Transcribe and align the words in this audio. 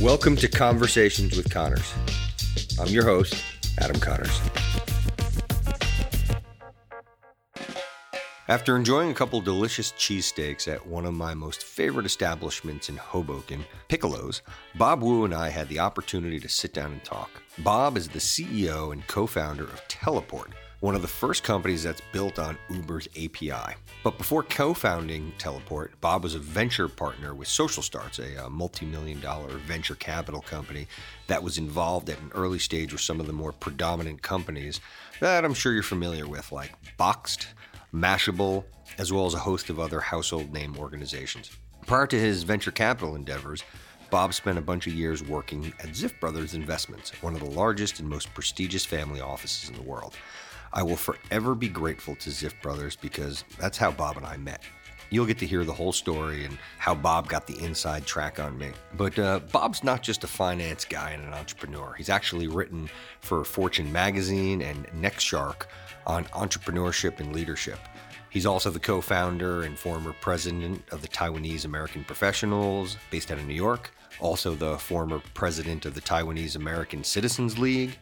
Welcome 0.00 0.36
to 0.36 0.46
Conversations 0.46 1.36
with 1.36 1.50
Connors. 1.50 1.92
I'm 2.80 2.86
your 2.86 3.02
host, 3.04 3.34
Adam 3.80 3.98
Connors. 3.98 4.40
After 8.46 8.76
enjoying 8.76 9.10
a 9.10 9.14
couple 9.14 9.40
delicious 9.40 9.90
cheesesteaks 9.90 10.72
at 10.72 10.86
one 10.86 11.04
of 11.04 11.14
my 11.14 11.34
most 11.34 11.64
favorite 11.64 12.06
establishments 12.06 12.88
in 12.88 12.96
Hoboken, 12.96 13.64
Piccolo's, 13.88 14.42
Bob 14.76 15.02
Wu 15.02 15.24
and 15.24 15.34
I 15.34 15.48
had 15.48 15.68
the 15.68 15.80
opportunity 15.80 16.38
to 16.38 16.48
sit 16.48 16.72
down 16.72 16.92
and 16.92 17.02
talk. 17.02 17.30
Bob 17.58 17.96
is 17.96 18.06
the 18.06 18.20
CEO 18.20 18.92
and 18.92 19.04
co 19.08 19.26
founder 19.26 19.64
of 19.64 19.82
Teleport, 19.88 20.52
one 20.80 20.94
of 20.94 21.02
the 21.02 21.08
first 21.08 21.42
companies 21.42 21.82
that's 21.82 22.00
built 22.12 22.38
on 22.38 22.56
Uber's 22.70 23.08
API. 23.16 23.74
But 24.04 24.16
before 24.16 24.42
co 24.42 24.74
founding 24.74 25.32
Teleport, 25.38 26.00
Bob 26.00 26.22
was 26.22 26.34
a 26.34 26.38
venture 26.38 26.88
partner 26.88 27.34
with 27.34 27.48
Social 27.48 27.82
Starts, 27.82 28.18
a, 28.18 28.46
uh, 28.46 28.48
multi 28.48 28.86
million 28.86 29.20
dollar 29.20 29.48
venture 29.48 29.96
capital 29.96 30.40
company 30.40 30.86
that 31.26 31.42
was 31.42 31.58
involved 31.58 32.08
at 32.08 32.20
an 32.20 32.30
early 32.34 32.58
stage 32.58 32.92
with 32.92 33.02
some 33.02 33.20
of 33.20 33.26
the 33.26 33.32
more 33.32 33.52
predominant 33.52 34.22
companies 34.22 34.80
that 35.20 35.44
I'm 35.44 35.54
sure 35.54 35.72
you're 35.72 35.82
familiar 35.82 36.28
with, 36.28 36.52
like 36.52 36.72
Boxed. 36.96 37.48
Mashable, 37.92 38.64
as 38.98 39.12
well 39.12 39.26
as 39.26 39.34
a 39.34 39.38
host 39.38 39.70
of 39.70 39.80
other 39.80 40.00
household 40.00 40.52
name 40.52 40.76
organizations. 40.76 41.50
Prior 41.86 42.06
to 42.06 42.20
his 42.20 42.42
venture 42.42 42.70
capital 42.70 43.14
endeavors, 43.14 43.64
Bob 44.10 44.34
spent 44.34 44.58
a 44.58 44.62
bunch 44.62 44.86
of 44.86 44.94
years 44.94 45.22
working 45.22 45.72
at 45.80 45.88
Ziff 45.88 46.18
Brothers 46.20 46.54
Investments, 46.54 47.10
one 47.22 47.34
of 47.34 47.40
the 47.40 47.50
largest 47.50 48.00
and 48.00 48.08
most 48.08 48.32
prestigious 48.34 48.84
family 48.84 49.20
offices 49.20 49.70
in 49.70 49.76
the 49.76 49.82
world. 49.82 50.14
I 50.72 50.82
will 50.82 50.96
forever 50.96 51.54
be 51.54 51.68
grateful 51.68 52.14
to 52.16 52.30
Ziff 52.30 52.60
Brothers 52.62 52.96
because 52.96 53.44
that's 53.58 53.78
how 53.78 53.90
Bob 53.90 54.16
and 54.16 54.26
I 54.26 54.36
met. 54.36 54.62
You'll 55.10 55.26
get 55.26 55.38
to 55.38 55.46
hear 55.46 55.64
the 55.64 55.72
whole 55.72 55.92
story 55.92 56.44
and 56.44 56.58
how 56.76 56.94
Bob 56.94 57.28
got 57.28 57.46
the 57.46 57.58
inside 57.64 58.04
track 58.04 58.38
on 58.38 58.58
me. 58.58 58.72
But 58.94 59.18
uh, 59.18 59.40
Bob's 59.52 59.82
not 59.82 60.02
just 60.02 60.22
a 60.24 60.26
finance 60.26 60.84
guy 60.84 61.10
and 61.12 61.24
an 61.24 61.32
entrepreneur. 61.32 61.94
He's 61.94 62.10
actually 62.10 62.46
written 62.46 62.90
for 63.20 63.42
Fortune 63.44 63.90
magazine 63.90 64.60
and 64.60 64.86
Nextshark 64.88 65.66
on 66.06 66.24
entrepreneurship 66.26 67.20
and 67.20 67.34
leadership. 67.34 67.78
He's 68.30 68.44
also 68.44 68.70
the 68.70 68.80
co 68.80 69.00
founder 69.00 69.62
and 69.62 69.78
former 69.78 70.12
president 70.20 70.82
of 70.92 71.00
the 71.00 71.08
Taiwanese 71.08 71.64
American 71.64 72.04
Professionals, 72.04 72.98
based 73.10 73.30
out 73.30 73.38
of 73.38 73.46
New 73.46 73.54
York, 73.54 73.90
also 74.20 74.54
the 74.54 74.78
former 74.78 75.22
president 75.32 75.86
of 75.86 75.94
the 75.94 76.00
Taiwanese 76.00 76.56
American 76.56 77.02
Citizens 77.02 77.58
League. 77.58 77.98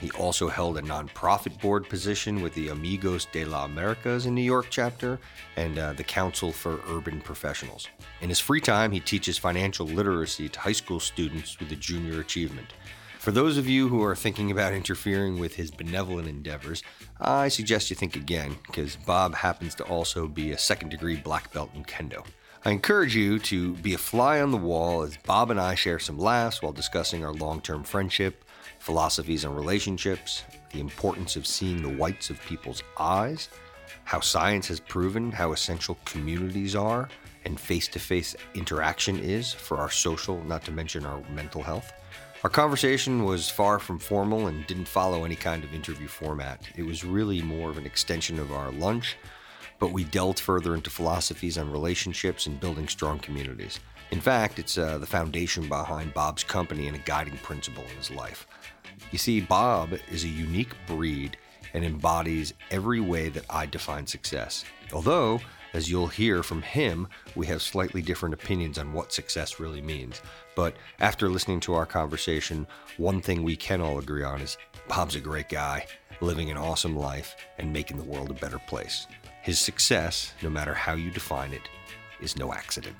He 0.00 0.10
also 0.12 0.48
held 0.48 0.78
a 0.78 0.82
nonprofit 0.82 1.60
board 1.60 1.88
position 1.88 2.40
with 2.40 2.54
the 2.54 2.68
Amigos 2.68 3.26
de 3.26 3.44
la 3.44 3.64
Americas 3.64 4.26
in 4.26 4.34
New 4.34 4.42
York 4.42 4.66
chapter 4.70 5.18
and 5.56 5.76
uh, 5.78 5.92
the 5.92 6.04
Council 6.04 6.52
for 6.52 6.80
Urban 6.88 7.20
Professionals. 7.20 7.88
In 8.20 8.28
his 8.28 8.38
free 8.38 8.60
time, 8.60 8.92
he 8.92 9.00
teaches 9.00 9.38
financial 9.38 9.86
literacy 9.86 10.48
to 10.50 10.60
high 10.60 10.72
school 10.72 11.00
students 11.00 11.58
with 11.58 11.72
a 11.72 11.76
junior 11.76 12.20
achievement. 12.20 12.68
For 13.18 13.32
those 13.32 13.58
of 13.58 13.68
you 13.68 13.88
who 13.88 14.04
are 14.04 14.14
thinking 14.14 14.52
about 14.52 14.72
interfering 14.74 15.40
with 15.40 15.56
his 15.56 15.72
benevolent 15.72 16.28
endeavors, 16.28 16.84
I 17.20 17.48
suggest 17.48 17.90
you 17.90 17.96
think 17.96 18.14
again, 18.14 18.56
because 18.66 18.94
Bob 18.94 19.34
happens 19.34 19.74
to 19.76 19.84
also 19.84 20.28
be 20.28 20.52
a 20.52 20.58
second 20.58 20.90
degree 20.90 21.16
black 21.16 21.52
belt 21.52 21.70
in 21.74 21.84
kendo. 21.84 22.24
I 22.64 22.70
encourage 22.70 23.16
you 23.16 23.38
to 23.40 23.74
be 23.74 23.94
a 23.94 23.98
fly 23.98 24.40
on 24.40 24.50
the 24.50 24.56
wall 24.56 25.02
as 25.02 25.16
Bob 25.16 25.50
and 25.50 25.60
I 25.60 25.74
share 25.74 25.98
some 25.98 26.18
laughs 26.18 26.60
while 26.62 26.72
discussing 26.72 27.24
our 27.24 27.32
long 27.32 27.60
term 27.60 27.82
friendship, 27.82 28.44
philosophies 28.88 29.44
on 29.44 29.54
relationships, 29.54 30.44
the 30.72 30.80
importance 30.80 31.36
of 31.36 31.46
seeing 31.46 31.82
the 31.82 31.96
whites 32.00 32.30
of 32.30 32.40
people's 32.46 32.82
eyes, 32.98 33.50
how 34.04 34.18
science 34.18 34.66
has 34.66 34.80
proven 34.80 35.30
how 35.30 35.52
essential 35.52 35.98
communities 36.06 36.74
are 36.74 37.06
and 37.44 37.60
face 37.60 37.86
to 37.86 37.98
face 37.98 38.34
interaction 38.54 39.18
is 39.18 39.52
for 39.52 39.76
our 39.76 39.90
social, 39.90 40.42
not 40.44 40.64
to 40.64 40.72
mention 40.72 41.04
our 41.04 41.20
mental 41.28 41.62
health. 41.62 41.92
Our 42.42 42.48
conversation 42.48 43.24
was 43.24 43.50
far 43.50 43.78
from 43.78 43.98
formal 43.98 44.46
and 44.46 44.66
didn't 44.66 44.88
follow 44.88 45.24
any 45.24 45.36
kind 45.36 45.64
of 45.64 45.74
interview 45.74 46.08
format. 46.08 46.62
It 46.74 46.84
was 46.84 47.04
really 47.04 47.42
more 47.42 47.68
of 47.68 47.76
an 47.76 47.84
extension 47.84 48.38
of 48.38 48.52
our 48.52 48.72
lunch, 48.72 49.18
but 49.78 49.92
we 49.92 50.04
delved 50.04 50.40
further 50.40 50.74
into 50.74 50.88
philosophies 50.88 51.58
on 51.58 51.70
relationships 51.70 52.46
and 52.46 52.58
building 52.58 52.88
strong 52.88 53.18
communities. 53.18 53.80
In 54.10 54.22
fact, 54.22 54.58
it's 54.58 54.78
uh, 54.78 54.96
the 54.96 55.06
foundation 55.06 55.68
behind 55.68 56.14
Bob's 56.14 56.42
company 56.42 56.86
and 56.86 56.96
a 56.96 57.00
guiding 57.00 57.36
principle 57.42 57.84
in 57.84 57.96
his 57.98 58.10
life. 58.10 58.46
You 59.10 59.18
see, 59.18 59.40
Bob 59.40 59.98
is 60.10 60.24
a 60.24 60.28
unique 60.28 60.74
breed 60.86 61.36
and 61.74 61.84
embodies 61.84 62.54
every 62.70 63.00
way 63.00 63.28
that 63.30 63.44
I 63.50 63.66
define 63.66 64.06
success. 64.06 64.64
Although, 64.92 65.40
as 65.74 65.90
you'll 65.90 66.06
hear 66.06 66.42
from 66.42 66.62
him, 66.62 67.08
we 67.34 67.46
have 67.46 67.60
slightly 67.60 68.00
different 68.02 68.34
opinions 68.34 68.78
on 68.78 68.92
what 68.92 69.12
success 69.12 69.60
really 69.60 69.82
means. 69.82 70.22
But 70.56 70.76
after 71.00 71.28
listening 71.28 71.60
to 71.60 71.74
our 71.74 71.86
conversation, 71.86 72.66
one 72.96 73.20
thing 73.20 73.42
we 73.42 73.56
can 73.56 73.80
all 73.80 73.98
agree 73.98 74.24
on 74.24 74.40
is 74.40 74.56
Bob's 74.88 75.14
a 75.14 75.20
great 75.20 75.48
guy, 75.48 75.86
living 76.20 76.50
an 76.50 76.56
awesome 76.56 76.96
life, 76.96 77.36
and 77.58 77.72
making 77.72 77.98
the 77.98 78.04
world 78.04 78.30
a 78.30 78.34
better 78.34 78.58
place. 78.58 79.06
His 79.42 79.58
success, 79.58 80.32
no 80.42 80.50
matter 80.50 80.74
how 80.74 80.94
you 80.94 81.10
define 81.10 81.52
it, 81.52 81.62
is 82.20 82.36
no 82.36 82.52
accident. 82.52 82.96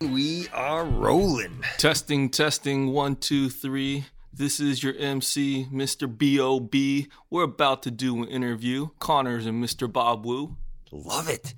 We 0.00 0.48
are 0.52 0.84
rolling. 0.84 1.64
Testing, 1.78 2.28
testing, 2.28 2.88
one, 2.88 3.16
two, 3.16 3.48
three. 3.48 4.04
This 4.32 4.60
is 4.60 4.82
your 4.82 4.94
MC, 4.94 5.68
Mr. 5.72 6.06
B.O.B. 6.18 7.08
We're 7.30 7.44
about 7.44 7.82
to 7.84 7.90
do 7.90 8.22
an 8.22 8.28
interview. 8.28 8.88
Connors 8.98 9.46
and 9.46 9.64
Mr. 9.64 9.90
Bob 9.90 10.26
Wu. 10.26 10.56
Love 10.92 11.30
it. 11.30 11.54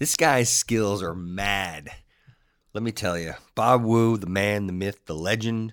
This 0.00 0.16
guy's 0.16 0.50
skills 0.50 1.02
are 1.04 1.14
mad. 1.14 1.90
Let 2.74 2.82
me 2.82 2.90
tell 2.90 3.16
you, 3.16 3.34
Bob 3.54 3.84
Wu, 3.84 4.16
the 4.16 4.26
man, 4.26 4.66
the 4.66 4.72
myth, 4.72 5.06
the 5.06 5.14
legend. 5.14 5.72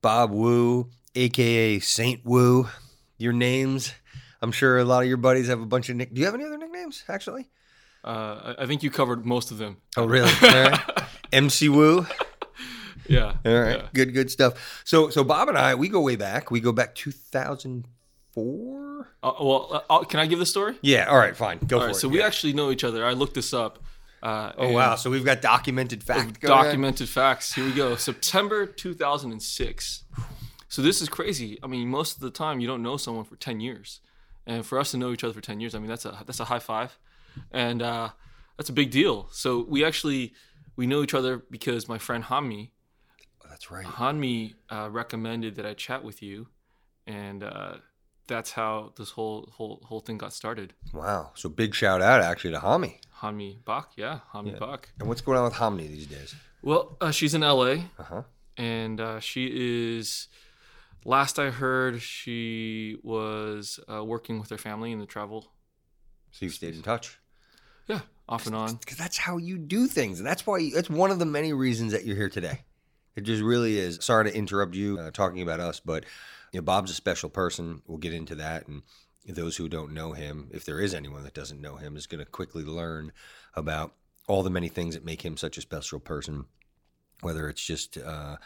Bob 0.00 0.30
Wu, 0.30 0.90
aka 1.16 1.80
Saint 1.80 2.24
Wu. 2.24 2.68
Your 3.18 3.32
names. 3.32 3.92
I'm 4.40 4.52
sure 4.52 4.78
a 4.78 4.84
lot 4.84 5.02
of 5.02 5.08
your 5.08 5.16
buddies 5.16 5.48
have 5.48 5.60
a 5.60 5.66
bunch 5.66 5.88
of 5.88 5.96
nick. 5.96 6.14
Do 6.14 6.20
you 6.20 6.26
have 6.26 6.34
any 6.34 6.44
other 6.44 6.58
nicknames, 6.58 7.04
actually? 7.08 7.48
Uh, 8.04 8.54
I 8.58 8.66
think 8.66 8.82
you 8.82 8.90
covered 8.90 9.26
most 9.26 9.50
of 9.50 9.58
them. 9.58 9.78
Oh, 9.96 10.06
really? 10.06 10.30
Right. 10.40 10.78
MC 11.32 11.68
Wu. 11.68 12.06
Yeah. 13.08 13.34
All 13.44 13.60
right. 13.60 13.78
yeah. 13.78 13.88
Good, 13.92 14.14
good 14.14 14.30
stuff. 14.30 14.80
So, 14.84 15.10
so 15.10 15.24
Bob 15.24 15.48
and 15.48 15.58
I, 15.58 15.74
we 15.74 15.88
go 15.88 16.00
way 16.00 16.14
back. 16.16 16.50
We 16.52 16.60
go 16.60 16.70
back 16.72 16.94
2004. 16.94 19.08
Uh, 19.22 19.32
well, 19.40 19.84
uh, 19.90 20.04
can 20.04 20.20
I 20.20 20.26
give 20.26 20.38
the 20.38 20.46
story? 20.46 20.76
Yeah. 20.82 21.06
All 21.10 21.18
right. 21.18 21.36
Fine. 21.36 21.58
Go 21.66 21.76
All 21.76 21.80
for 21.82 21.86
right. 21.88 21.96
it. 21.96 21.98
So 21.98 22.08
we 22.08 22.22
actually 22.22 22.52
know 22.52 22.70
each 22.70 22.84
other. 22.84 23.04
I 23.04 23.12
looked 23.12 23.34
this 23.34 23.52
up. 23.52 23.80
Uh, 24.22 24.52
Oh 24.56 24.70
wow! 24.70 24.94
So 24.94 25.10
we've 25.10 25.24
got 25.24 25.42
documented 25.42 26.04
facts. 26.04 26.38
Go 26.38 26.52
ahead. 26.52 26.66
Documented 26.66 27.08
facts. 27.08 27.52
Here 27.54 27.64
we 27.64 27.72
go. 27.72 27.96
September 27.96 28.66
2006. 28.66 30.04
So 30.68 30.80
this 30.80 31.02
is 31.02 31.08
crazy. 31.08 31.58
I 31.60 31.66
mean, 31.66 31.88
most 31.88 32.14
of 32.14 32.20
the 32.22 32.30
time 32.30 32.60
you 32.60 32.68
don't 32.68 32.84
know 32.84 32.96
someone 32.96 33.24
for 33.24 33.34
10 33.34 33.58
years, 33.58 33.98
and 34.46 34.64
for 34.64 34.78
us 34.78 34.92
to 34.92 34.96
know 34.96 35.10
each 35.12 35.24
other 35.24 35.34
for 35.34 35.40
10 35.40 35.58
years, 35.58 35.74
I 35.74 35.80
mean 35.80 35.88
that's 35.88 36.04
a 36.04 36.16
that's 36.24 36.38
a 36.38 36.44
high 36.44 36.60
five, 36.60 36.96
and 37.50 37.82
uh, 37.82 38.10
that's 38.56 38.70
a 38.70 38.72
big 38.72 38.92
deal. 38.92 39.26
So 39.32 39.66
we 39.68 39.84
actually 39.84 40.34
we 40.76 40.86
know 40.86 41.02
each 41.02 41.14
other 41.14 41.38
because 41.50 41.88
my 41.88 41.98
friend 41.98 42.24
Hanmi 42.24 42.70
Oh, 43.44 43.48
that's 43.48 43.70
right. 43.70 43.84
Hanmi 43.84 44.54
uh, 44.70 44.88
recommended 44.90 45.56
that 45.56 45.66
I 45.66 45.74
chat 45.74 46.02
with 46.04 46.22
you, 46.22 46.48
and 47.06 47.42
uh, 47.42 47.74
that's 48.28 48.52
how 48.52 48.92
this 48.96 49.10
whole 49.10 49.48
whole 49.52 49.80
whole 49.84 50.00
thing 50.00 50.16
got 50.18 50.32
started. 50.32 50.74
Wow. 50.92 51.32
So 51.34 51.48
big 51.48 51.74
shout 51.74 52.00
out 52.00 52.22
actually 52.22 52.52
to 52.52 52.60
Hami. 52.60 52.98
Hanmi 53.20 53.64
Bach, 53.64 53.92
yeah, 53.96 54.20
Hanmi 54.32 54.52
Yeah. 54.52 54.58
Bach. 54.58 54.88
And 54.98 55.08
what's 55.08 55.20
going 55.20 55.38
on 55.38 55.44
with 55.44 55.54
Hanmi 55.54 55.88
these 55.88 56.06
days? 56.06 56.34
Well, 56.62 56.96
uh, 57.00 57.10
she's 57.10 57.34
in 57.34 57.40
LA. 57.42 57.64
Uh 57.98 58.02
huh. 58.04 58.22
and 58.56 59.00
uh, 59.00 59.18
she 59.20 59.46
is 59.98 60.28
last 61.04 61.36
i 61.38 61.50
heard 61.50 62.00
she 62.00 62.96
was 63.02 63.80
uh, 63.92 64.04
working 64.04 64.38
with 64.38 64.50
her 64.50 64.58
family 64.58 64.92
in 64.92 65.00
the 65.00 65.06
travel 65.06 65.50
So 66.30 66.44
you've 66.44 66.54
stayed 66.54 66.74
in 66.76 66.82
touch. 66.82 67.18
yeah 67.88 68.00
off 68.32 68.46
and 68.46 68.56
on 68.56 68.74
Because 68.76 68.96
that's 68.96 69.18
how 69.18 69.36
you 69.36 69.58
do 69.58 69.86
things, 69.86 70.18
and 70.18 70.26
that's 70.26 70.46
why 70.46 70.70
that's 70.74 70.88
one 70.88 71.10
of 71.10 71.18
the 71.18 71.26
many 71.26 71.52
reasons 71.52 71.92
that 71.92 72.04
you're 72.04 72.16
here 72.16 72.30
today. 72.30 72.60
It 73.14 73.22
just 73.22 73.42
really 73.42 73.78
is. 73.78 73.98
Sorry 74.00 74.24
to 74.24 74.34
interrupt 74.34 74.74
you 74.74 74.98
uh, 74.98 75.10
talking 75.10 75.42
about 75.42 75.60
us, 75.60 75.80
but 75.80 76.04
you 76.50 76.58
know, 76.58 76.64
Bob's 76.64 76.90
a 76.90 76.94
special 76.94 77.28
person. 77.28 77.82
We'll 77.86 77.98
get 77.98 78.14
into 78.14 78.34
that, 78.36 78.66
and 78.66 78.82
those 79.28 79.56
who 79.56 79.68
don't 79.68 79.92
know 79.92 80.12
him, 80.12 80.48
if 80.50 80.64
there 80.64 80.80
is 80.80 80.94
anyone 80.94 81.22
that 81.24 81.34
doesn't 81.34 81.60
know 81.60 81.76
him, 81.76 81.96
is 81.96 82.06
going 82.06 82.24
to 82.24 82.30
quickly 82.30 82.64
learn 82.64 83.12
about 83.54 83.92
all 84.26 84.42
the 84.42 84.50
many 84.50 84.68
things 84.68 84.94
that 84.94 85.04
make 85.04 85.22
him 85.22 85.36
such 85.36 85.58
a 85.58 85.62
special 85.62 86.00
person. 86.00 86.46
Whether 87.20 87.48
it's 87.48 87.64
just 87.64 87.98
uh, 87.98 88.36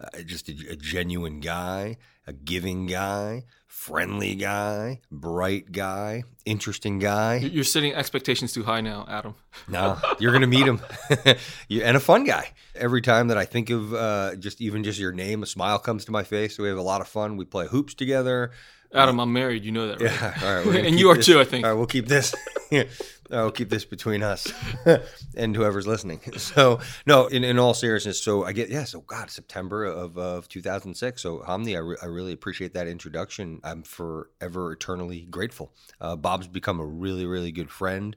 uh, 0.00 0.20
just 0.26 0.48
a, 0.48 0.54
a 0.70 0.76
genuine 0.76 1.40
guy, 1.40 1.96
a 2.26 2.32
giving 2.32 2.86
guy, 2.86 3.44
friendly 3.66 4.34
guy, 4.34 5.00
bright 5.10 5.72
guy, 5.72 6.22
interesting 6.44 6.98
guy. 6.98 7.36
You- 7.36 7.48
you're 7.48 7.64
setting 7.64 7.94
expectations 7.94 8.52
too 8.52 8.62
high 8.64 8.80
now 8.80 9.04
adam 9.08 9.34
No, 9.68 9.98
you're 10.18 10.32
gonna 10.32 10.46
meet 10.46 10.66
him, 10.66 10.80
and 11.70 11.96
a 11.96 12.00
fun 12.00 12.24
guy. 12.24 12.52
Every 12.74 13.02
time 13.02 13.28
that 13.28 13.36
I 13.38 13.44
think 13.44 13.70
of 13.70 13.92
uh, 13.94 14.36
just 14.36 14.60
even 14.60 14.84
just 14.84 14.98
your 14.98 15.12
name, 15.12 15.42
a 15.42 15.46
smile 15.46 15.78
comes 15.78 16.04
to 16.06 16.12
my 16.12 16.22
face. 16.22 16.56
So 16.56 16.62
we 16.62 16.68
have 16.68 16.78
a 16.78 16.82
lot 16.82 17.00
of 17.00 17.08
fun. 17.08 17.36
We 17.36 17.44
play 17.44 17.66
hoops 17.66 17.94
together. 17.94 18.52
Adam, 18.92 19.20
I'm 19.20 19.32
married. 19.32 19.64
You 19.64 19.72
know 19.72 19.88
that, 19.88 20.00
right? 20.00 20.10
Yeah. 20.10 20.38
All 20.42 20.54
right. 20.56 20.66
we're 20.66 20.84
and 20.86 20.98
you 20.98 21.10
are 21.10 21.16
this- 21.16 21.26
too, 21.26 21.40
I 21.40 21.44
think. 21.44 21.64
All 21.64 21.70
right. 21.70 21.76
We'll 21.76 21.86
keep 21.86 22.08
this. 22.08 22.34
yeah. 22.70 22.84
I'll 23.32 23.52
keep 23.52 23.68
this 23.68 23.84
between 23.84 24.24
us 24.24 24.52
and 25.36 25.54
whoever's 25.54 25.86
listening. 25.86 26.20
So 26.36 26.80
no, 27.06 27.28
in, 27.28 27.44
in 27.44 27.60
all 27.60 27.74
seriousness, 27.74 28.20
so 28.20 28.44
I 28.44 28.52
get 28.52 28.70
yeah. 28.70 28.82
So 28.82 29.02
God, 29.02 29.30
September 29.30 29.84
of, 29.84 30.18
of 30.18 30.48
2006. 30.48 31.22
So 31.22 31.38
Hanmi, 31.38 31.76
I, 31.76 31.78
re- 31.78 31.96
I 32.02 32.06
really 32.06 32.32
appreciate 32.32 32.74
that 32.74 32.88
introduction. 32.88 33.60
I'm 33.62 33.84
forever 33.84 34.72
eternally 34.72 35.28
grateful. 35.30 35.72
Uh, 36.00 36.16
Bob's 36.16 36.48
become 36.48 36.80
a 36.80 36.84
really 36.84 37.24
really 37.24 37.52
good 37.52 37.70
friend. 37.70 38.16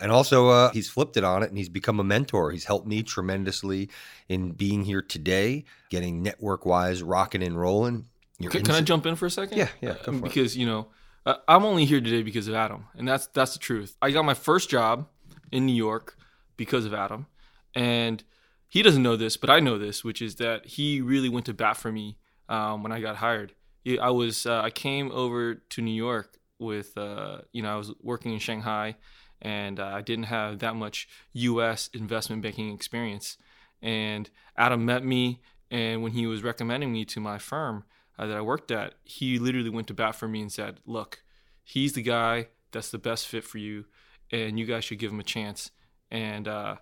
And 0.00 0.10
also, 0.10 0.48
uh, 0.48 0.70
he's 0.72 0.88
flipped 0.88 1.16
it 1.16 1.22
on 1.22 1.42
it 1.42 1.48
and 1.48 1.58
he's 1.58 1.68
become 1.68 2.00
a 2.00 2.04
mentor. 2.04 2.50
He's 2.50 2.64
helped 2.64 2.86
me 2.88 3.02
tremendously 3.02 3.88
in 4.28 4.50
being 4.50 4.84
here 4.84 5.02
today, 5.02 5.64
getting 5.90 6.22
network 6.22 6.66
wise 6.66 7.02
rocking 7.02 7.42
and 7.42 7.58
rolling. 7.60 8.06
Your 8.42 8.50
Can, 8.50 8.64
can 8.64 8.74
I 8.74 8.80
jump 8.80 9.06
in 9.06 9.14
for 9.14 9.26
a 9.26 9.30
second? 9.30 9.56
Yeah, 9.56 9.68
yeah, 9.80 9.96
Um, 10.06 10.20
for 10.20 10.26
it. 10.26 10.28
because 10.28 10.56
you 10.56 10.66
know, 10.66 10.88
uh, 11.24 11.36
I'm 11.46 11.64
only 11.64 11.84
here 11.84 12.00
today 12.00 12.22
because 12.22 12.48
of 12.48 12.54
Adam, 12.54 12.86
and 12.96 13.06
that's 13.06 13.26
that's 13.28 13.52
the 13.52 13.58
truth. 13.58 13.96
I 14.02 14.10
got 14.10 14.24
my 14.24 14.34
first 14.34 14.68
job 14.68 15.08
in 15.52 15.66
New 15.66 15.74
York 15.74 16.16
because 16.56 16.84
of 16.84 16.92
Adam, 16.92 17.26
and 17.74 18.22
he 18.68 18.82
doesn't 18.82 19.02
know 19.02 19.16
this, 19.16 19.36
but 19.36 19.50
I 19.50 19.60
know 19.60 19.78
this, 19.78 20.02
which 20.02 20.20
is 20.20 20.36
that 20.36 20.66
he 20.66 21.00
really 21.00 21.28
went 21.28 21.46
to 21.46 21.54
bat 21.54 21.76
for 21.76 21.92
me 21.92 22.18
um, 22.48 22.82
when 22.82 22.90
I 22.90 23.00
got 23.00 23.16
hired. 23.16 23.54
I 24.00 24.10
was 24.10 24.46
uh, 24.46 24.60
I 24.62 24.70
came 24.70 25.10
over 25.12 25.54
to 25.54 25.82
New 25.82 25.94
York 25.94 26.38
with 26.58 26.96
uh, 26.98 27.42
you 27.52 27.62
know 27.62 27.72
I 27.72 27.76
was 27.76 27.92
working 28.00 28.32
in 28.32 28.38
Shanghai, 28.40 28.96
and 29.40 29.78
uh, 29.78 29.86
I 29.86 30.00
didn't 30.00 30.24
have 30.24 30.58
that 30.60 30.74
much 30.74 31.08
U.S. 31.32 31.90
investment 31.92 32.42
banking 32.42 32.72
experience, 32.74 33.36
and 33.80 34.28
Adam 34.56 34.84
met 34.84 35.04
me, 35.04 35.40
and 35.70 36.02
when 36.02 36.12
he 36.12 36.26
was 36.26 36.42
recommending 36.42 36.92
me 36.92 37.04
to 37.06 37.20
my 37.20 37.38
firm 37.38 37.84
uh, 38.18 38.26
that 38.26 38.36
I 38.36 38.40
worked 38.40 38.70
at, 38.70 38.94
he 39.04 39.38
literally 39.38 39.70
went 39.70 39.86
to 39.88 39.94
bat 39.94 40.14
for 40.14 40.28
me 40.28 40.40
and 40.40 40.52
said, 40.52 40.80
"Look, 40.86 41.22
he's 41.62 41.92
the 41.92 42.02
guy 42.02 42.48
that's 42.70 42.90
the 42.90 42.98
best 42.98 43.26
fit 43.26 43.44
for 43.44 43.58
you, 43.58 43.86
and 44.30 44.58
you 44.58 44.66
guys 44.66 44.84
should 44.84 44.98
give 44.98 45.12
him 45.12 45.20
a 45.20 45.24
chance." 45.24 45.70
And 46.10 46.46
uh, 46.46 46.76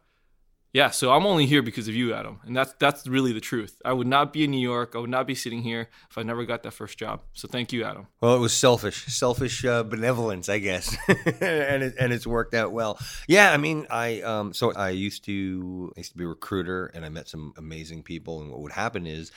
yeah, 0.73 0.91
so 0.91 1.13
I'm 1.13 1.27
only 1.27 1.47
here 1.47 1.63
because 1.63 1.89
of 1.89 1.97
you, 1.97 2.15
Adam, 2.15 2.39
and 2.45 2.57
that's 2.57 2.73
that's 2.79 3.05
really 3.09 3.33
the 3.33 3.41
truth. 3.41 3.83
I 3.85 3.93
would 3.93 4.07
not 4.07 4.33
be 4.33 4.45
in 4.45 4.53
New 4.53 4.61
York. 4.61 4.93
I 4.95 4.99
would 4.99 5.11
not 5.11 5.27
be 5.27 5.35
sitting 5.35 5.63
here 5.63 5.89
if 6.09 6.17
I 6.17 6.23
never 6.23 6.45
got 6.45 6.63
that 6.63 6.71
first 6.73 6.97
job. 6.97 7.23
So 7.33 7.49
thank 7.49 7.73
you, 7.73 7.83
Adam. 7.83 8.07
Well, 8.21 8.37
it 8.37 8.39
was 8.39 8.53
selfish, 8.53 9.07
selfish 9.07 9.65
uh, 9.65 9.83
benevolence, 9.83 10.49
I 10.49 10.59
guess, 10.59 10.97
and 11.09 11.83
it, 11.83 11.95
and 11.99 12.13
it's 12.13 12.27
worked 12.27 12.55
out 12.55 12.71
well. 12.71 13.01
Yeah, 13.27 13.51
I 13.51 13.57
mean, 13.57 13.89
I 13.91 14.21
um, 14.21 14.53
so 14.53 14.73
I 14.73 14.91
used 14.91 15.25
to 15.25 15.93
I 15.97 16.01
used 16.01 16.13
to 16.13 16.19
be 16.19 16.25
a 16.25 16.29
recruiter, 16.29 16.87
and 16.95 17.05
I 17.05 17.09
met 17.09 17.29
some 17.29 17.53
amazing 17.57 18.05
people. 18.05 18.41
And 18.41 18.53
what 18.53 18.61
would 18.61 18.73
happen 18.73 19.09
is, 19.09 19.33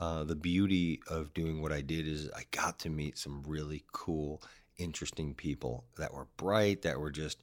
uh, 0.00 0.24
the 0.24 0.36
beauty 0.36 1.00
of 1.08 1.34
doing 1.34 1.60
what 1.62 1.72
I 1.72 1.80
did 1.80 2.06
is 2.06 2.30
I 2.36 2.42
got 2.50 2.78
to 2.80 2.90
meet 2.90 3.18
some 3.18 3.42
really 3.46 3.84
cool, 3.92 4.42
interesting 4.76 5.34
people 5.34 5.84
that 5.96 6.14
were 6.14 6.28
bright, 6.36 6.82
that 6.82 7.00
were 7.00 7.10
just 7.10 7.42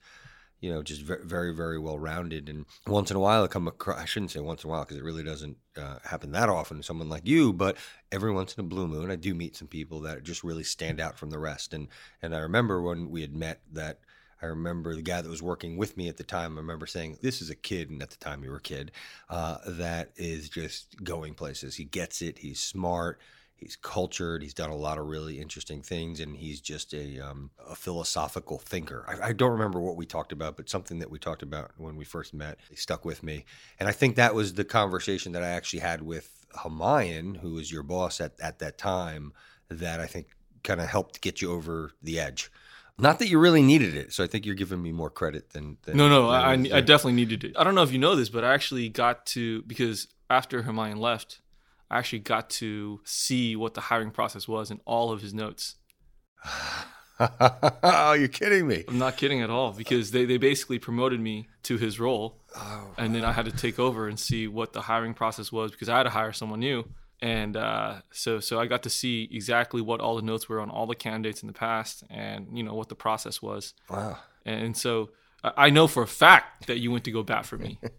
you 0.62 0.74
know, 0.74 0.82
just 0.82 1.02
very, 1.02 1.54
very, 1.54 1.78
well 1.78 2.00
rounded. 2.00 2.50
And 2.50 2.66
once 2.88 3.12
in 3.12 3.18
a 3.18 3.20
while, 3.20 3.44
I 3.44 3.48
come 3.48 3.68
across, 3.68 4.00
I 4.00 4.06
shouldn't 4.06 4.32
say 4.32 4.40
once 4.40 4.64
in 4.64 4.70
a 4.70 4.72
while 4.72 4.84
because 4.84 4.98
it 4.98 5.04
really 5.04 5.24
doesn't 5.24 5.58
uh, 5.78 6.00
happen 6.04 6.32
that 6.32 6.50
often, 6.50 6.82
someone 6.82 7.10
like 7.10 7.28
you, 7.28 7.54
but 7.54 7.78
every 8.12 8.32
once 8.32 8.56
in 8.56 8.66
a 8.66 8.68
blue 8.68 8.88
moon, 8.88 9.12
I 9.12 9.16
do 9.16 9.36
meet 9.36 9.56
some 9.56 9.68
people 9.68 10.00
that 10.02 10.24
just 10.24 10.44
really 10.44 10.64
stand 10.64 11.00
out 11.00 11.20
from 11.20 11.30
the 11.30 11.38
rest. 11.38 11.74
And, 11.74 11.88
and 12.22 12.36
I 12.36 12.40
remember 12.40 12.82
when 12.82 13.12
we 13.12 13.22
had 13.22 13.36
met 13.36 13.62
that. 13.74 14.00
I 14.42 14.48
remember 14.48 14.96
the 14.96 15.02
guy 15.02 15.22
that 15.22 15.30
was 15.30 15.42
working 15.42 15.78
with 15.78 15.98
me 15.98 16.08
at 16.08 16.18
the 16.18 16.24
time. 16.24 16.58
I 16.58 16.62
remember 16.62 16.86
saying, 16.86 17.20
"This 17.22 17.42
is 17.42 17.50
a 17.50 17.56
kid," 17.56 17.90
and 17.90 18.02
at 18.02 18.10
the 18.10 18.18
time 18.18 18.44
you 18.44 18.52
were 18.52 18.58
a 18.58 18.62
kid. 18.62 18.92
Uh, 19.30 19.58
that 19.66 20.12
is 20.16 20.50
just 20.50 21.04
going 21.04 21.34
places. 21.34 21.76
He 21.76 21.86
gets 21.86 22.22
it. 22.22 22.40
He's 22.40 22.60
smart 22.60 23.20
he's 23.56 23.76
cultured 23.76 24.42
he's 24.42 24.54
done 24.54 24.70
a 24.70 24.76
lot 24.76 24.98
of 24.98 25.06
really 25.08 25.40
interesting 25.40 25.82
things 25.82 26.20
and 26.20 26.36
he's 26.36 26.60
just 26.60 26.94
a, 26.94 27.20
um, 27.20 27.50
a 27.68 27.76
philosophical 27.76 28.60
thinker 28.60 29.06
I, 29.08 29.30
I 29.30 29.34
don't 29.34 29.52
remember 29.52 29.80
what 29.80 29.96
we 29.96 30.06
talked 30.06 30.32
about 30.32 30.58
but 30.58 30.70
something 30.70 31.00
that 31.00 31.10
we 31.10 31.20
talked 31.20 31.42
about 31.42 31.72
when 31.78 31.96
we 31.96 32.06
first 32.06 32.34
met 32.34 32.60
stuck 32.76 33.06
with 33.06 33.24
me 33.24 33.46
and 33.80 33.88
i 33.88 33.92
think 33.92 34.16
that 34.16 34.36
was 34.36 34.54
the 34.54 34.66
conversation 34.66 35.32
that 35.34 35.44
i 35.44 35.48
actually 35.48 35.80
had 35.80 36.02
with 36.02 36.32
Hamayan, 36.56 37.38
who 37.38 37.54
was 37.56 37.70
your 37.70 37.84
boss 37.84 38.22
at, 38.22 38.40
at 38.40 38.60
that 38.60 38.78
time 38.78 39.34
that 39.70 40.00
i 40.00 40.06
think 40.06 40.28
kind 40.64 40.82
of 40.82 40.88
helped 40.88 41.22
get 41.22 41.42
you 41.42 41.52
over 41.52 41.92
the 42.02 42.20
edge 42.20 42.52
not 42.98 43.20
that 43.20 43.28
you 43.28 43.40
really 43.40 43.62
needed 43.62 43.96
it 43.96 44.14
so 44.14 44.24
i 44.24 44.28
think 44.28 44.46
you're 44.46 44.56
giving 44.56 44.82
me 44.82 44.92
more 44.92 45.10
credit 45.10 45.52
than, 45.52 45.78
than 45.84 45.98
No, 45.98 46.08
no, 46.08 46.30
I, 46.30 46.52
I 46.52 46.54
I 46.54 46.82
definitely 46.82 47.14
needed 47.14 47.44
it. 47.44 47.56
I 47.58 47.64
don't 47.64 47.76
know 47.76 47.84
if 47.84 47.92
you 47.92 48.00
know 48.00 48.16
this, 48.16 48.30
but 48.30 48.44
I 48.44 48.54
actually 48.54 48.90
got 48.90 49.26
to 49.28 49.62
because 49.64 50.08
after 50.30 50.64
Hermione 50.64 51.00
left, 51.00 51.42
I 51.90 52.00
actually 52.00 52.20
got 52.20 52.50
to 52.52 53.02
see 53.04 53.56
what 53.56 53.74
the 53.74 53.82
hiring 53.82 54.12
process 54.12 54.48
was 54.48 54.72
in 54.72 54.80
all 54.86 55.12
of 55.12 55.22
his 55.22 55.34
notes. 55.34 55.76
oh 57.20 58.14
you're 58.20 58.28
kidding 58.28 58.68
me 58.68 58.84
I'm 58.88 59.00
not 59.00 59.16
kidding 59.18 59.42
at 59.42 59.50
all 59.50 59.72
because 59.72 60.12
they, 60.12 60.26
they 60.26 60.38
basically 60.38 60.80
promoted 60.80 61.20
me 61.20 61.48
to 61.64 61.78
his 61.78 62.00
role, 62.00 62.42
oh, 62.56 62.94
and 62.98 63.16
then 63.16 63.24
I 63.24 63.32
had 63.32 63.46
to 63.46 63.52
take 63.52 63.80
over 63.80 64.08
and 64.08 64.20
see 64.20 64.48
what 64.48 64.74
the 64.74 64.82
hiring 64.82 65.14
process 65.14 65.52
was 65.52 65.72
because 65.72 65.90
I 65.90 65.98
had 65.98 66.04
to 66.04 66.10
hire 66.10 66.34
someone 66.34 66.60
new. 66.60 66.86
And 67.22 67.56
uh, 67.56 68.02
so 68.12 68.40
so 68.40 68.60
I 68.60 68.66
got 68.68 68.84
to 68.84 68.90
see 68.90 69.30
exactly 69.32 69.82
what 69.82 70.02
all 70.02 70.16
the 70.16 70.22
notes 70.22 70.50
were 70.50 70.60
on 70.60 70.70
all 70.70 70.86
the 70.86 70.96
candidates 70.96 71.42
in 71.42 71.48
the 71.48 71.54
past, 71.54 72.04
and 72.10 72.58
you 72.58 72.64
know 72.64 72.74
what 72.74 72.90
the 72.90 72.96
process 72.96 73.42
was. 73.42 73.74
wow 73.90 74.18
And 74.46 74.76
so 74.76 75.10
I 75.58 75.70
know 75.70 75.88
for 75.88 76.04
a 76.04 76.08
fact 76.08 76.68
that 76.68 76.80
you 76.80 76.92
went 76.92 77.04
to 77.06 77.12
go 77.12 77.24
bat 77.24 77.46
for 77.46 77.58
me. 77.58 77.80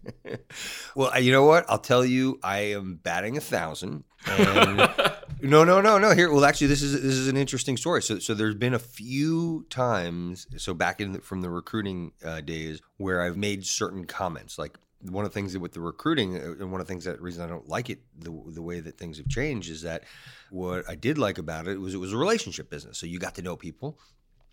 Well, 0.95 1.19
you 1.21 1.31
know 1.31 1.45
what? 1.45 1.65
I'll 1.69 1.77
tell 1.77 2.03
you, 2.03 2.39
I 2.43 2.59
am 2.73 2.99
batting 3.01 3.37
a 3.37 3.41
thousand. 3.41 4.03
And 4.25 4.77
no, 5.41 5.63
no, 5.63 5.79
no, 5.79 5.99
no. 5.99 6.11
Here, 6.11 6.31
well, 6.31 6.43
actually, 6.43 6.67
this 6.67 6.81
is 6.81 6.93
this 6.93 7.13
is 7.13 7.27
an 7.27 7.37
interesting 7.37 7.77
story. 7.77 8.01
So, 8.01 8.17
so 8.17 8.33
there's 8.33 8.55
been 8.55 8.73
a 8.73 8.79
few 8.79 9.67
times. 9.69 10.47
So 10.57 10.73
back 10.73 10.99
in 10.99 11.11
the, 11.13 11.21
from 11.21 11.41
the 11.41 11.51
recruiting 11.51 12.13
uh, 12.25 12.41
days 12.41 12.81
where 12.97 13.21
I've 13.21 13.37
made 13.37 13.65
certain 13.65 14.05
comments, 14.05 14.57
like 14.57 14.77
one 15.01 15.25
of 15.25 15.31
the 15.31 15.33
things 15.33 15.53
that 15.53 15.59
with 15.59 15.73
the 15.73 15.79
recruiting, 15.79 16.35
uh, 16.37 16.55
and 16.59 16.71
one 16.71 16.81
of 16.81 16.87
the 16.87 16.91
things 16.91 17.05
that 17.05 17.21
reason 17.21 17.43
I 17.43 17.47
don't 17.47 17.67
like 17.67 17.89
it 17.89 17.99
the 18.17 18.31
the 18.47 18.61
way 18.61 18.79
that 18.79 18.97
things 18.97 19.17
have 19.17 19.27
changed 19.27 19.69
is 19.69 19.81
that 19.83 20.03
what 20.49 20.89
I 20.89 20.95
did 20.95 21.17
like 21.17 21.37
about 21.37 21.67
it 21.67 21.79
was 21.79 21.93
it 21.93 21.97
was 21.97 22.13
a 22.13 22.17
relationship 22.17 22.69
business. 22.69 22.97
So 22.97 23.05
you 23.05 23.19
got 23.19 23.35
to 23.35 23.41
know 23.41 23.55
people 23.55 23.99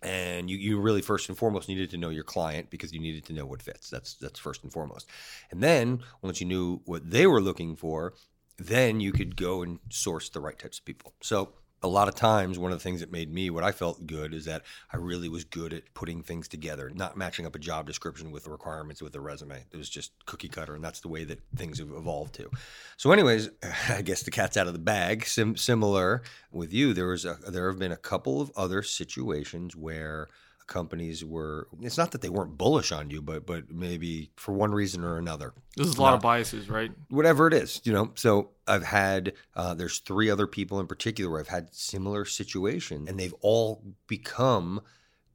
and 0.01 0.49
you, 0.49 0.57
you 0.57 0.79
really 0.79 1.01
first 1.01 1.29
and 1.29 1.37
foremost 1.37 1.67
needed 1.67 1.89
to 1.91 1.97
know 1.97 2.09
your 2.09 2.23
client 2.23 2.69
because 2.69 2.93
you 2.93 2.99
needed 2.99 3.25
to 3.25 3.33
know 3.33 3.45
what 3.45 3.61
fits. 3.61 3.89
That's 3.89 4.15
that's 4.15 4.39
first 4.39 4.63
and 4.63 4.71
foremost. 4.71 5.09
And 5.51 5.63
then 5.63 6.01
once 6.21 6.39
you 6.39 6.47
knew 6.47 6.81
what 6.85 7.09
they 7.09 7.25
were 7.27 7.41
looking 7.41 7.75
for 7.75 8.13
then 8.57 8.99
you 8.99 9.11
could 9.11 9.35
go 9.35 9.63
and 9.63 9.79
source 9.89 10.29
the 10.29 10.39
right 10.39 10.57
types 10.57 10.79
of 10.79 10.85
people. 10.85 11.13
So 11.21 11.53
a 11.85 11.87
lot 11.87 12.07
of 12.07 12.15
times 12.15 12.57
one 12.57 12.71
of 12.71 12.77
the 12.77 12.83
things 12.83 12.99
that 12.99 13.11
made 13.11 13.31
me 13.31 13.49
what 13.49 13.63
i 13.63 13.71
felt 13.71 14.05
good 14.07 14.33
is 14.33 14.45
that 14.45 14.63
i 14.91 14.97
really 14.97 15.29
was 15.29 15.43
good 15.43 15.71
at 15.71 15.83
putting 15.93 16.21
things 16.21 16.47
together 16.47 16.91
not 16.93 17.15
matching 17.15 17.45
up 17.45 17.55
a 17.55 17.59
job 17.59 17.85
description 17.85 18.31
with 18.31 18.45
the 18.45 18.49
requirements 18.49 19.01
with 19.01 19.15
a 19.15 19.21
resume. 19.21 19.63
It 19.71 19.77
was 19.77 19.89
just 19.89 20.11
cookie 20.25 20.49
cutter 20.49 20.75
and 20.75 20.83
that's 20.83 21.01
the 21.01 21.07
way 21.07 21.23
that 21.25 21.39
things 21.55 21.79
have 21.79 21.91
evolved 21.91 22.33
to. 22.35 22.49
So 22.97 23.11
anyways 23.11 23.49
i 23.89 24.01
guess 24.01 24.23
the 24.23 24.31
cat's 24.31 24.57
out 24.57 24.67
of 24.67 24.73
the 24.73 24.79
bag. 24.79 25.25
Sim- 25.25 25.57
similar 25.57 26.23
with 26.51 26.73
you 26.73 26.93
there 26.93 27.07
was 27.07 27.25
a 27.25 27.37
there 27.47 27.69
have 27.69 27.79
been 27.79 27.91
a 27.91 27.97
couple 27.97 28.41
of 28.41 28.51
other 28.55 28.81
situations 28.81 29.75
where 29.75 30.27
companies 30.67 31.23
were 31.23 31.67
it's 31.81 31.97
not 31.97 32.11
that 32.11 32.21
they 32.21 32.29
weren't 32.29 32.57
bullish 32.57 32.91
on 32.91 33.09
you 33.09 33.21
but 33.21 33.45
but 33.45 33.69
maybe 33.69 34.31
for 34.35 34.53
one 34.53 34.71
reason 34.71 35.03
or 35.03 35.17
another 35.17 35.53
There's 35.75 35.95
a 35.95 36.01
lot 36.01 36.13
of 36.13 36.21
biases, 36.21 36.69
right? 36.69 36.91
whatever 37.09 37.47
it 37.47 37.53
is, 37.53 37.81
you 37.83 37.93
know. 37.93 38.11
So 38.15 38.51
I've 38.67 38.83
had 38.83 39.33
uh, 39.55 39.73
there's 39.73 39.99
three 39.99 40.29
other 40.29 40.47
people 40.47 40.79
in 40.79 40.87
particular 40.87 41.29
where 41.29 41.39
I've 41.39 41.47
had 41.47 41.73
similar 41.73 42.25
situations, 42.25 43.09
and 43.09 43.19
they've 43.19 43.35
all 43.41 43.83
become 44.07 44.81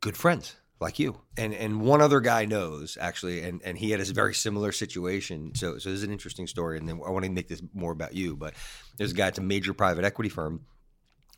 good 0.01 0.17
friends 0.17 0.57
like 0.81 0.99
you. 0.99 1.21
And 1.37 1.55
and 1.55 1.83
one 1.83 2.01
other 2.01 2.21
guy 2.21 2.45
knows 2.47 2.97
actually, 3.01 3.43
and 3.43 3.61
and 3.65 3.79
he 3.79 3.91
had 3.91 4.01
a 4.01 4.05
very 4.05 4.35
similar 4.35 4.73
situation. 4.73 5.53
So 5.55 5.79
so 5.79 5.91
this 5.91 5.99
is 5.99 6.05
an 6.05 6.13
interesting 6.13 6.47
story, 6.47 6.79
and 6.79 6.89
then 6.89 7.01
I 7.07 7.11
want 7.11 7.25
to 7.25 7.31
make 7.31 7.49
this 7.49 7.63
more 7.75 7.93
about 7.93 8.15
you. 8.15 8.37
But 8.37 8.55
there's 8.97 9.13
a 9.13 9.15
guy, 9.15 9.29
it's 9.29 9.39
a 9.39 9.43
major 9.43 9.75
private 9.75 10.05
equity 10.05 10.31
firm 10.31 10.63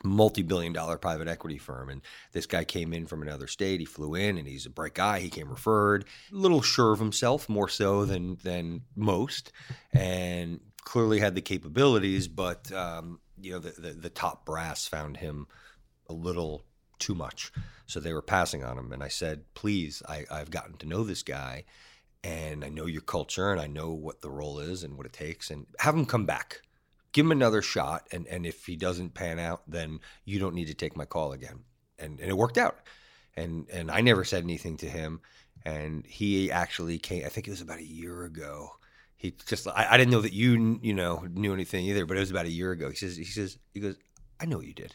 multi-billion 0.02 0.72
dollar 0.72 0.98
private 0.98 1.28
equity 1.28 1.58
firm. 1.58 1.88
And 1.88 2.02
this 2.32 2.46
guy 2.46 2.64
came 2.64 2.92
in 2.92 3.06
from 3.06 3.22
another 3.22 3.46
state. 3.46 3.80
He 3.80 3.86
flew 3.86 4.14
in 4.14 4.38
and 4.38 4.46
he's 4.46 4.66
a 4.66 4.70
bright 4.70 4.94
guy. 4.94 5.20
He 5.20 5.30
came 5.30 5.50
referred. 5.50 6.04
A 6.32 6.36
little 6.36 6.62
sure 6.62 6.92
of 6.92 6.98
himself 6.98 7.48
more 7.48 7.68
so 7.68 8.04
than 8.04 8.36
than 8.42 8.82
most 8.96 9.52
and 9.92 10.60
clearly 10.84 11.20
had 11.20 11.34
the 11.36 11.40
capabilities 11.40 12.26
but 12.26 12.72
um, 12.72 13.20
you 13.40 13.52
know 13.52 13.58
the, 13.58 13.80
the 13.80 13.90
the 13.90 14.10
top 14.10 14.44
brass 14.44 14.86
found 14.86 15.16
him 15.16 15.46
a 16.08 16.12
little 16.12 16.64
too 16.98 17.14
much. 17.14 17.52
So 17.86 18.00
they 18.00 18.12
were 18.12 18.22
passing 18.22 18.64
on 18.64 18.78
him. 18.78 18.92
And 18.92 19.02
i 19.02 19.08
said 19.08 19.42
please 19.54 20.02
I, 20.08 20.24
i've 20.30 20.50
gotten 20.50 20.76
to 20.78 20.86
know 20.86 21.04
this 21.04 21.22
guy 21.22 21.64
and 22.24 22.64
i 22.64 22.68
know 22.68 22.86
your 22.86 23.02
culture 23.02 23.50
and 23.50 23.60
i 23.60 23.66
know 23.66 23.90
what 23.90 24.20
the 24.20 24.30
role 24.30 24.60
is 24.60 24.84
and 24.84 24.96
what 24.96 25.06
it 25.06 25.12
takes 25.12 25.50
and 25.50 25.66
have 25.80 25.94
him 25.94 26.06
come 26.06 26.24
back 26.24 26.62
give 27.12 27.26
him 27.26 27.32
another 27.32 27.62
shot 27.62 28.06
and 28.12 28.26
and 28.26 28.46
if 28.46 28.66
he 28.66 28.76
doesn't 28.76 29.14
pan 29.14 29.38
out 29.38 29.62
then 29.68 30.00
you 30.24 30.38
don't 30.38 30.54
need 30.54 30.66
to 30.66 30.74
take 30.74 30.96
my 30.96 31.04
call 31.04 31.32
again. 31.32 31.60
And 31.98 32.20
and 32.20 32.30
it 32.30 32.36
worked 32.36 32.58
out. 32.58 32.78
And 33.36 33.68
and 33.70 33.90
I 33.90 34.00
never 34.00 34.24
said 34.24 34.44
anything 34.44 34.76
to 34.78 34.88
him. 34.88 35.20
And 35.64 36.04
he 36.06 36.50
actually 36.50 36.98
came 36.98 37.24
I 37.24 37.28
think 37.28 37.46
it 37.46 37.50
was 37.52 37.60
about 37.60 37.78
a 37.78 37.84
year 37.84 38.24
ago. 38.24 38.70
He 39.16 39.34
just 39.46 39.68
I, 39.68 39.88
I 39.90 39.96
didn't 39.96 40.12
know 40.12 40.22
that 40.22 40.32
you 40.32 40.80
you 40.82 40.94
know 40.94 41.26
knew 41.32 41.52
anything 41.52 41.86
either 41.86 42.06
but 42.06 42.16
it 42.16 42.20
was 42.20 42.30
about 42.30 42.46
a 42.46 42.50
year 42.50 42.72
ago. 42.72 42.90
He 42.90 42.96
says 42.96 43.16
he 43.16 43.24
says 43.24 43.58
he 43.72 43.80
goes 43.80 43.96
I 44.40 44.46
know 44.46 44.58
what 44.58 44.66
you 44.66 44.74
did. 44.74 44.94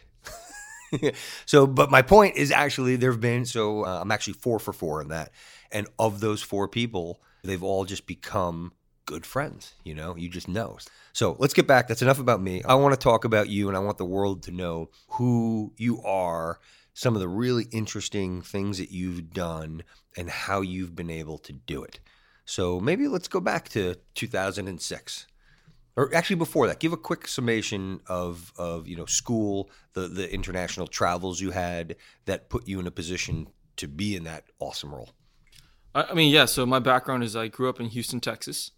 So, 1.45 1.67
but 1.67 1.91
my 1.91 2.01
point 2.01 2.35
is 2.35 2.51
actually 2.51 2.95
there 2.95 3.11
have 3.11 3.21
been 3.21 3.45
so 3.45 3.85
uh, 3.85 3.99
I'm 4.01 4.11
actually 4.11 4.33
four 4.33 4.59
for 4.59 4.73
four 4.73 5.01
in 5.01 5.09
that, 5.09 5.31
and 5.71 5.87
of 5.99 6.19
those 6.19 6.41
four 6.41 6.67
people, 6.67 7.21
they've 7.43 7.63
all 7.63 7.85
just 7.85 8.07
become 8.07 8.71
good 9.07 9.25
friends. 9.25 9.73
You 9.83 9.95
know, 9.95 10.15
you 10.15 10.29
just 10.29 10.47
know. 10.47 10.77
So 11.13 11.35
let's 11.39 11.55
get 11.55 11.65
back. 11.65 11.87
That's 11.87 12.03
enough 12.03 12.19
about 12.19 12.39
me. 12.39 12.61
I 12.63 12.75
want 12.75 12.93
to 12.93 12.99
talk 12.99 13.25
about 13.25 13.49
you, 13.49 13.67
and 13.67 13.75
I 13.75 13.79
want 13.79 13.97
the 13.97 14.05
world 14.05 14.43
to 14.43 14.51
know 14.51 14.91
who 15.13 15.73
you 15.77 15.99
are, 16.03 16.59
some 16.93 17.15
of 17.15 17.21
the 17.21 17.27
really 17.27 17.65
interesting 17.71 18.43
things 18.43 18.77
that 18.77 18.91
you've 18.91 19.33
done, 19.33 19.81
and 20.15 20.29
how 20.29 20.61
you've 20.61 20.95
been 20.95 21.09
able 21.09 21.39
to 21.39 21.53
do 21.53 21.83
it. 21.83 21.99
So 22.45 22.79
maybe 22.79 23.07
let's 23.07 23.27
go 23.27 23.39
back 23.39 23.69
to 23.69 23.95
2006 24.13 25.25
or 25.95 26.13
actually 26.13 26.35
before 26.35 26.67
that 26.67 26.79
give 26.79 26.93
a 26.93 26.97
quick 26.97 27.27
summation 27.27 27.99
of 28.07 28.53
of 28.55 28.87
you 28.87 28.95
know 28.95 29.05
school 29.05 29.69
the 29.93 30.07
the 30.07 30.33
international 30.33 30.87
travels 30.87 31.41
you 31.41 31.51
had 31.51 31.97
that 32.23 32.49
put 32.49 32.65
you 32.65 32.79
in 32.79 32.87
a 32.87 32.91
position 32.91 33.47
to 33.75 33.85
be 33.85 34.15
in 34.15 34.23
that 34.23 34.45
awesome 34.59 34.95
role 34.95 35.09
I 35.97 36.13
mean, 36.13 36.31
yeah. 36.31 36.45
So 36.45 36.65
my 36.65 36.79
background 36.79 37.23
is 37.23 37.35
I 37.35 37.47
grew 37.47 37.69
up 37.69 37.79
in 37.79 37.87
Houston, 37.87 38.19
Texas, 38.19 38.71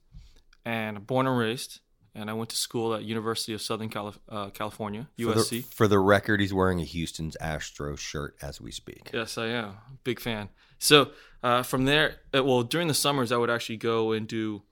and 0.69 1.07
born 1.07 1.25
and 1.25 1.37
raised. 1.37 1.79
And 2.13 2.29
I 2.29 2.33
went 2.33 2.49
to 2.49 2.55
school 2.55 2.93
at 2.93 3.03
University 3.03 3.53
of 3.53 3.61
Southern 3.61 3.89
Calif- 3.89 4.19
uh, 4.29 4.49
California, 4.49 5.07
for 5.17 5.33
USC. 5.33 5.49
the, 5.49 5.61
for 5.61 5.87
the 5.87 5.99
record 5.99 6.41
he's 6.41 6.53
wearing 6.53 6.79
a 6.79 6.83
houston's 6.83 7.35
astro 7.39 7.95
shirt 7.95 8.35
as 8.41 8.59
we 8.59 8.71
speak 8.71 9.09
Yes, 9.13 9.37
I 9.37 9.47
am. 9.47 9.77
Big 10.03 10.19
fan. 10.19 10.49
So 10.79 11.11
uh, 11.43 11.63
from 11.63 11.85
there, 11.85 12.15
uh, 12.35 12.43
well, 12.43 12.63
during 12.63 12.87
the 12.87 12.93
summers, 12.93 13.31
I 13.31 13.37
would 13.37 13.49
actually 13.49 13.77
go 13.77 14.11
and 14.11 14.27
do 14.27 14.63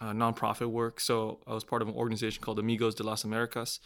uh, 0.00 0.12
nonprofit 0.12 0.68
work. 0.68 1.00
So 1.00 1.40
I 1.46 1.54
was 1.54 1.64
part 1.64 1.82
of 1.82 1.88
an 1.88 1.94
organization 1.94 2.42
called 2.42 2.58
Amigos 2.58 2.94
de 2.94 3.02
las 3.02 3.24
Americas. 3.24 3.80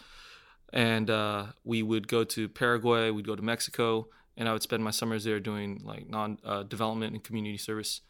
And 0.73 1.11
uh, 1.11 1.47
we 1.63 1.83
would 1.83 2.09
go 2.09 2.25
to 2.25 2.49
Paraguay, 2.49 3.11
we'd 3.11 3.27
go 3.27 3.37
to 3.37 3.43
Mexico, 3.43 4.09
and 4.37 4.49
I 4.49 4.53
would 4.53 4.63
spend 4.63 4.83
my 4.83 4.91
summers 4.91 5.25
there 5.25 5.41
doing 5.41 5.83
like 5.85 6.09
non 6.09 6.39
uh, 6.45 6.63
development 6.65 7.15
and 7.15 7.23
community 7.23 7.59
service 7.59 8.01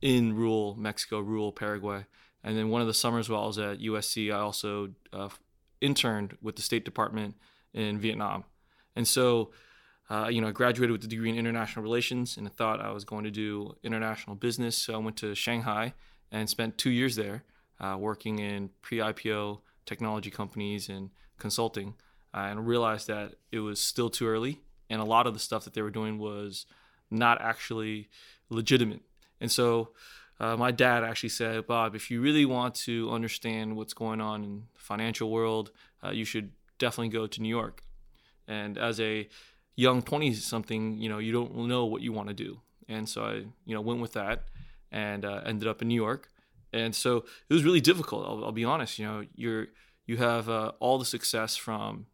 in 0.00 0.34
rural 0.34 0.76
Mexico, 0.76 1.20
rural 1.20 1.52
Paraguay. 1.52 2.06
And 2.44 2.56
then 2.56 2.68
one 2.68 2.80
of 2.80 2.86
the 2.86 2.94
summers 2.94 3.28
while 3.28 3.42
I 3.42 3.46
was 3.46 3.58
at 3.58 3.80
USC, 3.80 4.32
I 4.32 4.38
also 4.38 4.90
uh, 5.12 5.30
interned 5.80 6.36
with 6.42 6.56
the 6.56 6.62
State 6.62 6.84
Department 6.84 7.34
in 7.72 7.98
Vietnam. 7.98 8.44
And 8.94 9.08
so 9.08 9.50
uh, 10.10 10.28
you 10.28 10.40
know, 10.40 10.48
I 10.48 10.50
graduated 10.50 10.92
with 10.92 11.04
a 11.04 11.08
degree 11.08 11.30
in 11.30 11.38
international 11.38 11.82
relations 11.82 12.36
and 12.36 12.46
I 12.46 12.50
thought 12.50 12.80
I 12.80 12.90
was 12.90 13.04
going 13.04 13.24
to 13.24 13.30
do 13.30 13.74
international 13.82 14.36
business. 14.36 14.76
So 14.76 14.94
I 14.94 14.98
went 14.98 15.16
to 15.18 15.34
Shanghai 15.34 15.94
and 16.30 16.48
spent 16.48 16.76
two 16.76 16.90
years 16.90 17.16
there 17.16 17.44
uh, 17.80 17.96
working 17.98 18.38
in 18.38 18.70
pre 18.82 18.98
IPO 18.98 19.60
technology 19.86 20.30
companies 20.30 20.88
and 20.88 21.10
consulting 21.38 21.94
uh, 22.34 22.48
and 22.50 22.66
realized 22.66 23.06
that 23.06 23.34
it 23.50 23.60
was 23.60 23.80
still 23.80 24.10
too 24.10 24.26
early. 24.26 24.60
And 24.90 25.00
a 25.00 25.04
lot 25.04 25.26
of 25.26 25.32
the 25.32 25.40
stuff 25.40 25.64
that 25.64 25.72
they 25.72 25.82
were 25.82 25.90
doing 25.90 26.18
was 26.18 26.66
not 27.10 27.40
actually 27.40 28.10
legitimate. 28.50 29.00
And 29.40 29.50
so 29.50 29.90
uh, 30.40 30.56
my 30.56 30.70
dad 30.70 31.04
actually 31.04 31.28
said, 31.28 31.66
Bob, 31.66 31.94
if 31.94 32.10
you 32.10 32.20
really 32.20 32.44
want 32.44 32.74
to 32.74 33.10
understand 33.10 33.76
what's 33.76 33.94
going 33.94 34.20
on 34.20 34.44
in 34.44 34.62
the 34.74 34.80
financial 34.80 35.30
world, 35.30 35.70
uh, 36.04 36.10
you 36.10 36.24
should 36.24 36.50
definitely 36.78 37.08
go 37.08 37.26
to 37.26 37.40
New 37.40 37.48
York. 37.48 37.82
And 38.48 38.76
as 38.76 39.00
a 39.00 39.28
young 39.76 40.02
20 40.02 40.34
something, 40.34 40.98
you 40.98 41.08
know, 41.08 41.18
you 41.18 41.32
don't 41.32 41.54
know 41.68 41.86
what 41.86 42.02
you 42.02 42.12
want 42.12 42.28
to 42.28 42.34
do. 42.34 42.60
And 42.88 43.08
so 43.08 43.24
I, 43.24 43.32
you 43.64 43.74
know, 43.74 43.80
went 43.80 44.00
with 44.00 44.12
that 44.14 44.44
and 44.90 45.24
uh, 45.24 45.42
ended 45.46 45.68
up 45.68 45.82
in 45.82 45.88
New 45.88 45.94
York. 45.94 46.28
And 46.72 46.94
so 46.94 47.24
it 47.48 47.54
was 47.54 47.64
really 47.64 47.80
difficult. 47.80 48.26
I'll, 48.26 48.46
I'll 48.46 48.52
be 48.52 48.64
honest. 48.64 48.98
You 48.98 49.06
know, 49.06 49.24
you're 49.34 49.68
you 50.06 50.16
have 50.18 50.48
uh, 50.48 50.72
all 50.80 50.98
the 50.98 51.04
success 51.04 51.56
from 51.56 52.06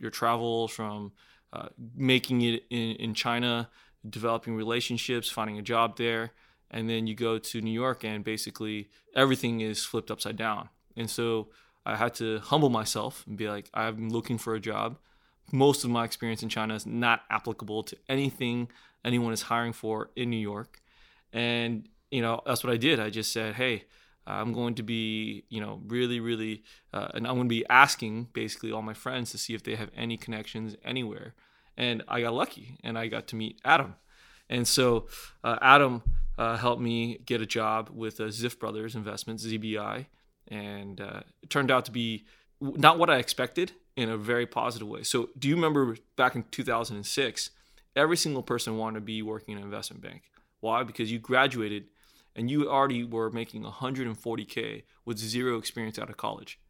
your 0.00 0.10
travels, 0.10 0.70
from 0.70 1.12
uh, 1.52 1.68
making 1.96 2.42
it 2.42 2.64
in, 2.68 2.96
in 2.96 3.14
China, 3.14 3.70
developing 4.08 4.54
relationships, 4.54 5.30
finding 5.30 5.58
a 5.58 5.62
job 5.62 5.96
there, 5.96 6.32
and 6.70 6.88
then 6.88 7.06
you 7.06 7.14
go 7.14 7.38
to 7.38 7.60
New 7.60 7.72
York 7.72 8.04
and 8.04 8.24
basically 8.24 8.88
everything 9.14 9.60
is 9.60 9.84
flipped 9.84 10.10
upside 10.10 10.36
down. 10.36 10.68
And 10.96 11.08
so 11.08 11.48
I 11.86 11.96
had 11.96 12.14
to 12.16 12.38
humble 12.40 12.70
myself 12.70 13.24
and 13.26 13.36
be 13.36 13.48
like, 13.48 13.70
I'm 13.72 14.10
looking 14.10 14.38
for 14.38 14.54
a 14.54 14.60
job 14.60 14.98
most 15.52 15.84
of 15.84 15.90
my 15.90 16.04
experience 16.04 16.42
in 16.42 16.48
China 16.48 16.74
is 16.74 16.86
not 16.86 17.22
applicable 17.30 17.82
to 17.84 17.96
anything 18.08 18.68
anyone 19.04 19.32
is 19.32 19.42
hiring 19.42 19.72
for 19.72 20.10
in 20.16 20.30
New 20.30 20.36
York. 20.36 20.82
And, 21.32 21.88
you 22.10 22.22
know, 22.22 22.40
that's 22.44 22.64
what 22.64 22.72
I 22.72 22.76
did. 22.76 23.00
I 23.00 23.10
just 23.10 23.32
said, 23.32 23.54
hey, 23.54 23.84
I'm 24.26 24.52
going 24.52 24.74
to 24.74 24.82
be, 24.82 25.44
you 25.48 25.60
know, 25.60 25.80
really, 25.86 26.20
really, 26.20 26.62
uh, 26.92 27.08
and 27.14 27.26
I'm 27.26 27.34
going 27.34 27.48
to 27.48 27.54
be 27.54 27.66
asking 27.70 28.28
basically 28.32 28.72
all 28.72 28.82
my 28.82 28.94
friends 28.94 29.30
to 29.30 29.38
see 29.38 29.54
if 29.54 29.62
they 29.62 29.76
have 29.76 29.90
any 29.96 30.16
connections 30.16 30.76
anywhere. 30.84 31.34
And 31.76 32.02
I 32.08 32.20
got 32.22 32.34
lucky 32.34 32.78
and 32.82 32.98
I 32.98 33.06
got 33.06 33.26
to 33.28 33.36
meet 33.36 33.60
Adam. 33.64 33.94
And 34.50 34.66
so 34.66 35.06
uh, 35.44 35.58
Adam 35.60 36.02
uh, 36.38 36.56
helped 36.56 36.80
me 36.80 37.18
get 37.24 37.40
a 37.40 37.46
job 37.46 37.90
with 37.92 38.20
uh, 38.20 38.24
Ziff 38.24 38.58
Brothers 38.58 38.94
Investments, 38.94 39.46
ZBI. 39.46 40.06
And 40.48 41.00
uh, 41.00 41.20
it 41.42 41.50
turned 41.50 41.70
out 41.70 41.84
to 41.86 41.90
be 41.90 42.24
not 42.60 42.98
what 42.98 43.10
I 43.10 43.18
expected 43.18 43.72
in 43.96 44.08
a 44.08 44.16
very 44.16 44.46
positive 44.46 44.88
way. 44.88 45.02
So, 45.02 45.28
do 45.38 45.48
you 45.48 45.56
remember 45.56 45.96
back 46.16 46.34
in 46.34 46.44
2006, 46.50 47.50
every 47.96 48.16
single 48.16 48.42
person 48.42 48.78
wanted 48.78 49.00
to 49.00 49.04
be 49.04 49.22
working 49.22 49.52
in 49.52 49.58
an 49.58 49.64
investment 49.64 50.02
bank? 50.02 50.22
Why? 50.60 50.82
Because 50.84 51.12
you 51.12 51.18
graduated 51.18 51.86
and 52.34 52.50
you 52.50 52.70
already 52.70 53.04
were 53.04 53.30
making 53.30 53.64
140K 53.64 54.84
with 55.04 55.18
zero 55.18 55.58
experience 55.58 55.98
out 55.98 56.08
of 56.08 56.16
college. 56.16 56.60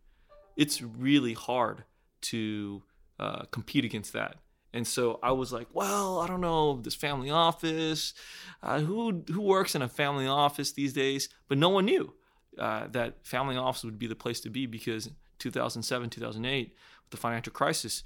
It's 0.56 0.82
really 0.82 1.34
hard 1.34 1.84
to 2.22 2.82
uh, 3.20 3.42
compete 3.50 3.84
against 3.84 4.12
that. 4.14 4.36
And 4.72 4.86
so 4.86 5.18
I 5.22 5.32
was 5.32 5.52
like, 5.52 5.68
well, 5.72 6.20
I 6.20 6.26
don't 6.26 6.40
know 6.40 6.80
this 6.80 6.94
family 6.94 7.30
office. 7.30 8.14
Uh, 8.62 8.80
who 8.80 9.22
who 9.32 9.40
works 9.40 9.74
in 9.74 9.82
a 9.82 9.88
family 9.88 10.26
office 10.26 10.72
these 10.72 10.92
days? 10.92 11.28
But 11.48 11.58
no 11.58 11.70
one 11.70 11.86
knew 11.86 12.14
uh, 12.58 12.88
that 12.88 13.26
family 13.26 13.56
office 13.56 13.84
would 13.84 13.98
be 13.98 14.06
the 14.06 14.14
place 14.14 14.40
to 14.40 14.50
be 14.50 14.66
because 14.66 15.10
2007, 15.38 16.10
2008, 16.10 16.74
with 17.04 17.10
the 17.10 17.16
financial 17.16 17.52
crisis, 17.52 18.02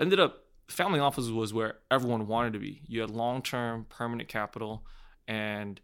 ended 0.00 0.20
up 0.20 0.44
family 0.68 1.00
offices 1.00 1.30
was 1.30 1.52
where 1.52 1.78
everyone 1.90 2.26
wanted 2.26 2.52
to 2.54 2.58
be. 2.58 2.82
You 2.86 3.00
had 3.00 3.10
long 3.10 3.42
term 3.42 3.86
permanent 3.88 4.28
capital, 4.28 4.84
and 5.28 5.80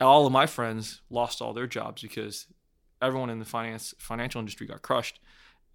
all 0.00 0.26
of 0.26 0.32
my 0.32 0.46
friends 0.46 1.02
lost 1.10 1.40
all 1.40 1.52
their 1.52 1.66
jobs 1.66 2.02
because 2.02 2.46
everyone 3.00 3.30
in 3.30 3.38
the 3.38 3.44
finance 3.44 3.94
financial 3.98 4.40
industry 4.40 4.66
got 4.66 4.82
crushed. 4.82 5.20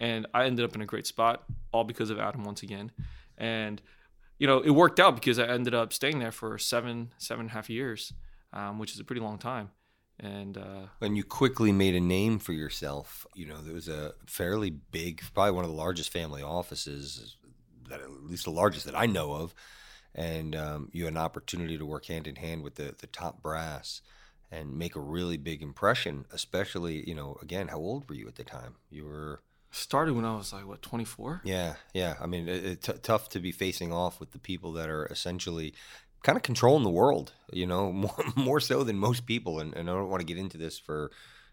And 0.01 0.27
I 0.33 0.45
ended 0.45 0.63
up 0.63 0.75
in 0.75 0.81
a 0.81 0.85
great 0.85 1.05
spot, 1.05 1.43
all 1.73 1.83
because 1.83 2.09
of 2.09 2.19
Adam 2.19 2.43
once 2.45 2.63
again. 2.63 2.91
And 3.39 3.81
you 4.37 4.47
know, 4.47 4.59
it 4.59 4.69
worked 4.69 4.99
out 4.99 5.15
because 5.15 5.39
I 5.39 5.47
ended 5.47 5.73
up 5.73 5.91
staying 5.91 6.19
there 6.19 6.31
for 6.31 6.57
seven, 6.57 7.13
seven 7.17 7.41
and 7.41 7.49
a 7.49 7.53
half 7.53 7.69
years, 7.69 8.13
um, 8.53 8.79
which 8.79 8.93
is 8.93 8.99
a 8.99 9.03
pretty 9.03 9.21
long 9.21 9.37
time 9.37 9.71
and 10.19 10.57
uh, 10.57 10.87
and 11.01 11.15
you 11.15 11.23
quickly 11.23 11.71
made 11.71 11.95
a 11.95 11.99
name 11.99 12.39
for 12.39 12.53
yourself. 12.53 13.25
You 13.35 13.47
know, 13.47 13.61
there 13.61 13.73
was 13.73 13.87
a 13.87 14.13
fairly 14.25 14.69
big, 14.69 15.21
probably 15.33 15.53
one 15.53 15.63
of 15.63 15.71
the 15.71 15.77
largest 15.77 16.11
family 16.11 16.43
offices, 16.43 17.37
that 17.89 18.01
at 18.01 18.11
least 18.23 18.43
the 18.43 18.51
largest 18.51 18.85
that 18.85 18.97
I 18.97 19.05
know 19.05 19.33
of, 19.33 19.55
and 20.13 20.55
um, 20.55 20.89
you 20.91 21.05
had 21.05 21.13
an 21.13 21.17
opportunity 21.17 21.77
to 21.77 21.85
work 21.85 22.05
hand 22.05 22.27
in 22.27 22.35
hand 22.35 22.63
with 22.63 22.75
the 22.75 22.95
the 22.97 23.07
top 23.07 23.41
brass 23.41 24.01
and 24.51 24.77
make 24.77 24.95
a 24.95 24.99
really 24.99 25.37
big 25.37 25.61
impression. 25.61 26.25
Especially, 26.31 27.07
you 27.07 27.15
know, 27.15 27.37
again, 27.41 27.69
how 27.69 27.77
old 27.77 28.09
were 28.09 28.15
you 28.15 28.27
at 28.27 28.35
the 28.35 28.43
time? 28.43 28.75
You 28.89 29.05
were 29.05 29.41
started 29.71 30.15
when 30.15 30.25
I 30.25 30.35
was 30.35 30.53
like 30.53 30.67
what 30.67 30.81
24. 30.81 31.41
Yeah, 31.43 31.75
yeah. 31.93 32.15
I 32.21 32.25
mean, 32.25 32.47
it's 32.47 32.87
t- 32.87 32.93
tough 33.01 33.29
to 33.29 33.39
be 33.39 33.51
facing 33.51 33.93
off 33.93 34.19
with 34.19 34.31
the 34.31 34.39
people 34.39 34.73
that 34.73 34.89
are 34.89 35.05
essentially 35.07 35.73
kind 36.23 36.37
of 36.37 36.43
controlling 36.43 36.83
the 36.83 36.89
world, 36.89 37.33
you 37.51 37.65
know, 37.65 37.91
more, 37.93 38.23
more 38.35 38.59
so 38.59 38.83
than 38.83 38.97
most 38.97 39.25
people. 39.25 39.59
And, 39.59 39.73
and 39.75 39.89
I 39.89 39.93
don't 39.93 40.09
want 40.09 40.21
to 40.21 40.25
get 40.25 40.37
into 40.37 40.57
this 40.57 40.77
for, 40.77 41.11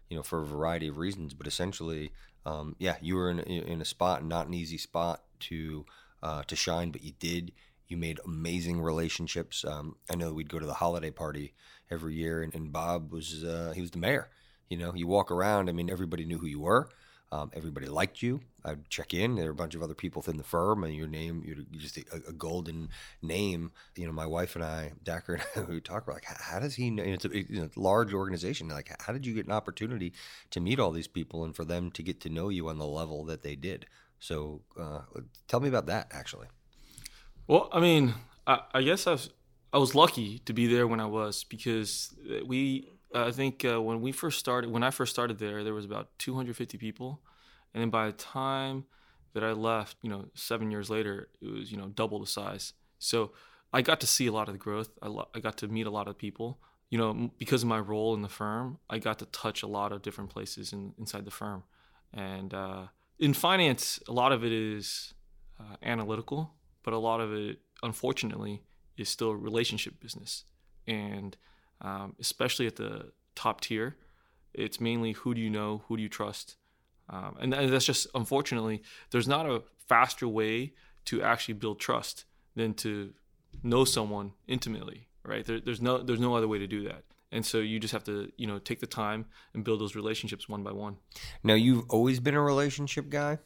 you 0.09 0.17
know, 0.17 0.23
for 0.23 0.41
a 0.41 0.45
variety 0.45 0.87
of 0.87 0.97
reasons, 0.97 1.33
but 1.33 1.47
essentially, 1.47 2.11
um, 2.45 2.75
yeah, 2.79 2.95
you 3.01 3.15
were 3.15 3.29
in, 3.29 3.39
in 3.39 3.81
a 3.81 3.85
spot, 3.85 4.23
not 4.23 4.47
an 4.47 4.53
easy 4.53 4.77
spot 4.77 5.21
to, 5.41 5.85
uh, 6.23 6.43
to 6.43 6.55
shine, 6.55 6.91
but 6.91 7.03
you 7.03 7.13
did. 7.19 7.51
You 7.87 7.97
made 7.97 8.19
amazing 8.25 8.81
relationships. 8.81 9.63
Um, 9.63 9.95
I 10.11 10.15
know 10.15 10.33
we'd 10.33 10.49
go 10.49 10.59
to 10.59 10.65
the 10.65 10.73
holiday 10.73 11.11
party 11.11 11.53
every 11.89 12.15
year, 12.15 12.41
and, 12.43 12.53
and 12.53 12.71
Bob 12.71 13.13
was 13.13 13.45
uh, 13.45 13.71
he 13.73 13.79
was 13.79 13.91
the 13.91 13.97
mayor. 13.97 14.29
You 14.69 14.77
know, 14.77 14.93
you 14.93 15.07
walk 15.07 15.31
around. 15.31 15.69
I 15.69 15.71
mean, 15.71 15.89
everybody 15.89 16.25
knew 16.25 16.37
who 16.37 16.47
you 16.47 16.59
were. 16.59 16.89
Um, 17.31 17.51
everybody 17.53 17.87
liked 17.87 18.21
you. 18.21 18.39
I'd 18.63 18.89
check 18.89 19.13
in. 19.13 19.35
There 19.35 19.45
were 19.45 19.51
a 19.51 19.55
bunch 19.55 19.75
of 19.75 19.83
other 19.83 19.93
people 19.93 20.21
within 20.21 20.37
the 20.37 20.43
firm, 20.43 20.83
and 20.83 20.95
your 20.95 21.07
name, 21.07 21.43
you're 21.45 21.57
just 21.77 21.97
a, 21.97 22.03
a 22.29 22.33
golden 22.33 22.89
name. 23.21 23.71
You 23.95 24.07
know, 24.07 24.13
my 24.13 24.25
wife 24.25 24.55
and 24.55 24.63
I, 24.63 24.93
Dacker, 25.03 25.41
we 25.69 25.81
talk 25.81 26.03
about 26.03 26.15
like, 26.15 26.25
how 26.25 26.59
does 26.59 26.75
he 26.75 26.89
know? 26.89 27.03
It's 27.03 27.25
a, 27.25 27.29
you 27.29 27.61
know, 27.61 27.69
large 27.75 28.13
organization. 28.13 28.69
Like, 28.69 28.95
how 29.01 29.11
did 29.11 29.25
you 29.25 29.33
get 29.33 29.45
an 29.45 29.51
opportunity 29.51 30.13
to 30.51 30.61
meet 30.61 30.79
all 30.79 30.91
these 30.91 31.07
people 31.07 31.43
and 31.43 31.55
for 31.55 31.65
them 31.65 31.91
to 31.91 32.03
get 32.03 32.21
to 32.21 32.29
know 32.29 32.49
you 32.49 32.69
on 32.69 32.77
the 32.77 32.87
level 32.87 33.25
that 33.25 33.43
they 33.43 33.55
did? 33.55 33.87
So, 34.19 34.61
uh, 34.79 35.01
tell 35.47 35.59
me 35.59 35.67
about 35.67 35.87
that, 35.87 36.07
actually. 36.11 36.47
Well, 37.45 37.69
I 37.71 37.79
mean, 37.79 38.13
I, 38.45 38.61
I 38.73 38.81
guess 38.83 39.05
I 39.05 39.11
was, 39.11 39.29
I 39.73 39.77
was 39.79 39.93
lucky 39.95 40.39
to 40.39 40.53
be 40.53 40.65
there 40.65 40.87
when 40.87 40.99
I 40.99 41.05
was 41.05 41.43
because 41.43 42.13
we 42.45 42.87
I 43.23 43.31
think 43.31 43.65
uh, 43.65 43.81
when 43.81 44.01
we 44.01 44.11
first 44.11 44.39
started, 44.39 44.71
when 44.71 44.83
I 44.83 44.91
first 44.91 45.13
started 45.13 45.39
there, 45.39 45.63
there 45.63 45.73
was 45.73 45.85
about 45.85 46.09
250 46.19 46.77
people, 46.77 47.21
and 47.73 47.81
then 47.81 47.89
by 47.89 48.07
the 48.07 48.13
time 48.13 48.85
that 49.33 49.43
I 49.43 49.51
left, 49.51 49.97
you 50.01 50.09
know, 50.09 50.25
seven 50.33 50.71
years 50.71 50.89
later, 50.89 51.29
it 51.41 51.51
was 51.51 51.71
you 51.71 51.77
know 51.77 51.87
double 51.87 52.19
the 52.19 52.27
size. 52.27 52.73
So 52.99 53.31
I 53.73 53.81
got 53.81 53.99
to 54.01 54.07
see 54.07 54.27
a 54.27 54.31
lot 54.31 54.47
of 54.47 54.53
the 54.53 54.59
growth. 54.59 54.89
I, 55.01 55.07
lo- 55.07 55.27
I 55.35 55.39
got 55.39 55.57
to 55.57 55.67
meet 55.67 55.87
a 55.87 55.91
lot 55.91 56.07
of 56.07 56.17
people. 56.17 56.59
You 56.89 56.97
know, 56.97 57.31
because 57.37 57.63
of 57.63 57.69
my 57.69 57.79
role 57.79 58.13
in 58.13 58.21
the 58.21 58.29
firm, 58.29 58.79
I 58.89 58.99
got 58.99 59.19
to 59.19 59.25
touch 59.25 59.61
a 59.61 59.67
lot 59.67 59.91
of 59.91 60.01
different 60.01 60.29
places 60.29 60.71
in, 60.71 60.93
inside 60.97 61.25
the 61.25 61.31
firm. 61.31 61.63
And 62.13 62.53
uh, 62.53 62.87
in 63.19 63.33
finance, 63.33 63.99
a 64.07 64.13
lot 64.13 64.31
of 64.31 64.45
it 64.45 64.53
is 64.53 65.13
uh, 65.59 65.75
analytical, 65.83 66.53
but 66.83 66.93
a 66.93 66.97
lot 66.97 67.19
of 67.19 67.33
it, 67.33 67.59
unfortunately, 67.83 68.63
is 68.97 69.09
still 69.09 69.35
relationship 69.35 69.99
business. 69.99 70.45
And 70.87 71.35
um, 71.81 72.15
especially 72.19 72.67
at 72.67 72.75
the 72.75 73.11
top 73.35 73.61
tier, 73.61 73.95
it's 74.53 74.81
mainly 74.81 75.13
who 75.13 75.33
do 75.33 75.41
you 75.41 75.49
know, 75.49 75.83
who 75.87 75.97
do 75.97 76.03
you 76.03 76.09
trust. 76.09 76.57
Um, 77.09 77.37
and 77.39 77.53
that's 77.53 77.85
just, 77.85 78.07
unfortunately, 78.15 78.81
there's 79.11 79.27
not 79.27 79.45
a 79.45 79.63
faster 79.87 80.27
way 80.27 80.73
to 81.05 81.21
actually 81.21 81.53
build 81.53 81.79
trust 81.79 82.25
than 82.55 82.73
to 82.73 83.13
know 83.63 83.85
someone 83.85 84.33
intimately, 84.47 85.07
right? 85.23 85.45
There, 85.45 85.59
there's 85.59 85.81
no 85.81 85.99
there's 85.99 86.19
no 86.19 86.35
other 86.35 86.47
way 86.47 86.59
to 86.59 86.67
do 86.67 86.83
that. 86.85 87.03
And 87.31 87.45
so 87.45 87.59
you 87.59 87.79
just 87.79 87.91
have 87.91 88.03
to, 88.05 88.31
you 88.37 88.47
know, 88.47 88.57
take 88.59 88.79
the 88.79 88.87
time 88.87 89.25
and 89.53 89.63
build 89.63 89.81
those 89.81 89.95
relationships 89.95 90.47
one 90.47 90.63
by 90.63 90.71
one. 90.71 90.97
Now, 91.43 91.55
you've 91.55 91.85
always 91.89 92.19
been 92.19 92.35
a 92.35 92.41
relationship 92.41 93.09
guy? 93.09 93.39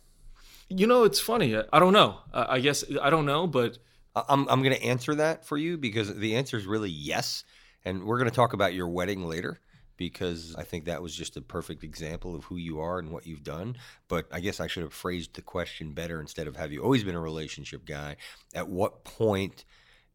You 0.70 0.88
know, 0.88 1.04
it's 1.04 1.20
funny. 1.20 1.56
I 1.56 1.80
don't 1.80 1.94
know. 1.94 2.20
I 2.34 2.60
guess 2.60 2.84
I 3.02 3.10
don't 3.10 3.26
know, 3.26 3.48
but 3.48 3.80
I'm 4.16 4.48
I'm 4.50 4.62
going 4.64 4.76
to 4.76 4.84
answer 4.84 5.16
that 5.16 5.46
for 5.46 5.58
you 5.58 5.78
because 5.78 6.16
the 6.16 6.36
answer 6.36 6.58
is 6.58 6.66
really 6.66 6.90
yes. 6.90 7.44
And 7.84 8.04
we're 8.04 8.18
going 8.18 8.30
to 8.30 8.36
talk 8.36 8.54
about 8.54 8.74
your 8.74 8.88
wedding 8.88 9.28
later 9.28 9.60
because 9.98 10.56
I 10.56 10.64
think 10.64 10.86
that 10.86 11.02
was 11.02 11.16
just 11.16 11.38
a 11.38 11.42
perfect 11.42 11.84
example 11.84 12.36
of 12.36 12.46
who 12.46 12.58
you 12.58 12.80
are 12.80 12.98
and 12.98 13.12
what 13.12 13.28
you've 13.28 13.44
done. 13.44 13.78
But 14.08 14.28
I 14.32 14.40
guess 14.40 14.60
I 14.60 14.68
should 14.68 14.84
have 14.84 14.94
phrased 14.94 15.36
the 15.36 15.44
question 15.44 15.94
better 15.94 16.20
instead 16.20 16.48
of 16.48 16.56
have 16.56 16.72
you 16.72 16.82
always 16.82 17.04
been 17.04 17.16
a 17.16 17.22
relationship 17.22 17.86
guy? 17.86 18.16
At 18.56 18.68
what 18.68 19.04
point 19.04 19.64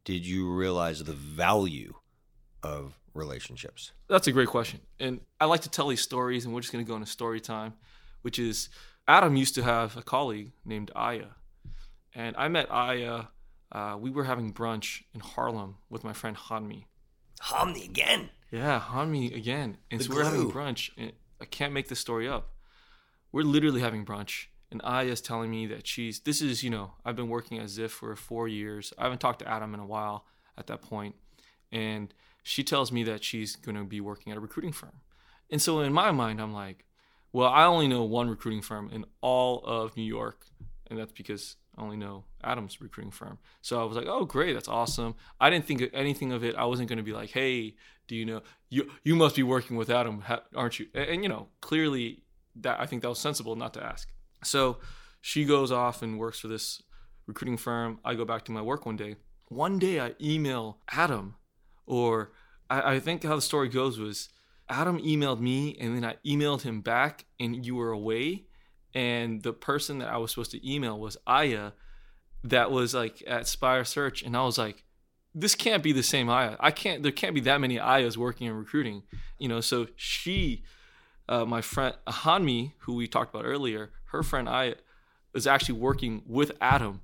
did 0.04 0.26
you 0.26 0.52
realize 0.52 1.04
the 1.04 1.12
value 1.12 1.94
of 2.62 2.98
relationships? 3.14 3.92
That's 4.08 4.26
a 4.26 4.32
great 4.32 4.48
question. 4.48 4.80
And 4.98 5.20
I 5.40 5.44
like 5.44 5.60
to 5.62 5.70
tell 5.70 5.88
these 5.88 6.00
stories, 6.00 6.44
and 6.44 6.54
we're 6.54 6.62
just 6.62 6.72
going 6.72 6.84
to 6.84 6.88
go 6.88 6.96
into 6.96 7.06
story 7.06 7.40
time, 7.40 7.74
which 8.22 8.38
is 8.38 8.68
Adam 9.06 9.36
used 9.36 9.54
to 9.54 9.62
have 9.62 9.96
a 9.96 10.02
colleague 10.02 10.52
named 10.64 10.90
Aya. 10.96 11.28
And 12.14 12.34
I 12.36 12.48
met 12.48 12.70
Aya. 12.70 13.24
Uh, 13.70 13.96
we 14.00 14.10
were 14.10 14.24
having 14.24 14.52
brunch 14.52 15.02
in 15.14 15.20
Harlem 15.20 15.76
with 15.90 16.02
my 16.02 16.12
friend 16.12 16.36
Hanmi. 16.36 16.86
Hanmi 17.42 17.84
again? 17.84 18.30
Yeah, 18.50 18.80
Hanmi 18.80 19.34
again. 19.36 19.78
And 19.90 20.00
the 20.00 20.04
so 20.04 20.10
glue. 20.10 20.18
we're 20.18 20.24
having 20.24 20.50
brunch. 20.50 20.90
And 20.96 21.12
I 21.40 21.44
can't 21.44 21.72
make 21.72 21.88
this 21.88 22.00
story 22.00 22.28
up. 22.28 22.50
We're 23.32 23.42
literally 23.42 23.80
having 23.80 24.04
brunch 24.04 24.46
and 24.70 24.80
Aya's 24.84 25.20
telling 25.20 25.50
me 25.50 25.66
that 25.66 25.86
she's 25.86 26.20
this 26.20 26.42
is 26.42 26.62
you 26.62 26.70
know 26.70 26.92
I've 27.04 27.16
been 27.16 27.28
working 27.28 27.58
at 27.58 27.66
Ziff 27.66 27.90
for 27.90 28.14
four 28.16 28.48
years. 28.48 28.92
I 28.98 29.04
haven't 29.04 29.20
talked 29.20 29.40
to 29.40 29.48
Adam 29.48 29.74
in 29.74 29.80
a 29.80 29.86
while 29.86 30.24
at 30.58 30.66
that 30.66 30.82
point, 30.82 31.14
and 31.70 32.12
she 32.42 32.62
tells 32.62 32.92
me 32.92 33.02
that 33.04 33.24
she's 33.24 33.56
going 33.56 33.76
to 33.76 33.84
be 33.84 34.00
working 34.00 34.32
at 34.32 34.38
a 34.38 34.40
recruiting 34.40 34.72
firm. 34.72 35.00
And 35.50 35.62
so 35.62 35.80
in 35.80 35.92
my 35.92 36.10
mind, 36.10 36.40
I'm 36.40 36.52
like, 36.52 36.84
well, 37.32 37.48
I 37.48 37.64
only 37.64 37.88
know 37.88 38.02
one 38.04 38.28
recruiting 38.28 38.62
firm 38.62 38.90
in 38.92 39.04
all 39.20 39.64
of 39.64 39.96
New 39.96 40.02
York, 40.02 40.46
and 40.88 40.98
that's 40.98 41.12
because 41.12 41.56
Only 41.78 41.96
know 41.96 42.24
Adam's 42.42 42.80
recruiting 42.80 43.10
firm. 43.10 43.38
So 43.60 43.80
I 43.80 43.84
was 43.84 43.96
like, 43.96 44.06
oh, 44.06 44.24
great, 44.24 44.54
that's 44.54 44.68
awesome. 44.68 45.14
I 45.40 45.50
didn't 45.50 45.66
think 45.66 45.82
anything 45.92 46.32
of 46.32 46.42
it. 46.42 46.56
I 46.56 46.64
wasn't 46.64 46.88
going 46.88 46.96
to 46.96 47.02
be 47.02 47.12
like, 47.12 47.30
hey, 47.30 47.74
do 48.08 48.16
you 48.16 48.24
know 48.24 48.42
you 48.70 48.90
you 49.04 49.14
must 49.14 49.36
be 49.36 49.42
working 49.42 49.76
with 49.76 49.90
Adam, 49.90 50.22
aren't 50.54 50.78
you? 50.78 50.86
And, 50.94 51.10
and 51.10 51.22
you 51.22 51.28
know, 51.28 51.48
clearly 51.60 52.22
that 52.56 52.80
I 52.80 52.86
think 52.86 53.02
that 53.02 53.08
was 53.08 53.18
sensible 53.18 53.56
not 53.56 53.74
to 53.74 53.82
ask. 53.82 54.08
So 54.42 54.78
she 55.20 55.44
goes 55.44 55.72
off 55.72 56.02
and 56.02 56.18
works 56.18 56.40
for 56.40 56.48
this 56.48 56.82
recruiting 57.26 57.56
firm. 57.56 57.98
I 58.04 58.14
go 58.14 58.24
back 58.24 58.44
to 58.46 58.52
my 58.52 58.62
work 58.62 58.86
one 58.86 58.96
day. 58.96 59.16
One 59.48 59.78
day 59.78 60.00
I 60.00 60.14
email 60.20 60.78
Adam, 60.90 61.36
or 61.86 62.32
I, 62.70 62.94
I 62.94 63.00
think 63.00 63.24
how 63.24 63.36
the 63.36 63.42
story 63.42 63.68
goes 63.68 63.98
was 63.98 64.28
Adam 64.68 64.98
emailed 64.98 65.40
me 65.40 65.76
and 65.80 65.96
then 65.96 66.04
I 66.04 66.16
emailed 66.26 66.62
him 66.62 66.80
back 66.80 67.26
and 67.38 67.64
you 67.64 67.76
were 67.76 67.90
away. 67.90 68.46
And 68.96 69.42
the 69.42 69.52
person 69.52 69.98
that 69.98 70.08
I 70.08 70.16
was 70.16 70.30
supposed 70.30 70.52
to 70.52 70.68
email 70.72 70.98
was 70.98 71.18
Aya 71.26 71.72
that 72.44 72.70
was 72.70 72.94
like 72.94 73.22
at 73.26 73.46
Spire 73.46 73.84
Search. 73.84 74.22
And 74.22 74.34
I 74.34 74.42
was 74.44 74.56
like, 74.56 74.84
this 75.34 75.54
can't 75.54 75.82
be 75.82 75.92
the 75.92 76.02
same 76.02 76.30
Aya. 76.30 76.56
I 76.58 76.70
can't, 76.70 77.02
there 77.02 77.12
can't 77.12 77.34
be 77.34 77.42
that 77.42 77.60
many 77.60 77.76
Ayas 77.76 78.16
working 78.16 78.46
in 78.46 78.54
recruiting, 78.54 79.02
you 79.38 79.48
know? 79.48 79.60
So 79.60 79.88
she, 79.96 80.62
uh, 81.28 81.44
my 81.44 81.60
friend 81.60 81.94
Hanmi, 82.06 82.72
who 82.78 82.94
we 82.94 83.06
talked 83.06 83.34
about 83.34 83.44
earlier, 83.44 83.90
her 84.12 84.22
friend 84.22 84.48
Aya, 84.48 84.76
is 85.34 85.46
actually 85.46 85.78
working 85.78 86.22
with 86.24 86.52
Adam. 86.62 87.02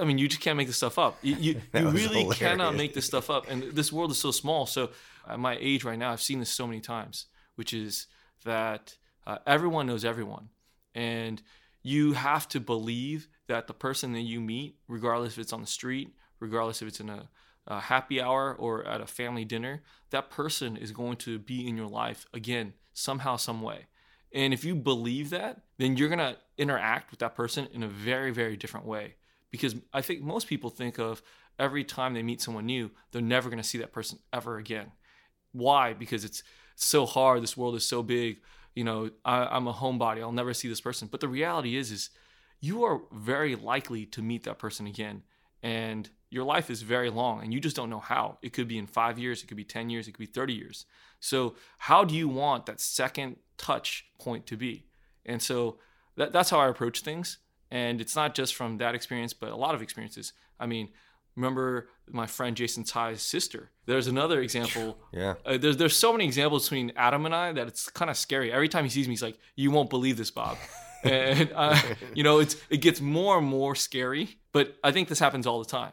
I 0.00 0.04
mean, 0.04 0.16
you 0.16 0.28
just 0.28 0.40
can't 0.40 0.56
make 0.56 0.68
this 0.68 0.78
stuff 0.78 0.98
up. 0.98 1.18
You, 1.20 1.36
you, 1.36 1.52
you 1.74 1.90
really 1.90 2.20
hilarious. 2.20 2.38
cannot 2.38 2.76
make 2.76 2.94
this 2.94 3.04
stuff 3.04 3.28
up. 3.28 3.50
And 3.50 3.62
this 3.62 3.92
world 3.92 4.10
is 4.10 4.18
so 4.18 4.30
small. 4.30 4.64
So 4.64 4.88
at 5.28 5.38
my 5.38 5.58
age 5.60 5.84
right 5.84 5.98
now, 5.98 6.12
I've 6.12 6.22
seen 6.22 6.38
this 6.38 6.50
so 6.50 6.66
many 6.66 6.80
times, 6.80 7.26
which 7.56 7.74
is 7.74 8.06
that 8.46 8.96
uh, 9.26 9.36
everyone 9.46 9.86
knows 9.86 10.02
everyone. 10.02 10.48
And 10.96 11.42
you 11.82 12.14
have 12.14 12.48
to 12.48 12.58
believe 12.58 13.28
that 13.46 13.68
the 13.68 13.74
person 13.74 14.12
that 14.14 14.22
you 14.22 14.40
meet, 14.40 14.78
regardless 14.88 15.34
if 15.34 15.38
it's 15.38 15.52
on 15.52 15.60
the 15.60 15.66
street, 15.66 16.16
regardless 16.40 16.82
if 16.82 16.88
it's 16.88 17.00
in 17.00 17.10
a, 17.10 17.28
a 17.66 17.80
happy 17.80 18.20
hour 18.20 18.54
or 18.54 18.84
at 18.84 19.00
a 19.00 19.06
family 19.06 19.44
dinner, 19.44 19.82
that 20.10 20.30
person 20.30 20.76
is 20.76 20.90
going 20.90 21.18
to 21.18 21.38
be 21.38 21.68
in 21.68 21.76
your 21.76 21.86
life 21.86 22.26
again, 22.32 22.72
somehow, 22.94 23.36
some 23.36 23.60
way. 23.62 23.86
And 24.32 24.52
if 24.52 24.64
you 24.64 24.74
believe 24.74 25.30
that, 25.30 25.60
then 25.78 25.96
you're 25.96 26.08
going 26.08 26.18
to 26.18 26.36
interact 26.58 27.10
with 27.10 27.20
that 27.20 27.36
person 27.36 27.68
in 27.72 27.82
a 27.82 27.88
very, 27.88 28.32
very 28.32 28.56
different 28.56 28.86
way. 28.86 29.14
Because 29.50 29.76
I 29.92 30.00
think 30.00 30.22
most 30.22 30.48
people 30.48 30.70
think 30.70 30.98
of 30.98 31.22
every 31.58 31.84
time 31.84 32.14
they 32.14 32.22
meet 32.22 32.40
someone 32.40 32.66
new, 32.66 32.90
they're 33.12 33.22
never 33.22 33.48
going 33.48 33.62
to 33.62 33.68
see 33.68 33.78
that 33.78 33.92
person 33.92 34.18
ever 34.32 34.56
again. 34.56 34.92
Why? 35.52 35.92
Because 35.92 36.24
it's 36.24 36.42
so 36.74 37.06
hard. 37.06 37.42
This 37.42 37.56
world 37.56 37.76
is 37.76 37.86
so 37.86 38.02
big. 38.02 38.38
You 38.76 38.84
know, 38.84 39.10
I, 39.24 39.56
am 39.56 39.66
a 39.66 39.72
homebody. 39.72 40.20
I'll 40.20 40.30
never 40.30 40.54
see 40.54 40.68
this 40.68 40.80
person. 40.80 41.08
But 41.10 41.18
the 41.20 41.28
reality 41.28 41.76
is, 41.76 41.90
is 41.90 42.10
you 42.60 42.84
are 42.84 43.00
very 43.12 43.56
likely 43.56 44.06
to 44.06 44.22
meet 44.22 44.44
that 44.44 44.58
person 44.58 44.86
again. 44.86 45.22
And 45.62 46.08
your 46.30 46.44
life 46.44 46.70
is 46.70 46.82
very 46.82 47.10
long 47.10 47.42
and 47.42 47.52
you 47.52 47.60
just 47.60 47.76
don't 47.76 47.90
know 47.90 48.00
how. 48.00 48.38
It 48.42 48.52
could 48.52 48.68
be 48.68 48.78
in 48.78 48.86
five 48.86 49.18
years, 49.18 49.42
it 49.42 49.46
could 49.46 49.56
be 49.56 49.64
10 49.64 49.90
years, 49.90 50.06
it 50.06 50.12
could 50.12 50.18
be 50.18 50.26
30 50.26 50.52
years. 50.52 50.86
So, 51.18 51.56
how 51.78 52.04
do 52.04 52.14
you 52.14 52.28
want 52.28 52.66
that 52.66 52.80
second 52.80 53.36
touch 53.56 54.06
point 54.20 54.46
to 54.46 54.56
be? 54.56 54.86
And 55.24 55.40
so 55.40 55.78
that, 56.16 56.32
that's 56.32 56.50
how 56.50 56.60
I 56.60 56.68
approach 56.68 57.00
things. 57.00 57.38
And 57.70 58.00
it's 58.00 58.14
not 58.14 58.34
just 58.34 58.54
from 58.54 58.78
that 58.78 58.94
experience, 58.94 59.32
but 59.32 59.50
a 59.50 59.56
lot 59.56 59.74
of 59.74 59.82
experiences. 59.82 60.32
I 60.60 60.66
mean, 60.66 60.90
remember 61.34 61.88
my 62.10 62.26
friend 62.26 62.56
Jason 62.56 62.84
Tsai's 62.84 63.22
sister. 63.22 63.70
There's 63.86 64.06
another 64.06 64.40
example. 64.40 64.98
Yeah. 65.12 65.34
Uh, 65.46 65.56
there's 65.56 65.78
there's 65.78 65.96
so 65.96 66.12
many 66.12 66.26
examples 66.26 66.64
between 66.64 66.92
Adam 66.94 67.24
and 67.24 67.34
I 67.34 67.52
that 67.52 67.68
it's 67.68 67.88
kind 67.88 68.10
of 68.10 68.16
scary. 68.18 68.52
Every 68.52 68.68
time 68.68 68.84
he 68.84 68.90
sees 68.90 69.08
me, 69.08 69.12
he's 69.12 69.22
like, 69.22 69.38
"You 69.54 69.70
won't 69.70 69.88
believe 69.88 70.18
this, 70.18 70.30
Bob." 70.30 70.58
and 71.04 71.50
uh, 71.54 71.80
you 72.14 72.22
know, 72.22 72.38
it's 72.40 72.56
it 72.68 72.78
gets 72.78 73.00
more 73.00 73.38
and 73.38 73.46
more 73.46 73.74
scary. 73.74 74.36
But 74.52 74.76
I 74.84 74.92
think 74.92 75.08
this 75.08 75.18
happens 75.18 75.46
all 75.46 75.58
the 75.58 75.70
time. 75.70 75.92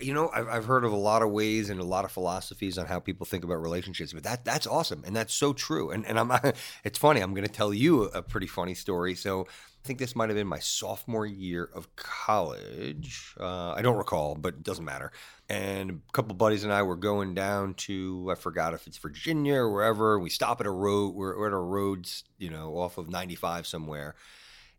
You 0.00 0.14
know, 0.14 0.30
I've, 0.34 0.48
I've 0.48 0.64
heard 0.64 0.84
of 0.84 0.92
a 0.92 0.96
lot 0.96 1.22
of 1.22 1.30
ways 1.30 1.70
and 1.70 1.78
a 1.78 1.84
lot 1.84 2.04
of 2.04 2.10
philosophies 2.10 2.78
on 2.78 2.86
how 2.86 2.98
people 2.98 3.26
think 3.26 3.44
about 3.44 3.60
relationships, 3.60 4.12
but 4.12 4.24
that 4.24 4.44
that's 4.44 4.66
awesome 4.66 5.02
and 5.06 5.14
that's 5.14 5.34
so 5.34 5.52
true. 5.52 5.90
And 5.90 6.06
and 6.06 6.18
I'm 6.18 6.32
it's 6.84 6.98
funny. 6.98 7.20
I'm 7.20 7.34
going 7.34 7.46
to 7.46 7.52
tell 7.52 7.72
you 7.72 8.04
a 8.04 8.22
pretty 8.22 8.46
funny 8.46 8.74
story. 8.74 9.14
So 9.14 9.46
I 9.82 9.86
think 9.86 9.98
this 9.98 10.14
might 10.14 10.28
have 10.28 10.36
been 10.36 10.46
my 10.46 10.60
sophomore 10.60 11.26
year 11.26 11.68
of 11.74 11.94
college. 11.96 13.34
Uh, 13.38 13.72
I 13.72 13.82
don't 13.82 13.96
recall, 13.96 14.36
but 14.36 14.54
it 14.54 14.62
doesn't 14.62 14.84
matter. 14.84 15.10
And 15.48 15.90
a 15.90 16.12
couple 16.12 16.36
buddies 16.36 16.62
and 16.62 16.72
I 16.72 16.82
were 16.82 16.94
going 16.96 17.34
down 17.34 17.74
to 17.74 18.28
I 18.30 18.36
forgot 18.36 18.74
if 18.74 18.86
it's 18.86 18.98
Virginia 18.98 19.56
or 19.56 19.72
wherever. 19.72 20.20
We 20.20 20.30
stop 20.30 20.60
at 20.60 20.66
a 20.66 20.70
road. 20.70 21.14
We're, 21.14 21.36
we're 21.36 21.48
at 21.48 21.52
a 21.52 21.56
road, 21.56 22.08
you 22.38 22.48
know, 22.48 22.76
off 22.78 22.96
of 22.96 23.10
95 23.10 23.66
somewhere, 23.66 24.14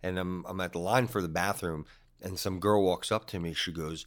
and 0.02 0.18
I'm 0.18 0.46
I'm 0.48 0.62
at 0.62 0.72
the 0.72 0.80
line 0.80 1.08
for 1.08 1.22
the 1.22 1.28
bathroom, 1.28 1.86
and 2.22 2.40
some 2.40 2.60
girl 2.60 2.82
walks 2.84 3.12
up 3.12 3.28
to 3.28 3.40
me. 3.40 3.54
She 3.54 3.74
goes 3.74 4.06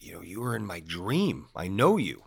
you 0.00 0.12
know, 0.12 0.22
you 0.22 0.40
were 0.40 0.56
in 0.56 0.66
my 0.66 0.80
dream. 0.80 1.46
I 1.54 1.68
know 1.68 1.96
you. 1.96 2.24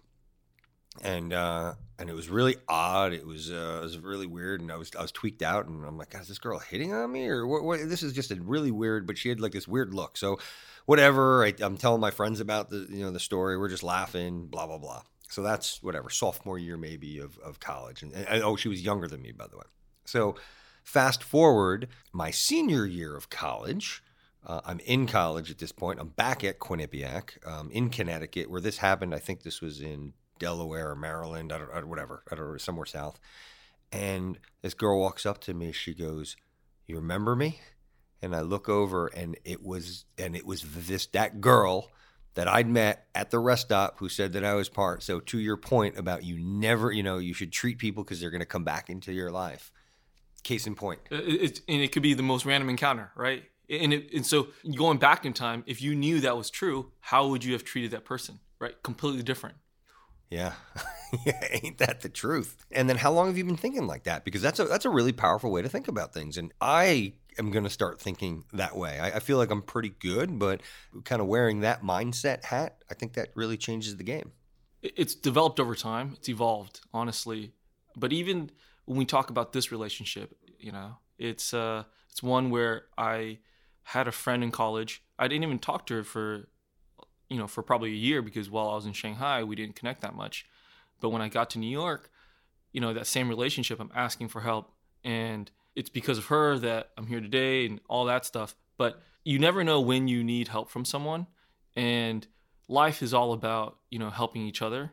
And 1.01 1.33
uh, 1.33 1.73
and 1.97 2.09
it 2.09 2.13
was 2.13 2.29
really 2.29 2.55
odd. 2.67 3.13
It 3.13 3.25
was 3.25 3.51
uh, 3.51 3.79
it 3.81 3.83
was 3.83 3.97
really 3.97 4.27
weird, 4.27 4.61
and 4.61 4.71
I 4.71 4.77
was 4.77 4.91
I 4.97 5.01
was 5.01 5.11
tweaked 5.11 5.41
out, 5.41 5.65
and 5.65 5.83
I'm 5.85 5.97
like, 5.97 6.11
God, 6.11 6.21
is 6.21 6.27
this 6.27 6.37
girl 6.37 6.59
hitting 6.59 6.93
on 6.93 7.11
me, 7.11 7.27
or 7.27 7.47
what? 7.47 7.63
what? 7.63 7.79
This 7.89 8.03
is 8.03 8.13
just 8.13 8.29
a 8.29 8.35
really 8.35 8.69
weird. 8.69 9.07
But 9.07 9.17
she 9.17 9.29
had 9.29 9.39
like 9.39 9.53
this 9.53 9.67
weird 9.67 9.93
look. 9.93 10.17
So, 10.17 10.37
whatever. 10.85 11.43
I, 11.45 11.53
I'm 11.61 11.77
telling 11.77 11.99
my 11.99 12.11
friends 12.11 12.39
about 12.39 12.69
the 12.69 12.87
you 12.89 13.03
know 13.03 13.11
the 13.11 13.19
story. 13.19 13.57
We're 13.57 13.69
just 13.69 13.83
laughing, 13.83 14.45
blah 14.45 14.67
blah 14.67 14.77
blah. 14.77 15.01
So 15.29 15.41
that's 15.41 15.81
whatever 15.81 16.11
sophomore 16.11 16.59
year 16.59 16.77
maybe 16.77 17.17
of 17.17 17.39
of 17.39 17.59
college, 17.59 18.03
and, 18.03 18.13
and 18.13 18.43
oh, 18.43 18.55
she 18.55 18.69
was 18.69 18.83
younger 18.83 19.07
than 19.07 19.21
me 19.21 19.31
by 19.31 19.47
the 19.47 19.57
way. 19.57 19.65
So, 20.05 20.35
fast 20.83 21.23
forward 21.23 21.87
my 22.11 22.29
senior 22.29 22.85
year 22.85 23.15
of 23.15 23.31
college. 23.31 24.03
Uh, 24.45 24.61
I'm 24.65 24.79
in 24.79 25.07
college 25.07 25.49
at 25.49 25.57
this 25.57 25.71
point. 25.71 25.99
I'm 25.99 26.09
back 26.09 26.43
at 26.43 26.59
Quinnipiac 26.59 27.45
um, 27.47 27.71
in 27.71 27.89
Connecticut, 27.89 28.49
where 28.49 28.61
this 28.61 28.77
happened. 28.77 29.15
I 29.15 29.19
think 29.19 29.43
this 29.43 29.61
was 29.61 29.81
in 29.81 30.13
Delaware 30.39 30.91
or 30.91 30.95
Maryland, 30.95 31.53
I 31.53 31.59
don't, 31.59 31.71
I 31.73 31.83
whatever, 31.83 32.23
I 32.31 32.35
don't 32.35 32.59
somewhere 32.59 32.85
south. 32.85 33.19
And 33.91 34.37
this 34.61 34.73
girl 34.73 34.99
walks 34.99 35.25
up 35.25 35.39
to 35.41 35.53
me. 35.53 35.71
She 35.71 35.93
goes, 35.93 36.35
"You 36.87 36.95
remember 36.95 37.35
me?" 37.35 37.59
and 38.23 38.33
I 38.33 38.39
look 38.39 38.69
over 38.69 39.07
and 39.07 39.37
it 39.43 39.61
was 39.61 40.05
and 40.17 40.35
it 40.35 40.45
was 40.45 40.63
this 40.87 41.05
that 41.07 41.41
girl 41.41 41.91
that 42.35 42.47
I'd 42.47 42.67
met 42.67 43.05
at 43.13 43.29
the 43.29 43.37
rest 43.37 43.63
stop 43.63 43.99
who 43.99 44.09
said 44.09 44.33
that 44.33 44.45
I 44.45 44.55
was 44.55 44.69
part. 44.69 45.03
So 45.03 45.19
to 45.19 45.37
your 45.37 45.57
point 45.57 45.99
about 45.99 46.23
you 46.23 46.39
never, 46.39 46.91
you 46.91 47.03
know, 47.03 47.19
you 47.19 47.33
should 47.33 47.51
treat 47.51 47.77
people 47.77 48.03
because 48.03 48.19
they're 48.19 48.31
going 48.31 48.39
to 48.39 48.45
come 48.47 48.63
back 48.63 48.89
into 48.89 49.11
your 49.11 49.29
life. 49.29 49.71
Case 50.41 50.65
in 50.65 50.73
point. 50.73 51.01
It, 51.11 51.61
and 51.67 51.81
it 51.81 51.91
could 51.91 52.01
be 52.01 52.15
the 52.15 52.23
most 52.23 52.45
random 52.45 52.69
encounter, 52.69 53.11
right? 53.15 53.43
And, 53.81 53.93
it, 53.93 54.13
and 54.13 54.25
so 54.25 54.47
going 54.75 54.97
back 54.97 55.25
in 55.25 55.33
time, 55.33 55.63
if 55.65 55.81
you 55.81 55.95
knew 55.95 56.19
that 56.21 56.37
was 56.37 56.49
true, 56.49 56.91
how 56.99 57.27
would 57.27 57.43
you 57.43 57.53
have 57.53 57.63
treated 57.63 57.91
that 57.91 58.05
person, 58.05 58.39
right? 58.59 58.81
Completely 58.83 59.23
different. 59.23 59.55
Yeah. 60.29 60.53
yeah, 61.25 61.47
ain't 61.51 61.77
that 61.77 62.01
the 62.01 62.09
truth? 62.09 62.65
And 62.71 62.89
then 62.89 62.97
how 62.97 63.11
long 63.11 63.27
have 63.27 63.37
you 63.37 63.45
been 63.45 63.57
thinking 63.57 63.85
like 63.85 64.03
that? 64.03 64.25
Because 64.25 64.41
that's 64.41 64.59
a 64.59 64.65
that's 64.65 64.85
a 64.85 64.89
really 64.89 65.11
powerful 65.11 65.51
way 65.51 65.61
to 65.61 65.69
think 65.69 65.87
about 65.87 66.13
things. 66.13 66.37
And 66.37 66.51
I 66.59 67.13
am 67.37 67.51
going 67.51 67.63
to 67.63 67.69
start 67.69 68.01
thinking 68.01 68.45
that 68.53 68.75
way. 68.75 68.99
I, 68.99 69.17
I, 69.17 69.19
feel 69.19 69.37
like 69.37 69.51
I'm 69.51 69.61
pretty 69.61 69.89
good, 69.89 70.39
but 70.39 70.61
kind 71.03 71.21
of 71.21 71.27
wearing 71.27 71.61
that 71.61 71.81
mindset 71.83 72.45
hat, 72.45 72.83
I 72.89 72.93
think 72.93 73.13
that 73.13 73.29
really 73.35 73.57
changes 73.57 73.97
the 73.97 74.03
game. 74.03 74.31
It's 74.81 75.15
developed 75.15 75.59
over 75.59 75.75
time. 75.75 76.13
It's 76.17 76.29
evolved, 76.29 76.81
honestly. 76.93 77.53
But 77.95 78.11
even 78.11 78.51
when 78.85 78.97
we 78.97 79.05
talk 79.05 79.29
about 79.29 79.53
this 79.53 79.71
relationship, 79.71 80.35
you 80.59 80.71
know, 80.71 80.97
it's 81.17 81.53
uh, 81.53 81.83
it's 82.09 82.23
one 82.23 82.49
where 82.49 82.83
I 82.97 83.39
had 83.83 84.07
a 84.07 84.11
friend 84.11 84.43
in 84.43 84.51
college. 84.51 85.03
I 85.19 85.27
didn't 85.27 85.43
even 85.43 85.59
talk 85.59 85.85
to 85.87 85.95
her 85.95 86.03
for, 86.03 86.47
you 87.29 87.37
know, 87.37 87.47
for 87.47 87.61
probably 87.61 87.91
a 87.91 87.95
year 87.95 88.21
because 88.21 88.49
while 88.49 88.69
I 88.69 88.75
was 88.75 88.85
in 88.85 88.93
Shanghai, 88.93 89.43
we 89.43 89.55
didn't 89.55 89.75
connect 89.75 90.01
that 90.01 90.15
much. 90.15 90.45
But 90.99 91.09
when 91.09 91.21
I 91.21 91.29
got 91.29 91.49
to 91.51 91.59
New 91.59 91.69
York, 91.69 92.09
you 92.71 92.81
know, 92.81 92.93
that 92.93 93.07
same 93.07 93.29
relationship, 93.29 93.79
I'm 93.79 93.91
asking 93.93 94.29
for 94.29 94.41
help 94.41 94.71
and 95.03 95.51
it's 95.75 95.89
because 95.89 96.17
of 96.17 96.25
her 96.25 96.57
that 96.59 96.91
I'm 96.97 97.07
here 97.07 97.19
today 97.19 97.65
and 97.65 97.79
all 97.89 98.05
that 98.05 98.25
stuff. 98.25 98.55
But 98.77 99.01
you 99.23 99.39
never 99.39 99.63
know 99.63 99.81
when 99.81 100.07
you 100.07 100.23
need 100.23 100.47
help 100.47 100.69
from 100.69 100.85
someone. 100.85 101.27
And 101.75 102.25
life 102.67 103.01
is 103.01 103.13
all 103.13 103.33
about, 103.33 103.77
you 103.89 103.99
know, 103.99 104.09
helping 104.09 104.43
each 104.43 104.61
other. 104.61 104.91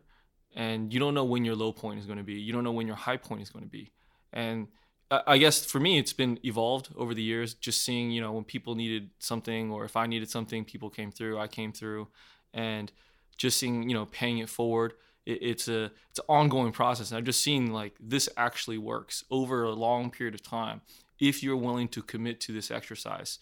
And 0.54 0.92
you 0.92 0.98
don't 0.98 1.14
know 1.14 1.24
when 1.24 1.44
your 1.44 1.54
low 1.54 1.72
point 1.72 2.00
is 2.00 2.06
going 2.06 2.18
to 2.18 2.24
be. 2.24 2.34
You 2.34 2.52
don't 2.52 2.64
know 2.64 2.72
when 2.72 2.86
your 2.86 2.96
high 2.96 3.16
point 3.16 3.42
is 3.42 3.50
going 3.50 3.64
to 3.64 3.70
be. 3.70 3.92
And 4.32 4.68
I 5.10 5.38
guess 5.38 5.64
for 5.64 5.80
me, 5.80 5.98
it's 5.98 6.12
been 6.12 6.38
evolved 6.44 6.90
over 6.96 7.14
the 7.14 7.22
years, 7.22 7.54
just 7.54 7.84
seeing, 7.84 8.12
you 8.12 8.20
know, 8.20 8.32
when 8.32 8.44
people 8.44 8.76
needed 8.76 9.10
something 9.18 9.70
or 9.72 9.84
if 9.84 9.96
I 9.96 10.06
needed 10.06 10.30
something, 10.30 10.64
people 10.64 10.88
came 10.88 11.10
through, 11.10 11.38
I 11.38 11.48
came 11.48 11.72
through. 11.72 12.08
And 12.54 12.92
just 13.36 13.58
seeing, 13.58 13.88
you 13.88 13.94
know, 13.94 14.06
paying 14.06 14.38
it 14.38 14.48
forward 14.48 14.94
it, 15.26 15.38
it's 15.42 15.68
a 15.68 15.90
it's 16.10 16.18
an 16.18 16.24
ongoing 16.28 16.72
process. 16.72 17.10
And 17.10 17.18
i've 17.18 17.24
just 17.24 17.42
seen 17.42 17.72
like 17.72 17.94
this 18.00 18.28
actually 18.36 18.78
works 18.78 19.24
over 19.30 19.62
a 19.64 19.70
long 19.70 20.10
period 20.10 20.34
of 20.34 20.42
time. 20.42 20.80
If 21.18 21.42
you're 21.42 21.56
willing 21.56 21.88
to 21.88 22.02
commit 22.02 22.40
to 22.42 22.52
this 22.52 22.70
exercise 22.70 23.38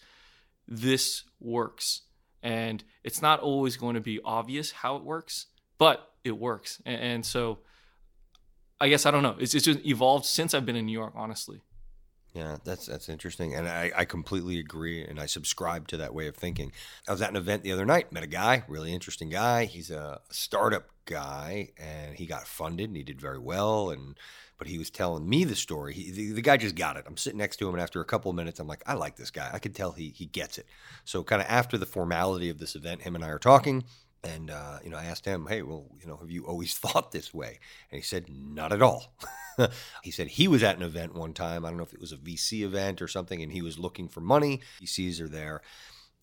this 0.67 1.23
works. 1.39 2.01
And 2.43 2.83
it's 3.03 3.23
not 3.23 3.39
always 3.39 3.75
going 3.75 3.95
to 3.95 4.01
be 4.01 4.19
obvious 4.23 4.71
how 4.71 4.95
it 4.95 5.03
works 5.03 5.47
but 5.77 6.11
it 6.25 6.37
works. 6.37 6.81
And, 6.85 7.01
and 7.01 7.25
so 7.25 7.59
i 8.79 8.89
guess 8.89 9.05
i 9.05 9.11
don't 9.11 9.23
know 9.23 9.35
it's, 9.39 9.53
it's 9.53 9.65
just 9.65 9.85
evolved 9.85 10.25
since 10.25 10.53
i've 10.53 10.65
been 10.65 10.75
in 10.75 10.85
new 10.85 10.93
york 10.93 11.13
honestly 11.15 11.61
yeah, 12.33 12.57
that's 12.63 12.85
that's 12.85 13.09
interesting, 13.09 13.55
and 13.55 13.67
I, 13.67 13.91
I 13.95 14.05
completely 14.05 14.59
agree, 14.59 15.03
and 15.03 15.19
I 15.19 15.25
subscribe 15.25 15.87
to 15.87 15.97
that 15.97 16.13
way 16.13 16.27
of 16.27 16.35
thinking. 16.35 16.71
I 17.07 17.11
was 17.11 17.23
at 17.23 17.31
an 17.31 17.35
event 17.35 17.63
the 17.63 17.71
other 17.71 17.87
night, 17.87 18.11
met 18.11 18.23
a 18.23 18.27
guy, 18.27 18.63
really 18.67 18.93
interesting 18.93 19.29
guy. 19.29 19.65
He's 19.65 19.89
a 19.89 20.21
startup 20.29 20.89
guy, 21.05 21.69
and 21.75 22.15
he 22.15 22.27
got 22.27 22.47
funded, 22.47 22.87
and 22.87 22.95
he 22.95 23.01
did 23.01 23.19
very 23.19 23.39
well, 23.39 23.89
and 23.89 24.15
but 24.59 24.67
he 24.67 24.77
was 24.77 24.91
telling 24.91 25.27
me 25.27 25.43
the 25.43 25.55
story. 25.55 25.93
He, 25.93 26.11
the, 26.11 26.33
the, 26.33 26.41
guy 26.41 26.57
just 26.57 26.75
got 26.75 26.97
it. 26.97 27.05
I'm 27.07 27.17
sitting 27.17 27.39
next 27.39 27.57
to 27.57 27.67
him, 27.67 27.73
and 27.73 27.81
after 27.81 27.99
a 27.99 28.05
couple 28.05 28.29
of 28.29 28.35
minutes, 28.35 28.59
I'm 28.59 28.67
like, 28.67 28.83
I 28.85 28.93
like 28.93 29.15
this 29.15 29.31
guy. 29.31 29.49
I 29.51 29.57
could 29.57 29.73
tell 29.73 29.93
he 29.93 30.13
he 30.15 30.27
gets 30.27 30.59
it. 30.59 30.67
So, 31.05 31.23
kind 31.23 31.41
of 31.41 31.47
after 31.49 31.79
the 31.79 31.87
formality 31.87 32.49
of 32.49 32.59
this 32.59 32.75
event, 32.75 33.01
him 33.01 33.15
and 33.15 33.25
I 33.25 33.29
are 33.29 33.39
talking. 33.39 33.85
And 34.23 34.49
uh, 34.49 34.79
you 34.83 34.89
know, 34.89 34.97
I 34.97 35.05
asked 35.05 35.25
him, 35.25 35.47
"Hey, 35.47 35.61
well, 35.61 35.85
you 35.99 36.07
know, 36.07 36.17
have 36.17 36.29
you 36.29 36.45
always 36.45 36.77
thought 36.77 37.11
this 37.11 37.33
way?" 37.33 37.59
And 37.91 37.99
he 37.99 38.03
said, 38.03 38.25
"Not 38.29 38.73
at 38.73 38.81
all." 38.81 39.13
he 40.03 40.11
said 40.11 40.27
he 40.27 40.47
was 40.47 40.63
at 40.63 40.75
an 40.75 40.83
event 40.83 41.15
one 41.15 41.33
time. 41.33 41.65
I 41.65 41.69
don't 41.69 41.77
know 41.77 41.83
if 41.83 41.93
it 41.93 42.01
was 42.01 42.11
a 42.11 42.17
VC 42.17 42.61
event 42.63 43.01
or 43.01 43.07
something, 43.07 43.41
and 43.41 43.51
he 43.51 43.61
was 43.61 43.79
looking 43.79 44.07
for 44.07 44.21
money. 44.21 44.61
VCs 44.81 45.21
are 45.21 45.29
there, 45.29 45.61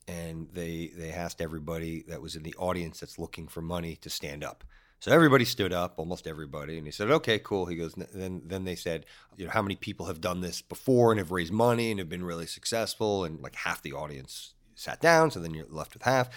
and 0.06 0.48
they 0.52 0.92
they 0.96 1.10
asked 1.10 1.40
everybody 1.40 2.04
that 2.08 2.20
was 2.20 2.36
in 2.36 2.42
the 2.42 2.54
audience 2.58 3.00
that's 3.00 3.18
looking 3.18 3.48
for 3.48 3.62
money 3.62 3.96
to 3.96 4.10
stand 4.10 4.44
up. 4.44 4.64
So 5.00 5.12
everybody 5.12 5.44
stood 5.44 5.72
up, 5.72 5.94
almost 5.98 6.26
everybody, 6.26 6.78
and 6.78 6.86
he 6.86 6.90
said, 6.90 7.10
"Okay, 7.10 7.38
cool." 7.38 7.66
He 7.66 7.76
goes, 7.76 7.94
then 7.94 8.42
then 8.44 8.64
they 8.64 8.76
said, 8.76 9.06
"You 9.36 9.46
know, 9.46 9.52
how 9.52 9.62
many 9.62 9.76
people 9.76 10.06
have 10.06 10.20
done 10.20 10.40
this 10.40 10.62
before 10.62 11.12
and 11.12 11.18
have 11.18 11.30
raised 11.30 11.52
money 11.52 11.90
and 11.90 11.98
have 11.98 12.08
been 12.08 12.24
really 12.24 12.46
successful?" 12.46 13.24
And 13.24 13.40
like 13.40 13.56
half 13.56 13.82
the 13.82 13.92
audience 13.92 14.54
sat 14.74 15.00
down, 15.00 15.30
so 15.30 15.40
then 15.40 15.54
you're 15.54 15.66
left 15.68 15.94
with 15.94 16.02
half. 16.02 16.28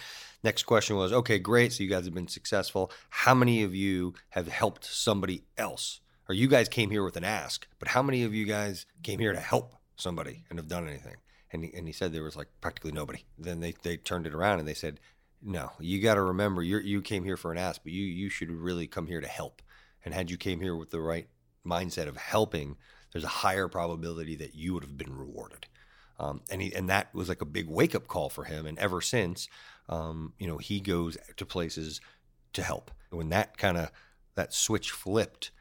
Next 0.44 0.64
question 0.64 0.96
was, 0.96 1.12
okay, 1.12 1.40
great. 1.40 1.74
So 1.74 1.84
you 1.84 1.90
guys 1.90 2.06
have 2.06 2.14
been 2.14 2.28
successful. 2.28 2.92
How 3.10 3.34
many 3.34 3.64
of 3.64 3.76
you 3.76 4.14
have 4.30 4.48
helped 4.48 4.86
somebody 4.86 5.44
else? 5.58 6.00
Or 6.28 6.36
you 6.36 6.48
guys 6.48 6.70
came 6.70 6.92
here 6.92 7.04
with 7.04 7.18
an 7.18 7.24
ask, 7.24 7.68
but 7.80 7.90
how 7.90 8.04
many 8.04 8.24
of 8.24 8.34
you 8.34 8.46
guys 8.46 8.86
came 9.02 9.20
here 9.20 9.34
to 9.34 9.40
help 9.40 9.74
somebody 9.96 10.44
and 10.50 10.60
have 10.60 10.68
done 10.68 10.88
anything? 10.88 11.16
And 11.52 11.64
he, 11.64 11.74
and 11.74 11.88
he 11.88 11.94
said 11.94 12.14
there 12.14 12.24
was 12.24 12.36
like 12.36 12.50
practically 12.62 12.92
nobody. 12.92 13.26
Then 13.38 13.60
they, 13.60 13.74
they 13.82 13.98
turned 13.98 14.28
it 14.28 14.36
around 14.36 14.60
and 14.60 14.68
they 14.68 14.76
said, 14.76 15.00
no, 15.42 15.72
you 15.80 16.02
got 16.02 16.16
to 16.16 16.22
remember 16.22 16.62
you 16.62 16.80
you 16.80 17.02
came 17.02 17.24
here 17.24 17.38
for 17.38 17.52
an 17.52 17.58
ask, 17.58 17.82
but 17.84 17.94
you 17.94 18.04
you 18.04 18.30
should 18.30 18.52
really 18.52 18.88
come 18.88 19.08
here 19.08 19.22
to 19.22 19.28
help. 19.28 19.62
And 20.04 20.14
had 20.14 20.30
you 20.30 20.38
came 20.38 20.60
here 20.60 20.76
with 20.76 20.92
the 20.92 21.00
right 21.00 21.28
mindset 21.66 22.08
of 22.08 22.18
helping, 22.18 22.78
there's 23.12 23.24
a 23.24 23.28
higher 23.28 23.68
probability 23.68 24.36
that 24.38 24.56
you 24.56 24.74
would 24.74 24.84
have 24.84 24.98
been 24.98 25.16
rewarded. 25.16 25.66
Um, 26.20 26.42
and 26.52 26.62
he, 26.62 26.74
and 26.76 26.90
that 26.90 27.14
was 27.14 27.30
like 27.30 27.42
a 27.42 27.46
big 27.46 27.70
wake 27.70 27.96
up 27.96 28.08
call 28.08 28.30
for 28.30 28.44
him. 28.44 28.66
And 28.66 28.78
ever 28.78 29.00
since, 29.00 29.48
um, 29.90 30.34
you 30.38 30.48
know, 30.48 30.58
he 30.58 30.80
goes 30.80 31.18
to 31.36 31.46
places 31.46 32.00
to 32.54 32.64
help. 32.64 32.92
When 33.10 33.30
that 33.30 33.58
kind 33.58 33.78
of 33.78 33.92
that 34.36 34.54
switch 34.54 34.92
flipped, 34.92 35.52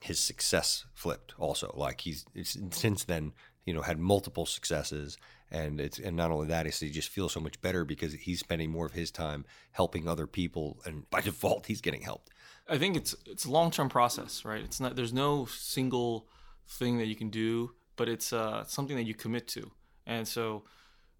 his 0.00 0.18
success 0.18 0.84
flipped 0.92 1.32
also. 1.38 1.72
Like 1.74 2.02
he's 2.02 2.26
since 2.42 3.04
then, 3.04 3.32
you 3.64 3.72
know, 3.72 3.82
had 3.82 3.98
multiple 3.98 4.46
successes, 4.46 5.16
and 5.50 5.80
it's 5.80 5.98
and 5.98 6.16
not 6.16 6.32
only 6.32 6.48
that, 6.48 6.66
he 6.66 6.90
just 6.90 7.08
feels 7.08 7.32
so 7.32 7.40
much 7.40 7.60
better 7.60 7.84
because 7.84 8.12
he's 8.12 8.40
spending 8.40 8.70
more 8.70 8.84
of 8.84 8.92
his 8.92 9.12
time 9.12 9.44
helping 9.70 10.08
other 10.08 10.26
people, 10.26 10.80
and 10.84 11.08
by 11.08 11.20
default, 11.30 11.66
he's 11.66 11.80
getting 11.80 12.02
helped. 12.02 12.30
I 12.68 12.78
think 12.78 12.96
it's 12.96 13.14
it's 13.26 13.44
a 13.44 13.50
long 13.50 13.70
term 13.70 13.88
process, 13.88 14.44
right? 14.44 14.62
It's 14.62 14.80
not 14.80 14.96
there's 14.96 15.12
no 15.12 15.46
single 15.46 16.26
thing 16.66 16.98
that 16.98 17.06
you 17.06 17.16
can 17.16 17.30
do, 17.30 17.74
but 17.94 18.08
it's 18.08 18.32
uh, 18.32 18.64
something 18.64 18.96
that 18.96 19.04
you 19.04 19.14
commit 19.14 19.46
to, 19.48 19.70
and 20.04 20.26
so 20.26 20.64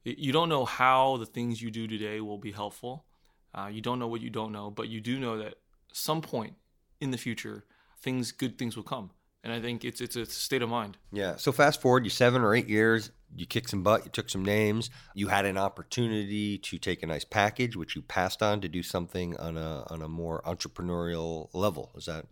you 0.04 0.32
don't 0.32 0.48
know 0.48 0.64
how 0.64 1.16
the 1.16 1.26
things 1.26 1.62
you 1.62 1.70
do 1.70 1.86
today 1.86 2.20
will 2.20 2.38
be 2.38 2.52
helpful. 2.52 3.04
Uh, 3.54 3.68
you 3.70 3.80
don't 3.80 3.98
know 3.98 4.08
what 4.08 4.20
you 4.20 4.30
don't 4.30 4.52
know, 4.52 4.70
but 4.70 4.88
you 4.88 5.00
do 5.00 5.18
know 5.18 5.38
that 5.38 5.54
some 5.92 6.22
point 6.22 6.54
in 7.00 7.10
the 7.10 7.18
future, 7.18 7.64
things, 8.00 8.32
good 8.32 8.58
things 8.58 8.76
will 8.76 8.82
come. 8.82 9.10
And 9.44 9.52
I 9.52 9.60
think 9.60 9.84
it's 9.84 10.00
it's 10.00 10.14
a 10.14 10.24
state 10.24 10.62
of 10.62 10.68
mind. 10.68 10.98
Yeah. 11.10 11.34
So 11.34 11.50
fast 11.50 11.80
forward, 11.80 12.04
you 12.04 12.10
seven 12.10 12.42
or 12.42 12.54
eight 12.54 12.68
years, 12.68 13.10
you 13.34 13.44
kicked 13.44 13.70
some 13.70 13.82
butt, 13.82 14.04
you 14.04 14.10
took 14.12 14.30
some 14.30 14.44
names, 14.44 14.88
you 15.14 15.28
had 15.28 15.46
an 15.46 15.58
opportunity 15.58 16.58
to 16.58 16.78
take 16.78 17.02
a 17.02 17.06
nice 17.06 17.24
package, 17.24 17.74
which 17.74 17.96
you 17.96 18.02
passed 18.02 18.40
on 18.40 18.60
to 18.60 18.68
do 18.68 18.84
something 18.84 19.36
on 19.38 19.56
a 19.56 19.84
on 19.88 20.00
a 20.00 20.08
more 20.08 20.42
entrepreneurial 20.46 21.48
level. 21.52 21.90
Is 21.96 22.06
that? 22.06 22.26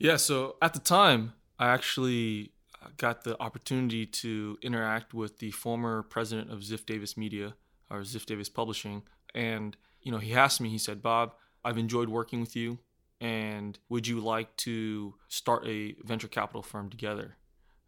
Yeah. 0.00 0.16
So 0.16 0.56
at 0.60 0.74
the 0.74 0.80
time, 0.80 1.34
I 1.60 1.68
actually 1.68 2.50
got 2.96 3.24
the 3.24 3.40
opportunity 3.40 4.06
to 4.06 4.58
interact 4.62 5.14
with 5.14 5.38
the 5.38 5.50
former 5.50 6.02
president 6.02 6.50
of 6.50 6.60
Ziff 6.60 6.86
Davis 6.86 7.16
Media 7.16 7.54
or 7.90 8.00
Ziff 8.00 8.26
Davis 8.26 8.48
Publishing. 8.48 9.02
And, 9.34 9.76
you 10.00 10.12
know, 10.12 10.18
he 10.18 10.34
asked 10.34 10.60
me, 10.60 10.68
he 10.68 10.78
said, 10.78 11.02
Bob, 11.02 11.34
I've 11.64 11.78
enjoyed 11.78 12.08
working 12.08 12.40
with 12.40 12.56
you. 12.56 12.78
And 13.20 13.78
would 13.88 14.06
you 14.06 14.20
like 14.20 14.56
to 14.58 15.14
start 15.28 15.66
a 15.66 15.94
venture 16.02 16.28
capital 16.28 16.62
firm 16.62 16.90
together? 16.90 17.36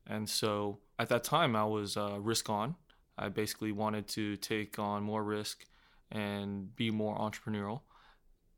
And 0.07 0.29
so 0.29 0.79
at 0.99 1.09
that 1.09 1.25
time, 1.25 1.57
I 1.57 1.65
was 1.65 1.97
uh, 1.97 2.19
risk 2.21 2.49
on. 2.49 2.77
I 3.19 3.29
basically 3.29 3.73
wanted 3.73 4.07
to 4.09 4.37
take 4.37 4.79
on 4.79 5.03
more 5.03 5.25
risk 5.25 5.65
and 6.11 6.75
be 6.77 6.91
more 6.91 7.17
entrepreneurial. 7.19 7.81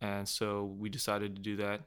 And 0.01 0.29
so 0.29 0.65
we 0.79 0.89
decided 0.89 1.37
to 1.37 1.43
do 1.43 1.57
that. 1.57 1.83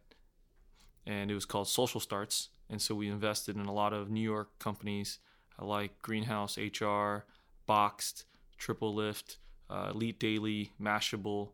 And 1.06 1.30
it 1.30 1.36
was 1.36 1.46
called 1.46 1.68
Social 1.68 2.00
Starts 2.00 2.50
and 2.69 2.82
so 2.82 2.95
we 2.95 3.08
invested 3.08 3.55
in 3.55 3.65
a 3.65 3.73
lot 3.73 3.93
of 3.93 4.10
New 4.10 4.21
York 4.21 4.49
companies 4.60 5.19
uh, 5.60 5.65
like 5.65 6.01
Greenhouse 6.01 6.58
HR, 6.58 7.25
Boxed, 7.65 8.25
Triple 8.58 8.93
Lift, 8.93 9.38
uh, 9.69 9.91
Elite 9.93 10.19
Daily, 10.19 10.71
Mashable. 10.82 11.49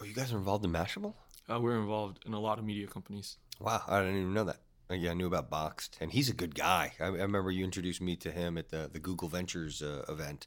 Oh, 0.00 0.04
you 0.04 0.14
guys 0.14 0.32
are 0.32 0.38
involved 0.38 0.64
in 0.64 0.72
Mashable? 0.72 1.14
Uh, 1.50 1.60
we're 1.60 1.78
involved 1.78 2.18
in 2.26 2.34
a 2.34 2.40
lot 2.40 2.58
of 2.58 2.64
media 2.64 2.86
companies. 2.86 3.38
Wow, 3.60 3.82
I 3.86 4.00
didn't 4.00 4.20
even 4.20 4.34
know 4.34 4.44
that. 4.44 4.60
Yeah, 4.90 5.10
I 5.10 5.14
knew 5.14 5.26
about 5.26 5.50
Boxed, 5.50 5.96
and 6.00 6.12
he's 6.12 6.28
a 6.28 6.34
good 6.34 6.54
guy. 6.54 6.92
I, 7.00 7.06
I 7.06 7.08
remember 7.08 7.50
you 7.50 7.64
introduced 7.64 8.00
me 8.00 8.14
to 8.16 8.30
him 8.30 8.56
at 8.56 8.68
the 8.68 8.88
the 8.92 9.00
Google 9.00 9.28
Ventures 9.28 9.82
uh, 9.82 10.04
event, 10.08 10.46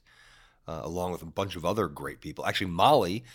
uh, 0.66 0.80
along 0.84 1.12
with 1.12 1.22
a 1.22 1.26
bunch 1.26 1.58
of 1.58 1.66
other 1.66 1.90
great 1.90 2.22
people. 2.22 2.46
Actually, 2.46 2.72
Molly 2.72 3.26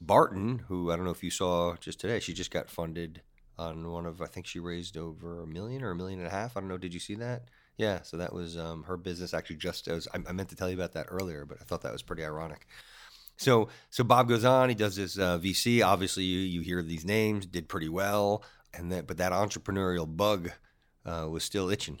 Barton, 0.00 0.60
who 0.68 0.90
I 0.90 0.96
don't 0.96 1.04
know 1.04 1.10
if 1.10 1.22
you 1.22 1.30
saw 1.30 1.76
just 1.76 2.00
today, 2.00 2.20
she 2.20 2.32
just 2.32 2.50
got 2.50 2.70
funded 2.70 3.22
on 3.58 3.90
one 3.90 4.06
of 4.06 4.22
I 4.22 4.26
think 4.26 4.46
she 4.46 4.60
raised 4.60 4.96
over 4.96 5.42
a 5.42 5.46
million 5.46 5.82
or 5.82 5.90
a 5.90 5.96
million 5.96 6.20
and 6.20 6.28
a 6.28 6.30
half. 6.30 6.56
I 6.56 6.60
don't 6.60 6.68
know. 6.68 6.78
Did 6.78 6.94
you 6.94 7.00
see 7.00 7.16
that? 7.16 7.48
Yeah, 7.76 8.02
so 8.02 8.16
that 8.16 8.32
was 8.32 8.56
um, 8.56 8.82
her 8.84 8.96
business. 8.96 9.34
Actually, 9.34 9.56
just 9.56 9.88
as 9.88 10.08
I, 10.14 10.18
I 10.28 10.32
meant 10.32 10.48
to 10.50 10.56
tell 10.56 10.68
you 10.68 10.76
about 10.76 10.92
that 10.94 11.06
earlier, 11.08 11.44
but 11.44 11.58
I 11.60 11.64
thought 11.64 11.82
that 11.82 11.92
was 11.92 12.02
pretty 12.02 12.24
ironic. 12.24 12.66
So, 13.36 13.68
so 13.90 14.02
Bob 14.02 14.28
goes 14.28 14.44
on. 14.44 14.68
He 14.68 14.74
does 14.74 14.96
this 14.96 15.16
uh, 15.16 15.38
VC. 15.38 15.84
Obviously, 15.84 16.24
you 16.24 16.40
you 16.40 16.60
hear 16.60 16.82
these 16.82 17.04
names, 17.04 17.46
did 17.46 17.68
pretty 17.68 17.88
well, 17.88 18.42
and 18.74 18.90
that 18.92 19.06
but 19.06 19.16
that 19.18 19.32
entrepreneurial 19.32 20.16
bug 20.16 20.50
uh, 21.06 21.28
was 21.30 21.44
still 21.44 21.70
itching. 21.70 22.00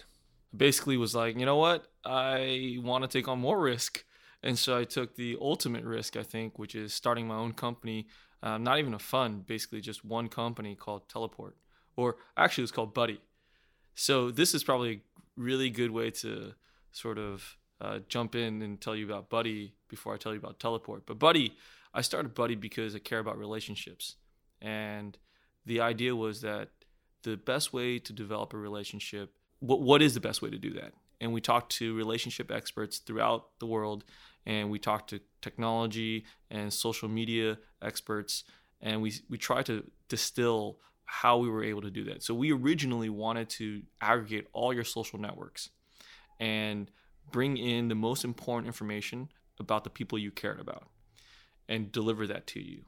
Basically, 0.56 0.96
was 0.96 1.14
like, 1.14 1.38
you 1.38 1.46
know 1.46 1.56
what? 1.56 1.86
I 2.04 2.78
want 2.80 3.04
to 3.04 3.08
take 3.08 3.28
on 3.28 3.38
more 3.38 3.60
risk, 3.60 4.04
and 4.42 4.58
so 4.58 4.76
I 4.76 4.84
took 4.84 5.14
the 5.14 5.36
ultimate 5.40 5.84
risk, 5.84 6.16
I 6.16 6.24
think, 6.24 6.58
which 6.58 6.74
is 6.74 6.92
starting 6.92 7.28
my 7.28 7.36
own 7.36 7.52
company. 7.52 8.08
Um, 8.42 8.62
not 8.62 8.78
even 8.78 8.94
a 8.94 8.98
fund, 8.98 9.46
basically 9.46 9.80
just 9.80 10.04
one 10.04 10.28
company 10.28 10.76
called 10.76 11.08
Teleport, 11.08 11.56
or 11.96 12.16
actually 12.36 12.62
it's 12.64 12.72
called 12.72 12.94
Buddy. 12.94 13.20
So 13.94 14.30
this 14.30 14.54
is 14.54 14.62
probably 14.62 14.92
a 14.92 15.00
really 15.36 15.70
good 15.70 15.90
way 15.90 16.10
to 16.22 16.52
sort 16.92 17.18
of 17.18 17.56
uh, 17.80 17.98
jump 18.08 18.36
in 18.36 18.62
and 18.62 18.80
tell 18.80 18.94
you 18.94 19.04
about 19.04 19.28
Buddy 19.28 19.74
before 19.88 20.14
I 20.14 20.18
tell 20.18 20.32
you 20.32 20.38
about 20.38 20.60
Teleport. 20.60 21.04
But 21.04 21.18
Buddy, 21.18 21.56
I 21.92 22.00
started 22.00 22.34
Buddy 22.34 22.54
because 22.54 22.94
I 22.94 23.00
care 23.00 23.18
about 23.18 23.38
relationships, 23.38 24.16
and 24.62 25.18
the 25.66 25.80
idea 25.80 26.14
was 26.14 26.40
that 26.42 26.68
the 27.22 27.36
best 27.36 27.72
way 27.72 27.98
to 27.98 28.12
develop 28.12 28.54
a 28.54 28.56
relationship, 28.56 29.32
what 29.58 29.80
what 29.80 30.00
is 30.00 30.14
the 30.14 30.20
best 30.20 30.42
way 30.42 30.50
to 30.50 30.58
do 30.58 30.72
that? 30.74 30.92
And 31.20 31.32
we 31.32 31.40
talked 31.40 31.72
to 31.72 31.96
relationship 31.96 32.52
experts 32.52 32.98
throughout 32.98 33.58
the 33.58 33.66
world, 33.66 34.04
and 34.46 34.70
we 34.70 34.78
talked 34.78 35.10
to 35.10 35.20
technology 35.42 36.24
and 36.50 36.72
social 36.72 37.08
media 37.08 37.58
experts, 37.82 38.44
and 38.80 39.02
we 39.02 39.12
we 39.28 39.38
tried 39.38 39.66
to 39.66 39.84
distill 40.08 40.78
how 41.04 41.38
we 41.38 41.48
were 41.48 41.64
able 41.64 41.82
to 41.82 41.90
do 41.90 42.04
that. 42.04 42.22
So 42.22 42.34
we 42.34 42.52
originally 42.52 43.08
wanted 43.08 43.48
to 43.50 43.82
aggregate 44.00 44.46
all 44.52 44.74
your 44.74 44.84
social 44.84 45.18
networks 45.18 45.70
and 46.38 46.90
bring 47.30 47.56
in 47.56 47.88
the 47.88 47.94
most 47.94 48.24
important 48.24 48.66
information 48.66 49.28
about 49.58 49.84
the 49.84 49.90
people 49.90 50.18
you 50.18 50.30
cared 50.30 50.60
about 50.60 50.88
and 51.68 51.90
deliver 51.90 52.26
that 52.26 52.46
to 52.48 52.60
you. 52.60 52.84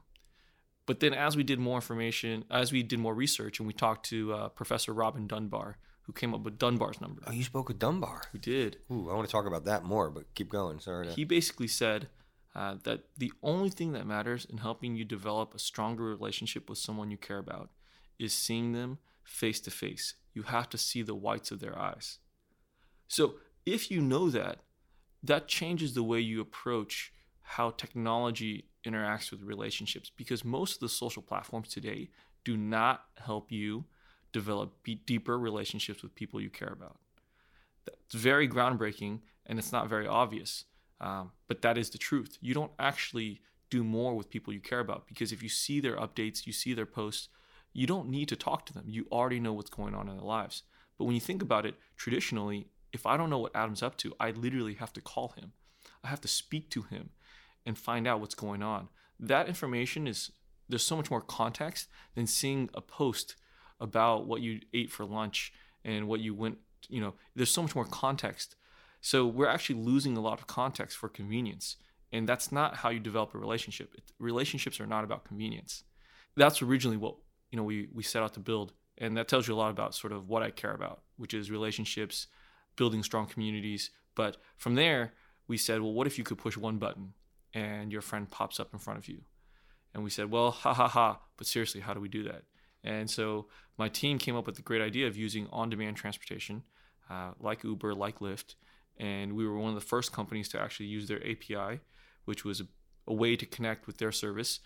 But 0.85 0.99
then, 0.99 1.13
as 1.13 1.37
we 1.37 1.43
did 1.43 1.59
more 1.59 1.75
information, 1.75 2.43
as 2.49 2.71
we 2.71 2.83
did 2.83 2.99
more 2.99 3.13
research, 3.13 3.59
and 3.59 3.67
we 3.67 3.73
talked 3.73 4.05
to 4.07 4.33
uh, 4.33 4.49
Professor 4.49 4.93
Robin 4.93 5.27
Dunbar, 5.27 5.77
who 6.11 6.19
came 6.19 6.33
up 6.33 6.41
with 6.41 6.59
Dunbar's 6.59 6.99
number. 6.99 7.21
Oh, 7.25 7.31
you 7.31 7.45
spoke 7.45 7.69
with 7.69 7.79
Dunbar. 7.79 8.23
We 8.33 8.39
did. 8.39 8.79
Ooh, 8.91 9.09
I 9.09 9.13
want 9.13 9.27
to 9.27 9.31
talk 9.31 9.45
about 9.45 9.63
that 9.63 9.85
more, 9.85 10.09
but 10.09 10.25
keep 10.35 10.49
going. 10.49 10.81
Sorry. 10.81 11.07
To... 11.07 11.13
He 11.13 11.23
basically 11.23 11.69
said 11.69 12.09
uh, 12.53 12.75
that 12.83 13.03
the 13.17 13.31
only 13.41 13.69
thing 13.69 13.93
that 13.93 14.05
matters 14.05 14.45
in 14.49 14.57
helping 14.57 14.97
you 14.97 15.05
develop 15.05 15.55
a 15.55 15.59
stronger 15.59 16.03
relationship 16.03 16.69
with 16.69 16.79
someone 16.79 17.11
you 17.11 17.17
care 17.17 17.37
about 17.37 17.69
is 18.19 18.33
seeing 18.33 18.73
them 18.73 18.97
face 19.23 19.61
to 19.61 19.71
face. 19.71 20.15
You 20.33 20.43
have 20.43 20.67
to 20.71 20.77
see 20.77 21.01
the 21.01 21.15
whites 21.15 21.49
of 21.49 21.61
their 21.61 21.79
eyes. 21.79 22.19
So, 23.07 23.35
if 23.65 23.89
you 23.89 24.01
know 24.01 24.29
that, 24.31 24.59
that 25.23 25.47
changes 25.47 25.93
the 25.93 26.03
way 26.03 26.19
you 26.19 26.41
approach 26.41 27.13
how 27.41 27.69
technology 27.69 28.65
interacts 28.85 29.31
with 29.31 29.43
relationships 29.43 30.11
because 30.13 30.43
most 30.43 30.73
of 30.75 30.79
the 30.81 30.89
social 30.89 31.21
platforms 31.21 31.69
today 31.69 32.09
do 32.43 32.57
not 32.57 33.05
help 33.17 33.49
you 33.49 33.85
develop 34.31 34.73
deeper 35.05 35.37
relationships 35.37 36.03
with 36.03 36.15
people 36.15 36.41
you 36.41 36.49
care 36.49 36.71
about. 36.71 36.97
That's 37.85 38.13
very 38.13 38.47
groundbreaking 38.47 39.19
and 39.45 39.59
it's 39.59 39.71
not 39.71 39.89
very 39.89 40.07
obvious, 40.07 40.65
um, 40.99 41.31
but 41.47 41.61
that 41.61 41.77
is 41.77 41.89
the 41.89 41.97
truth. 41.97 42.37
You 42.41 42.53
don't 42.53 42.71
actually 42.79 43.41
do 43.69 43.83
more 43.83 44.15
with 44.15 44.29
people 44.29 44.53
you 44.53 44.59
care 44.59 44.79
about 44.79 45.07
because 45.07 45.31
if 45.31 45.41
you 45.41 45.49
see 45.49 45.79
their 45.79 45.95
updates, 45.95 46.45
you 46.45 46.53
see 46.53 46.73
their 46.73 46.85
posts, 46.85 47.29
you 47.73 47.87
don't 47.87 48.09
need 48.09 48.27
to 48.29 48.35
talk 48.35 48.65
to 48.67 48.73
them. 48.73 48.85
You 48.87 49.07
already 49.11 49.39
know 49.39 49.53
what's 49.53 49.69
going 49.69 49.95
on 49.95 50.09
in 50.09 50.17
their 50.17 50.25
lives. 50.25 50.63
But 50.97 51.05
when 51.05 51.15
you 51.15 51.21
think 51.21 51.41
about 51.41 51.65
it, 51.65 51.75
traditionally, 51.97 52.67
if 52.93 53.05
I 53.05 53.17
don't 53.17 53.29
know 53.29 53.39
what 53.39 53.55
Adam's 53.55 53.81
up 53.81 53.97
to, 53.97 54.13
I 54.19 54.31
literally 54.31 54.75
have 54.75 54.93
to 54.93 55.01
call 55.01 55.29
him. 55.29 55.53
I 56.03 56.09
have 56.09 56.21
to 56.21 56.27
speak 56.27 56.69
to 56.71 56.83
him 56.83 57.09
and 57.65 57.77
find 57.77 58.07
out 58.07 58.19
what's 58.19 58.35
going 58.35 58.61
on. 58.61 58.89
That 59.19 59.47
information 59.47 60.07
is 60.07 60.31
there's 60.67 60.83
so 60.83 60.97
much 60.97 61.11
more 61.11 61.21
context 61.21 61.87
than 62.15 62.27
seeing 62.27 62.69
a 62.73 62.81
post 62.81 63.35
about 63.81 64.27
what 64.27 64.41
you 64.41 64.61
ate 64.73 64.91
for 64.91 65.05
lunch 65.05 65.51
and 65.83 66.07
what 66.07 66.21
you 66.21 66.33
went, 66.33 66.59
you 66.87 67.01
know, 67.01 67.15
there's 67.35 67.51
so 67.51 67.61
much 67.61 67.75
more 67.75 67.85
context. 67.85 68.55
So 69.01 69.25
we're 69.25 69.47
actually 69.47 69.81
losing 69.81 70.15
a 70.15 70.21
lot 70.21 70.39
of 70.39 70.47
context 70.47 70.95
for 70.95 71.09
convenience. 71.09 71.75
And 72.13 72.29
that's 72.29 72.51
not 72.51 72.77
how 72.77 72.89
you 72.89 72.99
develop 72.99 73.33
a 73.33 73.37
relationship. 73.37 73.93
It, 73.95 74.03
relationships 74.19 74.79
are 74.79 74.85
not 74.85 75.03
about 75.03 75.25
convenience. 75.25 75.83
That's 76.37 76.61
originally 76.61 76.97
what, 76.97 77.15
you 77.49 77.57
know, 77.57 77.63
we, 77.63 77.89
we 77.93 78.03
set 78.03 78.21
out 78.21 78.33
to 78.35 78.39
build. 78.39 78.73
And 78.97 79.17
that 79.17 79.27
tells 79.27 79.47
you 79.47 79.55
a 79.55 79.55
lot 79.55 79.71
about 79.71 79.95
sort 79.95 80.13
of 80.13 80.29
what 80.29 80.43
I 80.43 80.51
care 80.51 80.73
about, 80.73 81.01
which 81.17 81.33
is 81.33 81.49
relationships, 81.49 82.27
building 82.75 83.01
strong 83.01 83.25
communities. 83.25 83.89
But 84.13 84.37
from 84.57 84.75
there, 84.75 85.13
we 85.47 85.57
said, 85.57 85.81
well, 85.81 85.93
what 85.93 86.07
if 86.07 86.17
you 86.17 86.23
could 86.23 86.37
push 86.37 86.55
one 86.55 86.77
button 86.77 87.13
and 87.53 87.91
your 87.91 88.01
friend 88.01 88.29
pops 88.29 88.59
up 88.59 88.71
in 88.73 88.79
front 88.79 88.99
of 88.99 89.07
you? 89.07 89.21
And 89.93 90.03
we 90.03 90.09
said, 90.09 90.29
well, 90.29 90.51
ha 90.51 90.73
ha 90.73 90.87
ha. 90.87 91.19
But 91.37 91.47
seriously, 91.47 91.81
how 91.81 91.93
do 91.93 91.99
we 91.99 92.09
do 92.09 92.23
that? 92.23 92.43
And 92.83 93.09
so 93.09 93.47
my 93.77 93.89
team 93.89 94.17
came 94.17 94.35
up 94.35 94.45
with 94.45 94.55
the 94.55 94.61
great 94.61 94.81
idea 94.81 95.07
of 95.07 95.15
using 95.15 95.47
on 95.51 95.69
demand 95.69 95.97
transportation 95.97 96.63
uh, 97.09 97.31
like 97.39 97.63
Uber, 97.63 97.93
like 97.93 98.19
Lyft. 98.19 98.55
And 98.97 99.33
we 99.33 99.47
were 99.47 99.57
one 99.57 99.69
of 99.69 99.75
the 99.75 99.81
first 99.81 100.11
companies 100.11 100.47
to 100.49 100.59
actually 100.59 100.87
use 100.87 101.07
their 101.07 101.21
API, 101.27 101.79
which 102.25 102.45
was 102.45 102.61
a, 102.61 102.67
a 103.07 103.13
way 103.13 103.35
to 103.35 103.45
connect 103.45 103.87
with 103.87 103.97
their 103.97 104.11
service. 104.11 104.59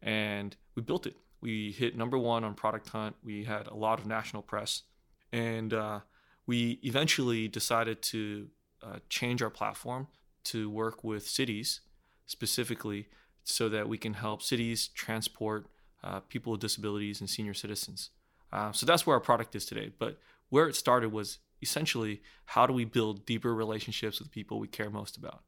And 0.00 0.56
we 0.74 0.82
built 0.82 1.06
it. 1.06 1.16
We 1.40 1.72
hit 1.72 1.96
number 1.96 2.18
one 2.18 2.44
on 2.44 2.54
Product 2.54 2.88
Hunt. 2.88 3.16
We 3.22 3.44
had 3.44 3.66
a 3.66 3.74
lot 3.74 3.98
of 3.98 4.06
national 4.06 4.42
press. 4.42 4.82
And 5.32 5.72
uh, 5.72 6.00
we 6.46 6.80
eventually 6.82 7.48
decided 7.48 8.02
to 8.02 8.48
uh, 8.82 8.98
change 9.08 9.42
our 9.42 9.50
platform 9.50 10.08
to 10.44 10.68
work 10.70 11.04
with 11.04 11.28
cities 11.28 11.80
specifically 12.26 13.08
so 13.44 13.68
that 13.68 13.88
we 13.88 13.98
can 13.98 14.14
help 14.14 14.42
cities 14.42 14.88
transport 14.88 15.66
uh, 16.04 16.20
people 16.20 16.52
with 16.52 16.60
disabilities 16.60 17.20
and 17.20 17.28
senior 17.28 17.54
citizens. 17.54 18.10
Uh, 18.52 18.72
so 18.72 18.86
that's 18.86 19.06
where 19.06 19.16
our 19.16 19.20
product 19.20 19.54
is 19.54 19.64
today. 19.64 19.92
But 19.98 20.18
where 20.48 20.68
it 20.68 20.76
started 20.76 21.12
was 21.12 21.38
essentially 21.62 22.22
how 22.44 22.66
do 22.66 22.72
we 22.72 22.84
build 22.84 23.24
deeper 23.24 23.54
relationships 23.54 24.18
with 24.18 24.30
people 24.30 24.58
we 24.58 24.68
care 24.68 24.90
most 24.90 25.16
about. 25.16 25.42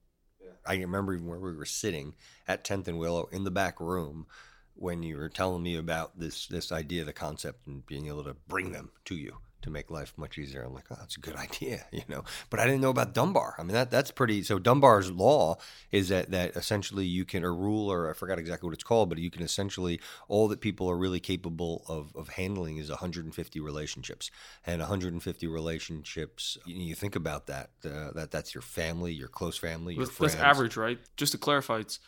I 0.66 0.76
remember 0.76 1.14
even 1.14 1.26
where 1.26 1.38
we 1.38 1.54
were 1.54 1.66
sitting 1.66 2.14
at 2.48 2.64
10th 2.64 2.88
and 2.88 2.98
Willow 2.98 3.28
in 3.32 3.44
the 3.44 3.50
back 3.50 3.80
room 3.80 4.26
when 4.74 5.02
you 5.02 5.16
were 5.16 5.28
telling 5.28 5.62
me 5.62 5.76
about 5.76 6.18
this 6.18 6.46
this 6.46 6.72
idea, 6.72 7.04
the 7.04 7.12
concept, 7.12 7.66
and 7.66 7.86
being 7.86 8.08
able 8.08 8.24
to 8.24 8.34
bring 8.48 8.72
them 8.72 8.90
to 9.04 9.14
you 9.14 9.36
to 9.64 9.70
make 9.70 9.90
life 9.90 10.12
much 10.16 10.38
easier. 10.38 10.62
I'm 10.62 10.74
like, 10.74 10.84
oh, 10.90 10.96
that's 10.98 11.16
a 11.16 11.20
good 11.20 11.36
idea, 11.46 11.84
you 11.92 12.02
know. 12.08 12.22
But 12.50 12.60
I 12.60 12.66
didn't 12.66 12.80
know 12.80 12.90
about 12.90 13.14
Dunbar. 13.14 13.56
I 13.58 13.62
mean, 13.62 13.72
that 13.72 13.90
that's 13.90 14.10
pretty. 14.10 14.42
So 14.42 14.58
Dunbar's 14.58 15.10
law 15.10 15.56
is 15.90 16.08
that 16.10 16.30
that 16.30 16.54
essentially 16.56 17.06
you 17.06 17.24
can 17.24 17.44
a 17.44 17.50
rule, 17.50 17.90
or 17.90 18.08
I 18.08 18.12
forgot 18.12 18.38
exactly 18.38 18.66
what 18.66 18.74
it's 18.74 18.84
called, 18.84 19.08
but 19.08 19.18
you 19.18 19.30
can 19.30 19.42
essentially 19.42 20.00
all 20.28 20.48
that 20.48 20.60
people 20.60 20.88
are 20.90 20.96
really 20.96 21.20
capable 21.20 21.84
of 21.88 22.14
of 22.14 22.28
handling 22.28 22.76
is 22.76 22.90
150 22.90 23.60
relationships, 23.60 24.30
and 24.66 24.80
150 24.80 25.46
relationships. 25.46 26.58
You, 26.66 26.76
you 26.76 26.94
think 26.94 27.16
about 27.16 27.46
that. 27.46 27.70
Uh, 27.84 28.12
that 28.12 28.30
that's 28.30 28.54
your 28.54 28.62
family, 28.62 29.12
your 29.12 29.28
close 29.28 29.56
family, 29.56 29.94
your 29.94 30.04
that's, 30.04 30.16
friends. 30.16 30.34
That's 30.34 30.44
average, 30.44 30.76
right? 30.76 30.98
Just 31.16 31.32
to 31.32 31.38
clarify, 31.38 31.78
it's 31.78 31.98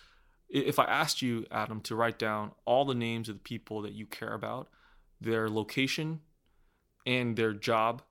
if 0.49 0.79
I 0.79 0.85
asked 0.85 1.23
you, 1.23 1.45
Adam, 1.51 1.81
to 1.83 1.97
write 1.97 2.19
down 2.19 2.53
all 2.65 2.85
the 2.85 2.95
names 2.95 3.29
of 3.29 3.37
the 3.37 3.41
people 3.41 3.83
that 3.83 3.93
you 3.93 4.07
care 4.07 4.33
about, 4.33 4.69
their 5.21 5.49
location, 5.49 6.21
and 7.07 7.37
their 7.37 7.53
job, 7.53 8.03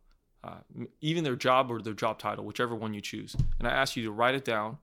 uh, 0.43 0.59
even 1.01 1.23
their 1.23 1.35
job 1.35 1.69
or 1.69 1.81
their 1.81 1.93
job 1.93 2.17
title, 2.17 2.45
whichever 2.45 2.73
one 2.73 2.93
you 2.93 3.01
choose. 3.01 3.35
And 3.59 3.67
I 3.67 3.71
ask 3.71 3.95
you 3.95 4.03
to 4.05 4.11
write 4.11 4.35
it 4.35 4.45
down. 4.45 4.77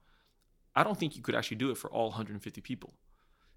I 0.77 0.85
don't 0.85 0.98
think 0.98 1.16
you 1.16 1.22
could 1.22 1.35
actually 1.35 1.57
do 1.57 1.70
it 1.70 1.79
for 1.79 1.90
all 1.90 2.09
150 2.09 2.61
people. 2.61 2.94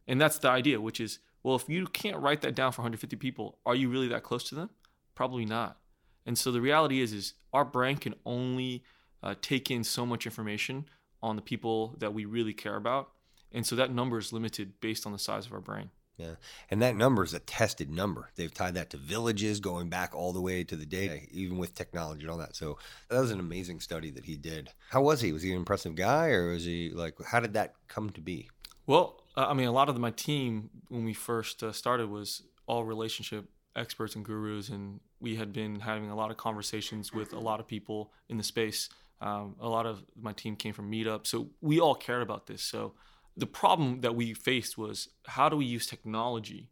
And 0.08 0.20
that's 0.20 0.38
the 0.38 0.50
idea, 0.50 0.80
which 0.80 1.00
is, 1.00 1.20
well, 1.44 1.56
if 1.56 1.68
you 1.68 1.86
can't 1.88 2.18
write 2.18 2.42
that 2.42 2.56
down 2.56 2.72
for 2.72 2.82
150 2.82 3.16
people, 3.18 3.60
are 3.66 3.76
you 3.76 3.90
really 3.90 4.08
that 4.08 4.24
close 4.24 4.44
to 4.46 4.56
them? 4.56 4.70
Probably 5.14 5.46
not. 5.46 5.78
And 6.26 6.38
so 6.38 6.52
the 6.52 6.62
reality 6.62 7.02
is, 7.02 7.14
is 7.14 7.34
our 7.54 7.66
brain 7.66 7.98
can 7.98 8.16
only 8.26 8.84
uh, 9.22 9.36
take 9.42 9.70
in 9.70 9.84
so 9.84 10.06
much 10.06 10.26
information 10.26 10.86
on 11.22 11.36
the 11.36 11.42
people 11.42 11.96
that 12.00 12.14
we 12.14 12.26
really 12.26 12.54
care 12.54 12.76
about. 12.76 13.12
And 13.52 13.66
so 13.66 13.76
that 13.76 13.92
number 13.92 14.18
is 14.18 14.34
limited 14.34 14.80
based 14.82 15.06
on 15.06 15.12
the 15.12 15.20
size 15.20 15.46
of 15.46 15.54
our 15.54 15.62
brain. 15.62 15.90
Yeah. 16.18 16.36
And 16.72 16.82
that 16.82 16.96
number 16.96 17.24
is 17.24 17.34
a 17.34 17.40
tested 17.40 17.90
number. 17.90 18.30
They've 18.36 18.54
tied 18.54 18.76
that 18.76 18.90
to 18.92 18.98
villages 18.98 19.60
going 19.60 19.90
back 19.90 20.16
all 20.16 20.32
the 20.32 20.42
way 20.42 20.64
to 20.64 20.76
the 20.76 20.86
day, 20.86 21.28
even 21.32 21.58
with 21.58 21.76
technology 21.76 22.22
and 22.22 22.32
all 22.32 22.38
that. 22.38 22.56
So 22.56 22.78
that 23.10 23.20
was 23.20 23.32
an 23.32 23.40
amazing 23.40 23.82
study 23.82 24.12
that 24.12 24.26
he 24.26 24.38
did. 24.38 24.72
How 24.90 25.02
was 25.02 25.22
he? 25.22 25.34
Was 25.34 25.44
he 25.44 25.52
an 25.52 25.58
impressive 25.58 25.96
guy 25.96 26.30
or 26.30 26.52
was 26.52 26.64
he 26.64 26.92
like, 26.92 27.16
how 27.26 27.42
did 27.42 27.54
that 27.54 27.76
come 27.88 28.12
to 28.12 28.22
be? 28.22 28.50
Well, 28.88 29.22
I 29.36 29.54
mean, 29.54 29.68
a 29.68 29.74
lot 29.74 29.90
of 29.90 29.98
my 29.98 30.12
team 30.12 30.70
when 30.88 31.04
we 31.04 31.14
first 31.14 31.62
uh, 31.64 31.72
started 31.72 32.10
was 32.10 32.44
all 32.68 32.86
relationship 32.86 33.50
experts 33.76 34.16
and 34.16 34.24
gurus. 34.24 34.70
And 34.70 35.02
we 35.20 35.36
had 35.36 35.52
been 35.52 35.82
having 35.82 36.10
a 36.10 36.16
lot 36.16 36.32
of 36.32 36.38
conversations 36.38 37.12
with 37.12 37.34
a 37.34 37.40
lot 37.40 37.60
of 37.60 37.68
people 37.68 38.12
in 38.30 38.38
the 38.38 38.44
space. 38.44 38.90
Um, 39.22 39.56
a 39.60 39.68
lot 39.68 39.86
of 39.86 40.04
my 40.20 40.34
team 40.34 40.56
came 40.56 40.74
from 40.74 40.90
Meetup. 40.90 41.28
So 41.28 41.50
we 41.62 41.80
all 41.80 41.96
cared 41.96 42.22
about 42.22 42.48
this. 42.48 42.62
So 42.62 42.94
the 43.38 43.46
problem 43.46 44.02
that 44.02 44.16
we 44.16 44.34
faced 44.34 44.78
was 44.78 45.10
how 45.26 45.50
do 45.50 45.58
we 45.58 45.66
use 45.66 45.86
technology 45.86 46.70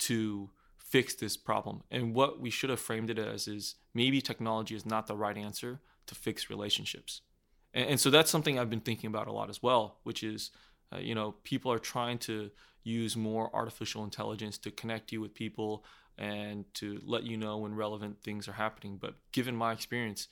to 0.00 0.50
fix 0.76 1.14
this 1.14 1.36
problem? 1.36 1.82
And 1.90 2.14
what 2.14 2.40
we 2.40 2.50
should 2.50 2.70
have 2.70 2.80
framed 2.80 3.10
it 3.10 3.18
as 3.18 3.48
is 3.48 3.76
maybe 3.94 4.20
technology 4.20 4.74
is 4.74 4.86
not 4.86 5.06
the 5.06 5.16
right 5.16 5.36
answer 5.36 5.80
to 6.06 6.14
fix 6.14 6.48
relationships. 6.50 7.22
And, 7.72 7.90
and 7.90 8.00
so 8.00 8.10
that's 8.10 8.30
something 8.30 8.58
I've 8.58 8.70
been 8.70 8.80
thinking 8.80 9.08
about 9.08 9.26
a 9.26 9.32
lot 9.32 9.50
as 9.50 9.62
well, 9.62 9.98
which 10.04 10.22
is, 10.22 10.50
uh, 10.94 10.98
you 10.98 11.14
know, 11.14 11.34
people 11.42 11.72
are 11.72 11.78
trying 11.78 12.18
to 12.18 12.50
use 12.84 13.16
more 13.16 13.50
artificial 13.54 14.04
intelligence 14.04 14.58
to 14.58 14.70
connect 14.70 15.10
you 15.10 15.20
with 15.20 15.34
people 15.34 15.84
and 16.16 16.64
to 16.74 17.00
let 17.04 17.24
you 17.24 17.36
know 17.36 17.58
when 17.58 17.74
relevant 17.74 18.22
things 18.22 18.46
are 18.46 18.52
happening. 18.52 18.98
But 19.00 19.14
given 19.32 19.56
my 19.56 19.72
experience, 19.72 20.28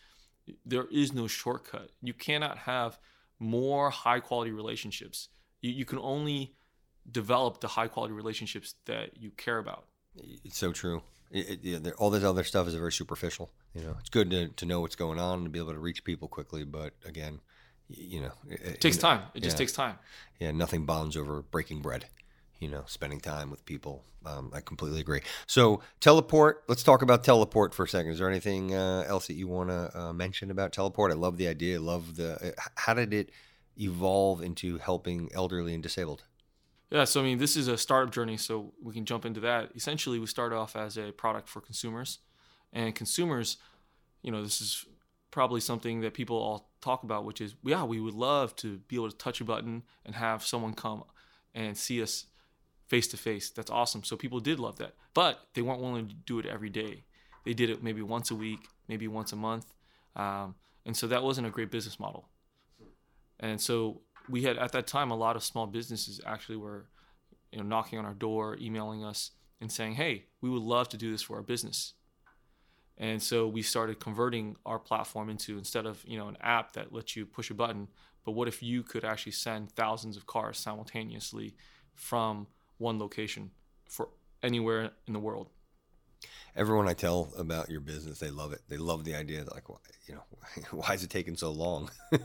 there 0.64 0.86
is 0.92 1.12
no 1.12 1.26
shortcut. 1.26 1.90
You 2.00 2.14
cannot 2.14 2.58
have 2.58 2.98
more 3.38 3.90
high 3.90 4.20
quality 4.20 4.52
relationships. 4.52 5.28
You, 5.62 5.72
you 5.72 5.84
can 5.84 5.98
only 5.98 6.54
develop 7.10 7.60
the 7.60 7.68
high 7.68 7.88
quality 7.88 8.12
relationships 8.12 8.74
that 8.84 9.16
you 9.16 9.30
care 9.30 9.58
about. 9.58 9.86
It's 10.44 10.58
so 10.58 10.72
true. 10.72 11.02
It, 11.30 11.60
it, 11.64 11.94
all 11.94 12.10
this 12.10 12.24
other 12.24 12.44
stuff 12.44 12.68
is 12.68 12.74
very 12.74 12.92
superficial. 12.92 13.50
You 13.74 13.82
know, 13.82 13.96
it's 13.98 14.10
good 14.10 14.30
to, 14.30 14.48
to 14.48 14.66
know 14.66 14.82
what's 14.82 14.96
going 14.96 15.18
on 15.18 15.38
and 15.38 15.46
to 15.46 15.50
be 15.50 15.58
able 15.58 15.72
to 15.72 15.78
reach 15.78 16.04
people 16.04 16.28
quickly, 16.28 16.62
but 16.64 16.92
again, 17.06 17.40
you 17.88 18.20
know, 18.20 18.32
it, 18.48 18.60
it 18.60 18.80
takes 18.80 18.98
time. 18.98 19.22
It 19.34 19.42
just 19.42 19.56
takes 19.56 19.72
time. 19.72 19.98
Yeah, 20.38 20.50
nothing 20.50 20.84
bonds 20.84 21.16
over 21.16 21.42
breaking 21.42 21.80
bread. 21.80 22.06
You 22.60 22.68
know, 22.68 22.84
spending 22.86 23.18
time 23.18 23.50
with 23.50 23.64
people. 23.64 24.04
Um, 24.24 24.52
I 24.54 24.60
completely 24.60 25.00
agree. 25.00 25.22
So, 25.48 25.80
teleport. 25.98 26.62
Let's 26.68 26.84
talk 26.84 27.02
about 27.02 27.24
teleport 27.24 27.74
for 27.74 27.82
a 27.82 27.88
second. 27.88 28.12
Is 28.12 28.20
there 28.20 28.30
anything 28.30 28.72
uh, 28.72 29.04
else 29.08 29.26
that 29.26 29.34
you 29.34 29.48
want 29.48 29.70
to 29.70 29.98
uh, 29.98 30.12
mention 30.12 30.48
about 30.48 30.72
teleport? 30.72 31.10
I 31.10 31.16
love 31.16 31.38
the 31.38 31.48
idea. 31.48 31.78
I 31.78 31.80
love 31.80 32.14
the. 32.14 32.50
Uh, 32.56 32.62
how 32.76 32.94
did 32.94 33.12
it 33.12 33.30
evolve 33.78 34.42
into 34.42 34.78
helping 34.78 35.30
elderly 35.34 35.74
and 35.74 35.82
disabled? 35.82 36.24
Yeah, 36.90 37.04
so 37.04 37.20
I 37.20 37.24
mean, 37.24 37.38
this 37.38 37.56
is 37.56 37.68
a 37.68 37.78
startup 37.78 38.12
journey, 38.12 38.36
so 38.36 38.74
we 38.82 38.92
can 38.92 39.06
jump 39.06 39.24
into 39.24 39.40
that. 39.40 39.70
Essentially, 39.74 40.18
we 40.18 40.26
started 40.26 40.56
off 40.56 40.76
as 40.76 40.98
a 40.98 41.10
product 41.12 41.48
for 41.48 41.60
consumers, 41.60 42.18
and 42.72 42.94
consumers, 42.94 43.56
you 44.22 44.30
know, 44.30 44.42
this 44.42 44.60
is 44.60 44.84
probably 45.30 45.60
something 45.60 46.02
that 46.02 46.12
people 46.12 46.36
all 46.36 46.70
talk 46.82 47.02
about, 47.02 47.24
which 47.24 47.40
is, 47.40 47.54
yeah, 47.64 47.82
we 47.82 47.98
would 47.98 48.14
love 48.14 48.54
to 48.56 48.78
be 48.88 48.96
able 48.96 49.10
to 49.10 49.16
touch 49.16 49.40
a 49.40 49.44
button 49.44 49.82
and 50.04 50.14
have 50.14 50.44
someone 50.44 50.74
come 50.74 51.04
and 51.54 51.76
see 51.76 52.02
us 52.02 52.26
face 52.86 53.06
to 53.08 53.16
face. 53.16 53.48
That's 53.48 53.70
awesome. 53.70 54.04
So 54.04 54.16
people 54.16 54.40
did 54.40 54.60
love 54.60 54.76
that, 54.76 54.94
but 55.14 55.48
they 55.54 55.62
weren't 55.62 55.80
willing 55.80 56.08
to 56.08 56.14
do 56.14 56.38
it 56.38 56.46
every 56.46 56.68
day. 56.68 57.04
They 57.44 57.54
did 57.54 57.70
it 57.70 57.82
maybe 57.82 58.02
once 58.02 58.30
a 58.30 58.34
week, 58.34 58.68
maybe 58.86 59.08
once 59.08 59.32
a 59.32 59.36
month, 59.36 59.72
um, 60.14 60.54
and 60.84 60.96
so 60.96 61.06
that 61.06 61.22
wasn't 61.22 61.46
a 61.46 61.50
great 61.50 61.70
business 61.70 61.98
model. 61.98 62.28
And 63.42 63.60
so 63.60 64.00
we 64.28 64.42
had 64.42 64.56
at 64.56 64.72
that 64.72 64.86
time 64.86 65.10
a 65.10 65.16
lot 65.16 65.36
of 65.36 65.44
small 65.44 65.66
businesses 65.66 66.20
actually 66.26 66.56
were 66.56 66.86
you 67.50 67.58
know 67.58 67.64
knocking 67.64 67.98
on 67.98 68.04
our 68.04 68.14
door 68.14 68.56
emailing 68.60 69.04
us 69.04 69.32
and 69.60 69.70
saying 69.70 69.94
hey 69.94 70.24
we 70.40 70.50
would 70.50 70.62
love 70.62 70.88
to 70.88 70.96
do 70.96 71.12
this 71.12 71.22
for 71.22 71.36
our 71.36 71.42
business 71.42 71.94
and 72.98 73.22
so 73.22 73.46
we 73.46 73.62
started 73.62 74.00
converting 74.00 74.56
our 74.66 74.78
platform 74.78 75.28
into 75.28 75.58
instead 75.58 75.86
of 75.86 76.02
you 76.06 76.18
know 76.18 76.28
an 76.28 76.36
app 76.40 76.72
that 76.72 76.92
lets 76.92 77.16
you 77.16 77.26
push 77.26 77.50
a 77.50 77.54
button 77.54 77.88
but 78.24 78.32
what 78.32 78.48
if 78.48 78.62
you 78.62 78.82
could 78.82 79.04
actually 79.04 79.32
send 79.32 79.70
thousands 79.72 80.16
of 80.16 80.26
cars 80.26 80.58
simultaneously 80.58 81.54
from 81.94 82.46
one 82.78 82.98
location 82.98 83.50
for 83.88 84.08
anywhere 84.42 84.90
in 85.06 85.12
the 85.12 85.20
world 85.20 85.50
everyone 86.54 86.86
I 86.86 86.92
tell 86.92 87.32
about 87.38 87.70
your 87.70 87.80
business, 87.80 88.18
they 88.18 88.30
love 88.30 88.52
it. 88.52 88.60
They 88.68 88.76
love 88.76 89.04
the 89.04 89.14
idea. 89.14 89.42
Like, 89.44 89.64
you 90.06 90.14
know, 90.14 90.22
why 90.70 90.92
is 90.92 91.02
it 91.02 91.08
taking 91.08 91.34
so 91.34 91.50
long? 91.50 91.90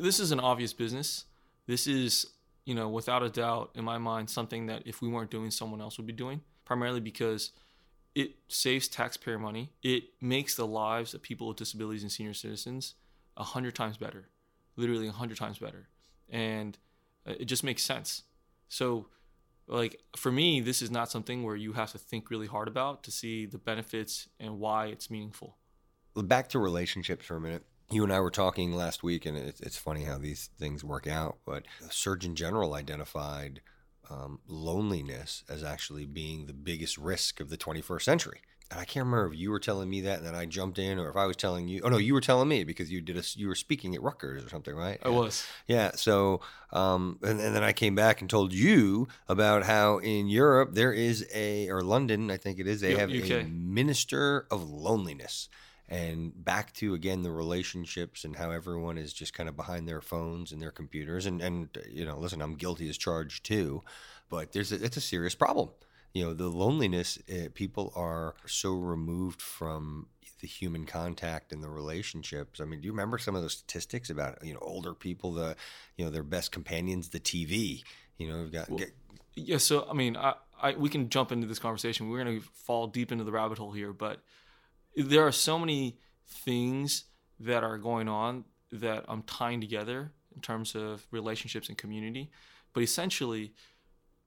this 0.00 0.20
is 0.20 0.32
an 0.32 0.40
obvious 0.40 0.72
business. 0.72 1.24
This 1.66 1.86
is, 1.86 2.26
you 2.64 2.74
know, 2.74 2.88
without 2.88 3.22
a 3.22 3.28
doubt, 3.28 3.70
in 3.74 3.84
my 3.84 3.98
mind, 3.98 4.30
something 4.30 4.66
that 4.66 4.82
if 4.86 5.00
we 5.02 5.08
weren't 5.08 5.30
doing, 5.30 5.50
someone 5.50 5.80
else 5.80 5.96
would 5.98 6.06
be 6.06 6.12
doing. 6.12 6.40
Primarily 6.64 7.00
because 7.00 7.50
it 8.14 8.34
saves 8.48 8.88
taxpayer 8.88 9.38
money. 9.38 9.72
It 9.82 10.04
makes 10.20 10.54
the 10.54 10.66
lives 10.66 11.14
of 11.14 11.22
people 11.22 11.48
with 11.48 11.56
disabilities 11.56 12.02
and 12.02 12.10
senior 12.10 12.34
citizens 12.34 12.94
a 13.36 13.44
hundred 13.44 13.74
times 13.74 13.96
better, 13.96 14.28
literally 14.76 15.08
a 15.08 15.12
hundred 15.12 15.38
times 15.38 15.58
better, 15.58 15.88
and 16.28 16.76
uh, 17.26 17.34
it 17.38 17.44
just 17.44 17.64
makes 17.64 17.82
sense. 17.82 18.24
So, 18.68 19.06
like 19.66 20.00
for 20.16 20.32
me, 20.32 20.60
this 20.60 20.82
is 20.82 20.90
not 20.90 21.10
something 21.10 21.44
where 21.44 21.56
you 21.56 21.72
have 21.74 21.92
to 21.92 21.98
think 21.98 22.30
really 22.30 22.46
hard 22.46 22.68
about 22.68 23.02
to 23.04 23.10
see 23.10 23.46
the 23.46 23.58
benefits 23.58 24.28
and 24.38 24.58
why 24.58 24.86
it's 24.86 25.10
meaningful. 25.10 25.56
Back 26.16 26.48
to 26.48 26.58
relationships 26.58 27.26
for 27.26 27.36
a 27.36 27.40
minute 27.40 27.64
you 27.90 28.04
and 28.04 28.12
I 28.12 28.20
were 28.20 28.30
talking 28.30 28.72
last 28.72 29.02
week, 29.02 29.26
and 29.26 29.36
it's, 29.36 29.60
it's 29.60 29.76
funny 29.76 30.04
how 30.04 30.18
these 30.18 30.50
things 30.58 30.84
work 30.84 31.06
out. 31.06 31.38
But 31.44 31.64
the 31.80 31.90
Surgeon 31.90 32.34
General 32.34 32.74
identified 32.74 33.60
um, 34.08 34.40
loneliness 34.46 35.44
as 35.48 35.64
actually 35.64 36.06
being 36.06 36.46
the 36.46 36.52
biggest 36.52 36.98
risk 36.98 37.40
of 37.40 37.50
the 37.50 37.56
21st 37.56 38.02
century. 38.02 38.40
And 38.70 38.78
I 38.78 38.84
can't 38.84 39.04
remember 39.04 39.32
if 39.32 39.38
you 39.38 39.50
were 39.50 39.58
telling 39.58 39.90
me 39.90 40.00
that, 40.02 40.18
and 40.18 40.26
then 40.26 40.36
I 40.36 40.46
jumped 40.46 40.78
in, 40.78 41.00
or 41.00 41.08
if 41.08 41.16
I 41.16 41.26
was 41.26 41.36
telling 41.36 41.66
you. 41.66 41.80
Oh 41.82 41.88
no, 41.88 41.96
you 41.96 42.14
were 42.14 42.20
telling 42.20 42.46
me 42.48 42.62
because 42.62 42.88
you 42.88 43.00
did 43.00 43.16
a 43.16 43.22
you 43.34 43.48
were 43.48 43.56
speaking 43.56 43.96
at 43.96 44.02
Rutgers 44.02 44.44
or 44.44 44.48
something, 44.48 44.76
right? 44.76 45.00
I 45.02 45.08
was. 45.08 45.44
Yeah. 45.66 45.90
So, 45.96 46.40
um, 46.72 47.18
and, 47.22 47.40
and 47.40 47.56
then 47.56 47.64
I 47.64 47.72
came 47.72 47.96
back 47.96 48.20
and 48.20 48.30
told 48.30 48.52
you 48.52 49.08
about 49.28 49.64
how 49.64 49.98
in 49.98 50.28
Europe 50.28 50.74
there 50.74 50.92
is 50.92 51.26
a, 51.34 51.68
or 51.68 51.82
London, 51.82 52.30
I 52.30 52.36
think 52.36 52.60
it 52.60 52.68
is, 52.68 52.80
they 52.80 52.94
have 52.94 53.10
UK. 53.10 53.30
a 53.30 53.44
minister 53.48 54.46
of 54.52 54.62
loneliness 54.62 55.48
and 55.90 56.32
back 56.44 56.72
to 56.72 56.94
again 56.94 57.22
the 57.22 57.32
relationships 57.32 58.24
and 58.24 58.36
how 58.36 58.50
everyone 58.50 58.96
is 58.96 59.12
just 59.12 59.34
kind 59.34 59.48
of 59.48 59.56
behind 59.56 59.88
their 59.88 60.00
phones 60.00 60.52
and 60.52 60.62
their 60.62 60.70
computers 60.70 61.26
and 61.26 61.42
and 61.42 61.76
you 61.90 62.04
know 62.04 62.16
listen 62.16 62.40
i'm 62.40 62.54
guilty 62.54 62.88
as 62.88 62.96
charged 62.96 63.44
too 63.44 63.82
but 64.30 64.52
there's 64.52 64.72
a, 64.72 64.82
it's 64.82 64.96
a 64.96 65.02
serious 65.02 65.34
problem. 65.34 65.70
You 66.14 66.24
know 66.24 66.34
the 66.34 66.48
loneliness 66.48 67.18
uh, 67.30 67.48
people 67.54 67.92
are 67.94 68.34
so 68.46 68.74
removed 68.74 69.42
from 69.42 70.06
the 70.40 70.46
human 70.46 70.86
contact 70.86 71.52
and 71.52 71.62
the 71.62 71.68
relationships. 71.68 72.60
I 72.60 72.64
mean 72.64 72.80
do 72.80 72.86
you 72.86 72.92
remember 72.92 73.18
some 73.18 73.36
of 73.36 73.42
those 73.42 73.52
statistics 73.52 74.08
about 74.10 74.44
you 74.44 74.54
know 74.54 74.60
older 74.60 74.94
people 74.94 75.32
the 75.34 75.56
you 75.96 76.04
know 76.04 76.10
their 76.10 76.22
best 76.22 76.50
companions 76.50 77.10
the 77.10 77.20
tv 77.20 77.82
you 78.16 78.28
know 78.28 78.40
we've 78.40 78.52
got 78.52 78.68
well, 78.70 78.78
get, 78.78 78.92
yeah 79.34 79.58
so 79.58 79.86
i 79.88 79.92
mean 79.92 80.16
I, 80.16 80.34
I 80.60 80.72
we 80.72 80.88
can 80.88 81.10
jump 81.10 81.30
into 81.30 81.46
this 81.46 81.58
conversation. 81.58 82.08
We're 82.08 82.24
going 82.24 82.40
to 82.40 82.46
fall 82.54 82.86
deep 82.86 83.12
into 83.12 83.24
the 83.24 83.32
rabbit 83.32 83.58
hole 83.58 83.72
here 83.72 83.92
but 83.92 84.22
there 85.02 85.26
are 85.26 85.32
so 85.32 85.58
many 85.58 85.98
things 86.26 87.04
that 87.38 87.64
are 87.64 87.78
going 87.78 88.08
on 88.08 88.44
that 88.72 89.04
I'm 89.08 89.22
tying 89.22 89.60
together 89.60 90.12
in 90.34 90.40
terms 90.40 90.74
of 90.74 91.06
relationships 91.10 91.68
and 91.68 91.76
community. 91.76 92.30
But 92.72 92.82
essentially, 92.82 93.52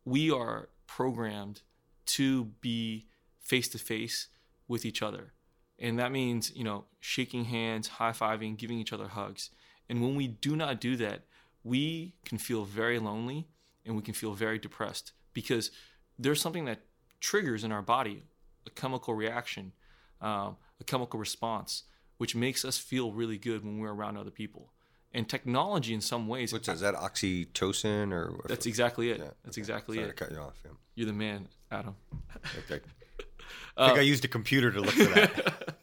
we 0.05 0.31
are 0.31 0.69
programmed 0.87 1.61
to 2.05 2.45
be 2.61 3.07
face 3.39 3.67
to 3.69 3.77
face 3.77 4.27
with 4.67 4.85
each 4.85 5.01
other. 5.01 5.33
And 5.79 5.97
that 5.99 6.11
means, 6.11 6.51
you 6.55 6.63
know, 6.63 6.85
shaking 6.99 7.45
hands, 7.45 7.87
high 7.87 8.11
fiving, 8.11 8.57
giving 8.57 8.79
each 8.79 8.93
other 8.93 9.07
hugs. 9.07 9.49
And 9.89 10.01
when 10.01 10.15
we 10.15 10.27
do 10.27 10.55
not 10.55 10.79
do 10.79 10.95
that, 10.97 11.21
we 11.63 12.13
can 12.25 12.37
feel 12.37 12.65
very 12.65 12.99
lonely 12.99 13.47
and 13.85 13.95
we 13.95 14.01
can 14.01 14.13
feel 14.13 14.33
very 14.33 14.59
depressed 14.59 15.13
because 15.33 15.71
there's 16.17 16.41
something 16.41 16.65
that 16.65 16.81
triggers 17.19 17.63
in 17.63 17.71
our 17.71 17.81
body 17.81 18.23
a 18.65 18.69
chemical 18.69 19.13
reaction 19.13 19.73
um, 20.23 20.57
a 20.79 20.83
chemical 20.83 21.19
response, 21.19 21.83
which 22.17 22.35
makes 22.35 22.65
us 22.65 22.77
feel 22.77 23.11
really 23.11 23.37
good 23.37 23.63
when 23.63 23.79
we're 23.79 23.93
around 23.93 24.17
other 24.17 24.31
people. 24.31 24.71
And 25.13 25.29
technology, 25.29 25.93
in 25.93 26.01
some 26.01 26.27
ways, 26.27 26.51
What's 26.51 26.67
is 26.67 26.79
that 26.79 26.95
oxytocin 26.95 28.11
or? 28.11 28.33
That's 28.47 28.65
exactly 28.65 29.11
it. 29.11 29.19
Yeah, 29.19 29.25
that's 29.43 29.55
okay. 29.55 29.61
exactly 29.61 29.97
Sorry 29.97 30.09
it. 30.09 30.17
To 30.17 30.25
cut 30.25 30.31
you 30.31 30.39
off. 30.39 30.59
Yeah. 30.65 30.71
You're 30.95 31.07
the 31.07 31.13
man, 31.13 31.47
Adam. 31.71 31.95
Okay. 32.65 32.81
I 33.77 33.85
think 33.85 33.97
uh, 33.97 34.01
I 34.01 34.03
used 34.03 34.25
a 34.25 34.27
computer 34.27 34.71
to 34.71 34.81
look 34.81 34.93
for 34.93 35.03
that. 35.03 35.75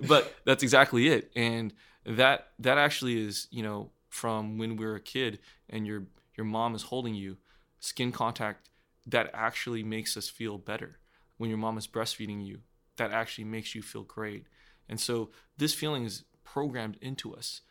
but 0.08 0.34
that's 0.44 0.62
exactly 0.62 1.08
it, 1.08 1.30
and 1.34 1.72
that 2.04 2.48
that 2.58 2.78
actually 2.78 3.24
is 3.24 3.46
you 3.50 3.62
know 3.62 3.90
from 4.08 4.58
when 4.58 4.76
we 4.76 4.84
are 4.84 4.96
a 4.96 5.00
kid 5.00 5.38
and 5.70 5.86
your 5.86 6.04
your 6.36 6.44
mom 6.44 6.74
is 6.74 6.82
holding 6.84 7.14
you, 7.14 7.36
skin 7.78 8.12
contact 8.12 8.70
that 9.06 9.30
actually 9.32 9.82
makes 9.82 10.16
us 10.16 10.28
feel 10.28 10.58
better. 10.58 10.98
When 11.36 11.48
your 11.48 11.58
mom 11.58 11.78
is 11.78 11.86
breastfeeding 11.86 12.44
you, 12.46 12.60
that 12.96 13.10
actually 13.10 13.44
makes 13.44 13.74
you 13.74 13.82
feel 13.82 14.02
great. 14.02 14.46
And 14.88 15.00
so 15.00 15.30
this 15.56 15.74
feeling 15.74 16.04
is 16.04 16.24
programmed 16.44 16.98
into 17.00 17.34
us. 17.34 17.62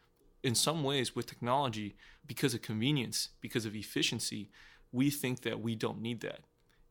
In 0.43 0.55
some 0.55 0.83
ways, 0.83 1.15
with 1.15 1.27
technology, 1.27 1.95
because 2.25 2.53
of 2.53 2.61
convenience, 2.61 3.29
because 3.41 3.65
of 3.65 3.75
efficiency, 3.75 4.49
we 4.91 5.09
think 5.09 5.41
that 5.41 5.61
we 5.61 5.75
don't 5.75 6.01
need 6.01 6.21
that. 6.21 6.39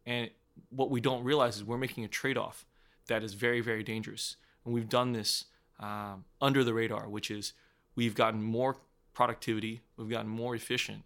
And 0.06 0.30
what 0.68 0.90
we 0.90 1.00
don't 1.00 1.24
realize 1.24 1.56
is 1.56 1.64
we're 1.64 1.78
making 1.78 2.04
a 2.04 2.08
trade 2.08 2.38
off 2.38 2.66
that 3.08 3.24
is 3.24 3.34
very, 3.34 3.60
very 3.60 3.82
dangerous. 3.82 4.36
And 4.64 4.72
we've 4.72 4.88
done 4.88 5.12
this 5.12 5.46
um, 5.80 6.24
under 6.40 6.62
the 6.62 6.74
radar, 6.74 7.08
which 7.08 7.30
is 7.30 7.54
we've 7.96 8.14
gotten 8.14 8.42
more 8.42 8.76
productivity, 9.12 9.80
we've 9.96 10.10
gotten 10.10 10.30
more 10.30 10.54
efficient, 10.54 11.02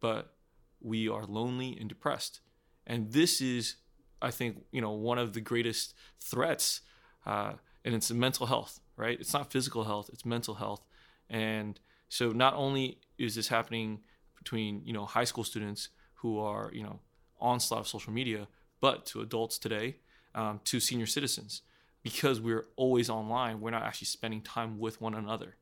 but 0.00 0.34
we 0.80 1.08
are 1.08 1.24
lonely 1.24 1.76
and 1.78 1.88
depressed. 1.88 2.40
And 2.86 3.12
this 3.12 3.40
is 3.40 3.76
I 4.22 4.30
think 4.30 4.64
you 4.70 4.80
know 4.80 4.92
one 4.92 5.18
of 5.18 5.32
the 5.32 5.40
greatest 5.40 5.94
threats, 6.20 6.80
uh, 7.26 7.54
and 7.84 7.94
it's 7.94 8.10
mental 8.10 8.46
health. 8.46 8.80
Right? 8.96 9.18
It's 9.18 9.32
not 9.32 9.50
physical 9.50 9.84
health; 9.84 10.10
it's 10.12 10.24
mental 10.24 10.54
health. 10.54 10.82
And 11.28 11.78
so, 12.08 12.30
not 12.30 12.54
only 12.54 12.98
is 13.18 13.34
this 13.34 13.48
happening 13.48 14.00
between 14.36 14.82
you 14.84 14.92
know 14.92 15.04
high 15.04 15.24
school 15.24 15.44
students 15.44 15.88
who 16.14 16.38
are 16.38 16.70
you 16.72 16.82
know 16.82 17.00
onslaught 17.40 17.80
of 17.80 17.88
social 17.88 18.12
media, 18.12 18.48
but 18.80 19.04
to 19.06 19.20
adults 19.20 19.58
today, 19.58 19.96
um, 20.34 20.60
to 20.64 20.80
senior 20.80 21.06
citizens, 21.06 21.62
because 22.02 22.40
we're 22.40 22.66
always 22.76 23.10
online, 23.10 23.60
we're 23.60 23.70
not 23.70 23.82
actually 23.82 24.06
spending 24.06 24.40
time 24.40 24.78
with 24.78 25.00
one 25.00 25.14
another. 25.14 25.56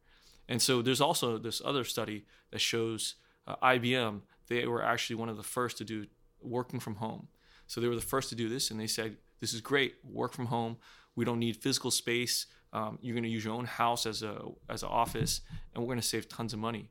And 0.48 0.60
so 0.60 0.82
there's 0.82 1.00
also 1.00 1.38
this 1.38 1.62
other 1.64 1.84
study 1.84 2.26
that 2.50 2.60
shows 2.60 3.14
uh, 3.46 3.56
IBM, 3.62 4.22
they 4.48 4.66
were 4.66 4.82
actually 4.82 5.16
one 5.16 5.28
of 5.28 5.36
the 5.36 5.42
first 5.42 5.78
to 5.78 5.84
do 5.84 6.06
working 6.42 6.80
from 6.80 6.96
home. 6.96 7.28
So 7.70 7.80
they 7.80 7.86
were 7.86 7.94
the 7.94 8.00
first 8.00 8.30
to 8.30 8.34
do 8.34 8.48
this, 8.48 8.72
and 8.72 8.80
they 8.80 8.88
said, 8.88 9.16
This 9.38 9.54
is 9.54 9.60
great, 9.60 9.94
work 10.02 10.32
from 10.32 10.46
home. 10.46 10.78
We 11.14 11.24
don't 11.24 11.38
need 11.38 11.56
physical 11.56 11.92
space. 11.92 12.46
Um, 12.72 12.98
you're 13.00 13.14
going 13.14 13.22
to 13.22 13.30
use 13.30 13.44
your 13.44 13.54
own 13.54 13.64
house 13.64 14.06
as 14.06 14.24
a 14.24 14.40
as 14.68 14.82
an 14.82 14.88
office, 14.88 15.40
and 15.72 15.80
we're 15.80 15.86
going 15.86 16.00
to 16.00 16.06
save 16.06 16.28
tons 16.28 16.52
of 16.52 16.58
money. 16.58 16.90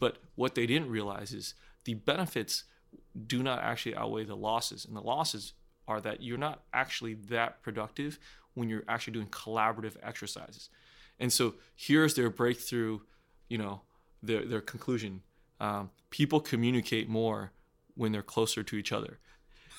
But 0.00 0.18
what 0.34 0.56
they 0.56 0.66
didn't 0.66 0.90
realize 0.90 1.32
is 1.32 1.54
the 1.84 1.94
benefits 1.94 2.64
do 3.28 3.40
not 3.40 3.62
actually 3.62 3.94
outweigh 3.94 4.24
the 4.24 4.34
losses, 4.34 4.84
and 4.84 4.96
the 4.96 5.00
losses 5.00 5.52
are 5.86 6.00
that 6.00 6.24
you're 6.24 6.38
not 6.38 6.64
actually 6.72 7.14
that 7.14 7.62
productive 7.62 8.18
when 8.54 8.68
you're 8.68 8.82
actually 8.88 9.12
doing 9.12 9.28
collaborative 9.28 9.94
exercises. 10.02 10.70
And 11.20 11.32
so 11.32 11.54
here's 11.76 12.14
their 12.14 12.30
breakthrough, 12.30 12.98
you 13.48 13.58
know, 13.58 13.82
their 14.24 14.44
their 14.44 14.60
conclusion. 14.60 15.22
Um, 15.60 15.90
people 16.10 16.40
communicate 16.40 17.08
more 17.08 17.52
when 17.94 18.10
they're 18.10 18.22
closer 18.22 18.64
to 18.64 18.74
each 18.74 18.90
other. 18.90 19.20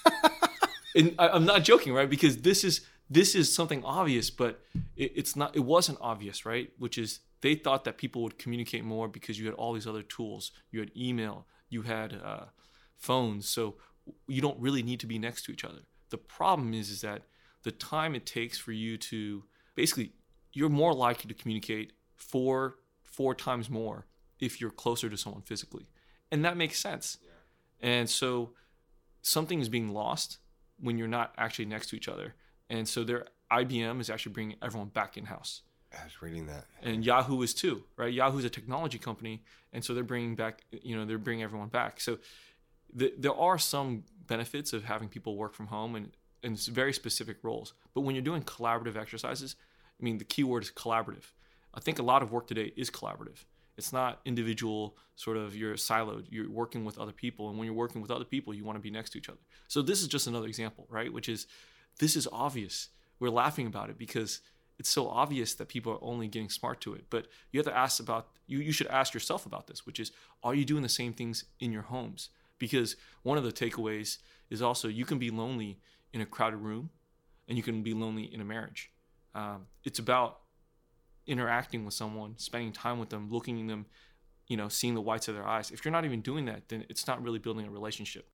and 0.96 1.16
I, 1.20 1.36
am 1.36 1.46
not 1.46 1.64
joking, 1.64 1.94
right? 1.94 2.10
Because 2.10 2.38
this 2.38 2.64
is 2.64 2.82
this 3.10 3.36
is 3.36 3.54
something 3.54 3.84
obvious, 3.84 4.30
but 4.30 4.62
it, 4.96 5.14
it's 5.16 5.36
not. 5.36 5.56
It 5.56 5.62
wasn't 5.62 5.98
obvious, 6.02 6.46
right? 6.46 6.72
Which 6.78 6.98
is 6.98 7.20
they 7.42 7.56
thought 7.56 7.84
that 7.86 7.98
people 7.98 8.24
would 8.24 8.38
communicate 8.38 8.84
more 8.84 9.08
because 9.08 9.40
you 9.40 9.46
had 9.46 9.56
all 9.56 9.74
these 9.74 9.88
other 9.88 10.02
tools. 10.02 10.52
You 10.72 10.80
had 10.80 10.92
email, 10.96 11.48
you 11.70 11.84
had 11.84 12.20
uh, 12.24 12.46
phones, 12.98 13.48
so 13.48 13.76
you 14.28 14.42
don't 14.42 14.60
really 14.60 14.84
need 14.84 15.00
to 15.02 15.08
be 15.08 15.20
next 15.20 15.44
to 15.44 15.52
each 15.52 15.64
other. 15.64 15.82
The 16.10 16.18
problem 16.18 16.74
is, 16.74 16.90
is 16.90 17.02
that 17.02 17.24
the 17.64 17.72
time 17.72 18.16
it 18.16 18.26
takes 18.26 18.58
for 18.58 18.72
you 18.72 18.98
to 18.98 19.44
basically, 19.76 20.14
you're 20.54 20.70
more 20.70 20.94
likely 20.94 21.28
to 21.28 21.34
communicate 21.34 21.94
four 22.16 22.76
four 23.04 23.34
times 23.34 23.70
more 23.70 24.06
if 24.40 24.62
you're 24.62 24.70
closer 24.70 25.10
to 25.10 25.18
someone 25.18 25.42
physically, 25.42 25.88
and 26.32 26.44
that 26.46 26.58
makes 26.58 26.80
sense. 26.80 27.18
Yeah. 27.24 27.90
And 27.90 28.10
so, 28.10 28.52
something 29.22 29.60
is 29.60 29.70
being 29.70 29.94
lost 29.94 30.40
when 30.80 30.98
you're 30.98 31.08
not 31.08 31.34
actually 31.38 31.66
next 31.66 31.90
to 31.90 31.96
each 31.96 32.08
other. 32.08 32.36
And 32.70 32.88
so, 32.88 33.04
their 33.04 33.26
IBM 33.52 34.00
is 34.02 34.10
actually 34.10 34.34
bringing 34.34 34.58
everyone 34.62 34.90
back 34.90 35.18
in 35.18 35.26
house. 35.26 35.62
I 35.94 36.04
was 36.04 36.22
reading 36.22 36.48
that. 36.48 36.66
And 36.84 37.06
Yahoo 37.06 37.42
is 37.42 37.54
too, 37.54 37.84
right? 37.96 38.14
Yahoo 38.14 38.40
is 38.40 38.46
a 38.46 38.50
technology 38.50 38.98
company, 38.98 39.44
and 39.72 39.84
so 39.84 39.94
they're 39.94 40.04
bringing 40.04 40.36
back, 40.36 40.64
you 40.72 40.96
know, 40.96 41.06
they're 41.06 41.18
bringing 41.18 41.44
everyone 41.44 41.70
back. 41.70 42.02
So 42.02 42.18
the, 42.94 43.14
there 43.18 43.34
are 43.34 43.58
some 43.58 44.04
benefits 44.28 44.74
of 44.74 44.84
having 44.84 45.08
people 45.08 45.38
work 45.38 45.54
from 45.54 45.68
home 45.68 45.96
and 45.96 46.12
in 46.44 46.56
very 46.56 46.94
specific 46.94 47.38
roles. 47.44 47.74
But 47.94 48.02
when 48.02 48.16
you're 48.16 48.24
doing 48.24 48.44
collaborative 48.44 48.96
exercises, 48.96 49.56
I 50.00 50.04
mean, 50.04 50.18
the 50.18 50.26
key 50.26 50.44
word 50.44 50.64
is 50.64 50.72
collaborative. 50.72 51.32
I 51.74 51.80
think 51.80 52.00
a 52.00 52.04
lot 52.04 52.22
of 52.22 52.32
work 52.32 52.48
today 52.48 52.74
is 52.76 52.90
collaborative. 52.90 53.46
It's 53.78 53.94
not 53.94 54.20
individual, 54.26 54.98
sort 55.16 55.38
of, 55.38 55.56
you're 55.56 55.76
siloed. 55.76 56.26
You're 56.30 56.50
working 56.50 56.84
with 56.84 56.98
other 56.98 57.12
people. 57.12 57.50
And 57.50 57.58
when 57.58 57.66
you're 57.66 57.76
working 57.76 58.02
with 58.02 58.12
other 58.12 58.26
people, 58.26 58.54
you 58.54 58.66
want 58.66 58.78
to 58.78 58.82
be 58.82 58.90
next 58.90 59.12
to 59.12 59.18
each 59.20 59.30
other. 59.30 59.40
So 59.68 59.82
this 59.82 60.02
is 60.02 60.08
just 60.08 60.28
another 60.28 60.48
example, 60.48 60.88
right? 60.90 61.14
Which 61.14 61.30
is, 61.30 61.48
this 62.00 62.16
is 62.16 62.28
obvious. 62.32 62.90
We're 63.20 63.30
laughing 63.30 63.68
about 63.68 63.90
it 63.90 63.98
because 63.98 64.42
it's 64.80 64.90
so 64.90 65.08
obvious 65.08 65.54
that 65.56 65.68
people 65.68 65.92
are 65.94 66.04
only 66.04 66.28
getting 66.28 66.50
smart 66.50 66.82
to 66.82 66.94
it. 66.94 67.06
But 67.10 67.28
you 67.52 67.60
have 67.60 67.68
to 67.68 67.78
ask 67.78 68.00
about, 68.00 68.28
you, 68.48 68.60
you 68.60 68.72
should 68.72 68.88
ask 68.88 69.14
yourself 69.14 69.46
about 69.46 69.68
this, 69.68 69.86
which 69.86 70.00
is, 70.00 70.12
are 70.44 70.56
you 70.56 70.66
doing 70.66 70.84
the 70.84 70.90
same 70.90 71.14
things 71.14 71.46
in 71.60 71.72
your 71.72 71.84
homes? 71.84 72.30
Because 72.60 72.96
one 73.24 73.38
of 73.38 73.44
the 73.44 73.52
takeaways 73.52 74.18
is 74.50 74.62
also 74.62 74.88
you 74.88 75.06
can 75.06 75.20
be 75.20 75.30
lonely 75.30 75.80
in 76.14 76.22
a 76.22 76.26
crowded 76.26 76.58
room 76.58 76.90
and 77.48 77.58
you 77.58 77.64
can 77.64 77.84
be 77.84 77.94
lonely 77.94 78.24
in 78.24 78.42
a 78.42 78.46
marriage. 78.46 78.92
Um, 79.36 79.68
it's 79.84 80.00
about 80.00 80.40
interacting 81.28 81.86
with 81.86 81.94
someone, 81.94 82.36
spending 82.38 82.72
time 82.72 83.00
with 83.00 83.10
them, 83.10 83.30
looking 83.30 83.62
at 83.62 83.68
them, 83.68 83.86
you 84.48 84.58
know, 84.58 84.70
seeing 84.70 84.96
the 84.96 85.02
whites 85.02 85.28
of 85.28 85.36
their 85.36 85.48
eyes. 85.48 85.72
If 85.72 85.84
you're 85.84 85.92
not 85.92 86.06
even 86.06 86.22
doing 86.22 86.46
that, 86.46 86.70
then 86.70 86.86
it's 86.90 87.08
not 87.08 87.22
really 87.22 87.40
building 87.40 87.68
a 87.68 87.72
relationship. 87.72 88.30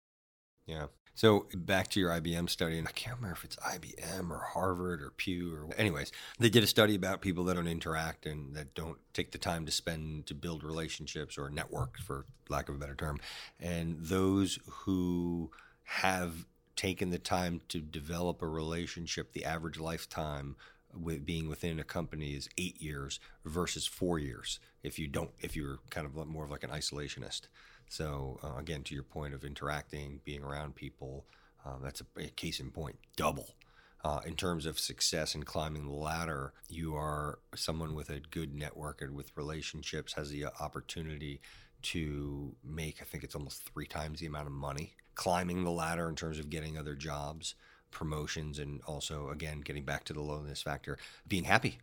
Yeah. 0.65 0.85
So 1.15 1.47
back 1.53 1.89
to 1.89 1.99
your 1.99 2.09
IBM 2.09 2.49
study, 2.49 2.79
and 2.79 2.87
I 2.87 2.91
can't 2.91 3.17
remember 3.17 3.37
if 3.37 3.43
it's 3.43 3.55
IBM 3.57 4.31
or 4.31 4.39
Harvard 4.39 5.01
or 5.01 5.11
Pew 5.11 5.53
or 5.53 5.69
anyways, 5.77 6.11
they 6.39 6.49
did 6.49 6.63
a 6.63 6.67
study 6.67 6.95
about 6.95 7.21
people 7.21 7.43
that 7.45 7.53
don't 7.53 7.67
interact 7.67 8.25
and 8.25 8.55
that 8.55 8.73
don't 8.73 8.97
take 9.13 9.31
the 9.31 9.37
time 9.37 9.65
to 9.67 9.71
spend 9.71 10.25
to 10.25 10.33
build 10.33 10.63
relationships 10.63 11.37
or 11.37 11.51
network, 11.51 11.99
for 11.99 12.25
lack 12.49 12.67
of 12.67 12.75
a 12.75 12.79
better 12.79 12.95
term, 12.95 13.19
and 13.59 13.97
those 13.99 14.57
who 14.67 15.51
have 15.83 16.47
taken 16.75 17.11
the 17.11 17.19
time 17.19 17.61
to 17.67 17.79
develop 17.79 18.41
a 18.41 18.47
relationship, 18.47 19.33
the 19.33 19.45
average 19.45 19.79
lifetime 19.79 20.55
with 20.95 21.25
being 21.25 21.47
within 21.49 21.79
a 21.79 21.83
company 21.83 22.35
is 22.35 22.49
eight 22.57 22.81
years 22.81 23.19
versus 23.45 23.87
four 23.87 24.19
years 24.19 24.59
if 24.83 24.99
you 24.99 25.07
don't 25.07 25.31
if 25.41 25.55
you're 25.55 25.79
kind 25.89 26.05
of 26.05 26.27
more 26.27 26.43
of 26.43 26.51
like 26.51 26.63
an 26.63 26.69
isolationist. 26.69 27.41
So 27.87 28.39
uh, 28.43 28.57
again, 28.57 28.83
to 28.83 28.93
your 28.93 29.03
point 29.03 29.33
of 29.33 29.43
interacting, 29.43 30.21
being 30.23 30.43
around 30.43 30.75
people, 30.75 31.25
um, 31.65 31.81
that's 31.83 32.01
a, 32.01 32.21
a, 32.21 32.27
case 32.27 32.59
in 32.59 32.71
point, 32.71 32.97
double. 33.15 33.55
Uh, 34.03 34.19
in 34.25 34.35
terms 34.35 34.65
of 34.65 34.79
success 34.79 35.33
in 35.33 35.43
climbing 35.43 35.85
the 35.85 35.93
ladder, 35.93 36.53
you 36.67 36.95
are 36.95 37.39
someone 37.55 37.95
with 37.95 38.09
a 38.09 38.19
good 38.31 38.53
network 38.53 39.01
and 39.01 39.15
with 39.15 39.31
relationships 39.37 40.13
has 40.13 40.29
the 40.29 40.45
opportunity 40.59 41.39
to 41.81 42.53
make, 42.63 43.01
I 43.01 43.05
think 43.05 43.23
it's 43.23 43.35
almost 43.35 43.69
three 43.73 43.85
times 43.85 44.19
the 44.19 44.25
amount 44.25 44.47
of 44.47 44.53
money 44.53 44.95
climbing 45.15 45.63
the 45.63 45.71
ladder 45.71 46.09
in 46.09 46.15
terms 46.15 46.39
of 46.39 46.49
getting 46.49 46.77
other 46.77 46.95
jobs, 46.95 47.55
promotions, 47.93 48.59
and 48.59 48.81
also, 48.85 49.29
again, 49.29 49.61
getting 49.61 49.83
back 49.83 50.03
to 50.05 50.13
the 50.13 50.21
loneliness 50.21 50.61
factor, 50.61 50.97
being 51.27 51.45
happy. 51.45 51.79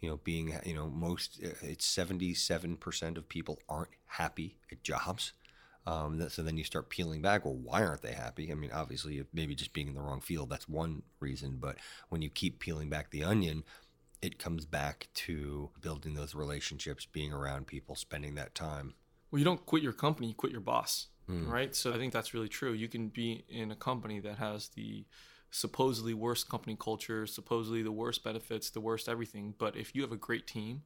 You 0.00 0.10
know, 0.10 0.20
being, 0.22 0.54
you 0.66 0.74
know, 0.74 0.90
most, 0.90 1.40
uh, 1.42 1.48
it's 1.62 1.86
77% 1.86 3.16
of 3.16 3.28
people 3.28 3.58
aren't 3.68 3.92
happy 4.06 4.58
at 4.70 4.82
jobs. 4.82 5.32
Um, 5.86 6.28
so 6.28 6.42
then 6.42 6.56
you 6.56 6.64
start 6.64 6.88
peeling 6.88 7.22
back. 7.22 7.44
Well, 7.44 7.54
why 7.54 7.84
aren't 7.84 8.02
they 8.02 8.12
happy? 8.12 8.50
I 8.50 8.54
mean, 8.54 8.70
obviously, 8.72 9.24
maybe 9.32 9.54
just 9.54 9.72
being 9.72 9.88
in 9.88 9.94
the 9.94 10.00
wrong 10.00 10.20
field, 10.20 10.50
that's 10.50 10.68
one 10.68 11.02
reason. 11.20 11.58
But 11.60 11.76
when 12.08 12.22
you 12.22 12.30
keep 12.30 12.58
peeling 12.58 12.88
back 12.88 13.10
the 13.10 13.24
onion, 13.24 13.64
it 14.22 14.38
comes 14.38 14.64
back 14.64 15.08
to 15.14 15.70
building 15.80 16.14
those 16.14 16.34
relationships, 16.34 17.06
being 17.06 17.32
around 17.32 17.66
people, 17.66 17.94
spending 17.94 18.34
that 18.36 18.54
time. 18.54 18.94
Well, 19.30 19.38
you 19.38 19.44
don't 19.44 19.66
quit 19.66 19.82
your 19.82 19.92
company, 19.92 20.28
you 20.28 20.34
quit 20.34 20.52
your 20.52 20.62
boss, 20.62 21.08
mm. 21.28 21.50
right? 21.50 21.74
So 21.74 21.92
I 21.92 21.98
think 21.98 22.12
that's 22.12 22.32
really 22.32 22.48
true. 22.48 22.72
You 22.72 22.88
can 22.88 23.08
be 23.08 23.44
in 23.48 23.70
a 23.70 23.76
company 23.76 24.20
that 24.20 24.38
has 24.38 24.68
the 24.70 25.04
supposedly 25.54 26.12
worst 26.12 26.48
company 26.48 26.76
culture, 26.78 27.28
supposedly 27.28 27.80
the 27.80 27.92
worst 27.92 28.24
benefits, 28.24 28.70
the 28.70 28.80
worst 28.80 29.08
everything. 29.08 29.54
But 29.56 29.76
if 29.76 29.94
you 29.94 30.02
have 30.02 30.10
a 30.10 30.16
great 30.16 30.48
team 30.48 30.82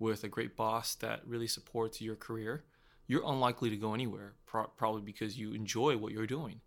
with 0.00 0.24
a 0.24 0.28
great 0.28 0.56
boss 0.56 0.96
that 0.96 1.20
really 1.24 1.46
supports 1.46 2.00
your 2.00 2.16
career, 2.16 2.64
you're 3.06 3.22
unlikely 3.24 3.70
to 3.70 3.76
go 3.76 3.94
anywhere, 3.94 4.32
pro- 4.44 4.66
probably 4.76 5.02
because 5.02 5.38
you 5.38 5.52
enjoy 5.52 5.96
what 5.96 6.12
you're 6.12 6.26
doing. 6.26 6.62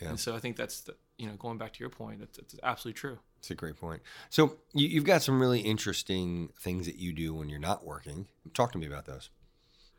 Yeah. 0.00 0.08
And 0.08 0.18
so 0.18 0.34
I 0.34 0.40
think 0.40 0.56
that's 0.56 0.80
the, 0.80 0.96
you 1.16 1.28
know, 1.28 1.34
going 1.34 1.58
back 1.58 1.74
to 1.74 1.78
your 1.78 1.90
point, 1.90 2.18
that's, 2.18 2.38
that's 2.38 2.56
absolutely 2.64 2.98
true. 2.98 3.18
It's 3.38 3.52
a 3.52 3.54
great 3.54 3.78
point. 3.78 4.02
So 4.28 4.56
you, 4.72 4.98
have 4.98 5.04
got 5.04 5.22
some 5.22 5.40
really 5.40 5.60
interesting 5.60 6.48
things 6.60 6.86
that 6.86 6.96
you 6.96 7.12
do 7.12 7.32
when 7.34 7.48
you're 7.48 7.60
not 7.60 7.86
working. 7.86 8.26
Talk 8.52 8.72
to 8.72 8.78
me 8.78 8.88
about 8.88 9.06
those. 9.06 9.30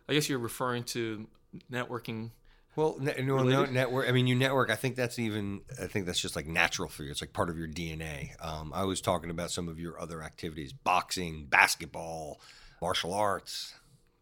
I 0.09 0.13
guess 0.13 0.27
you're 0.27 0.39
referring 0.39 0.83
to 0.85 1.29
networking. 1.71 2.31
Well, 2.75 2.95
ne- 2.99 3.21
no, 3.21 3.43
no, 3.43 3.65
network. 3.65 4.07
I 4.07 4.11
mean, 4.11 4.27
you 4.27 4.35
network. 4.35 4.69
I 4.69 4.75
think 4.75 4.95
that's 4.95 5.19
even. 5.19 5.61
I 5.81 5.87
think 5.87 6.05
that's 6.05 6.21
just 6.21 6.35
like 6.35 6.47
natural 6.47 6.87
for 6.87 7.03
you. 7.03 7.11
It's 7.11 7.21
like 7.21 7.33
part 7.33 7.49
of 7.49 7.57
your 7.57 7.67
DNA. 7.67 8.31
Um, 8.43 8.71
I 8.73 8.85
was 8.85 9.01
talking 9.01 9.29
about 9.29 9.51
some 9.51 9.67
of 9.67 9.79
your 9.79 9.99
other 9.99 10.23
activities: 10.23 10.71
boxing, 10.71 11.47
basketball, 11.49 12.39
martial 12.81 13.13
arts. 13.13 13.73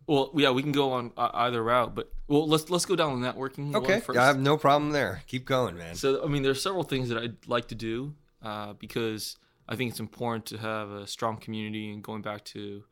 Well, 0.07 0.31
yeah, 0.33 0.49
we 0.49 0.63
can 0.63 0.71
go 0.71 0.93
on 0.93 1.11
either 1.17 1.63
route, 1.63 1.93
but 1.93 2.11
well, 2.27 2.47
let's 2.47 2.71
let's 2.71 2.85
go 2.85 2.95
down 2.95 3.21
the 3.21 3.31
networking. 3.31 3.75
Okay, 3.75 4.01
I 4.17 4.25
have 4.25 4.39
no 4.39 4.57
problem 4.57 4.91
there. 4.91 5.21
Keep 5.27 5.45
going, 5.45 5.77
man. 5.77 5.93
So, 5.93 6.23
I 6.23 6.27
mean, 6.27 6.41
there's 6.41 6.63
several 6.63 6.83
things 6.83 7.09
that 7.09 7.19
I'd 7.19 7.47
like 7.47 7.67
to 7.67 7.75
do 7.75 8.15
uh, 8.41 8.73
because 8.73 9.37
I 9.67 9.75
think 9.75 9.91
it's 9.91 9.99
important 9.99 10.47
to 10.47 10.57
have 10.57 10.89
a 10.89 11.05
strong 11.05 11.37
community 11.37 11.91
and 11.93 12.01
going 12.01 12.23
back 12.23 12.43
to 12.45 12.83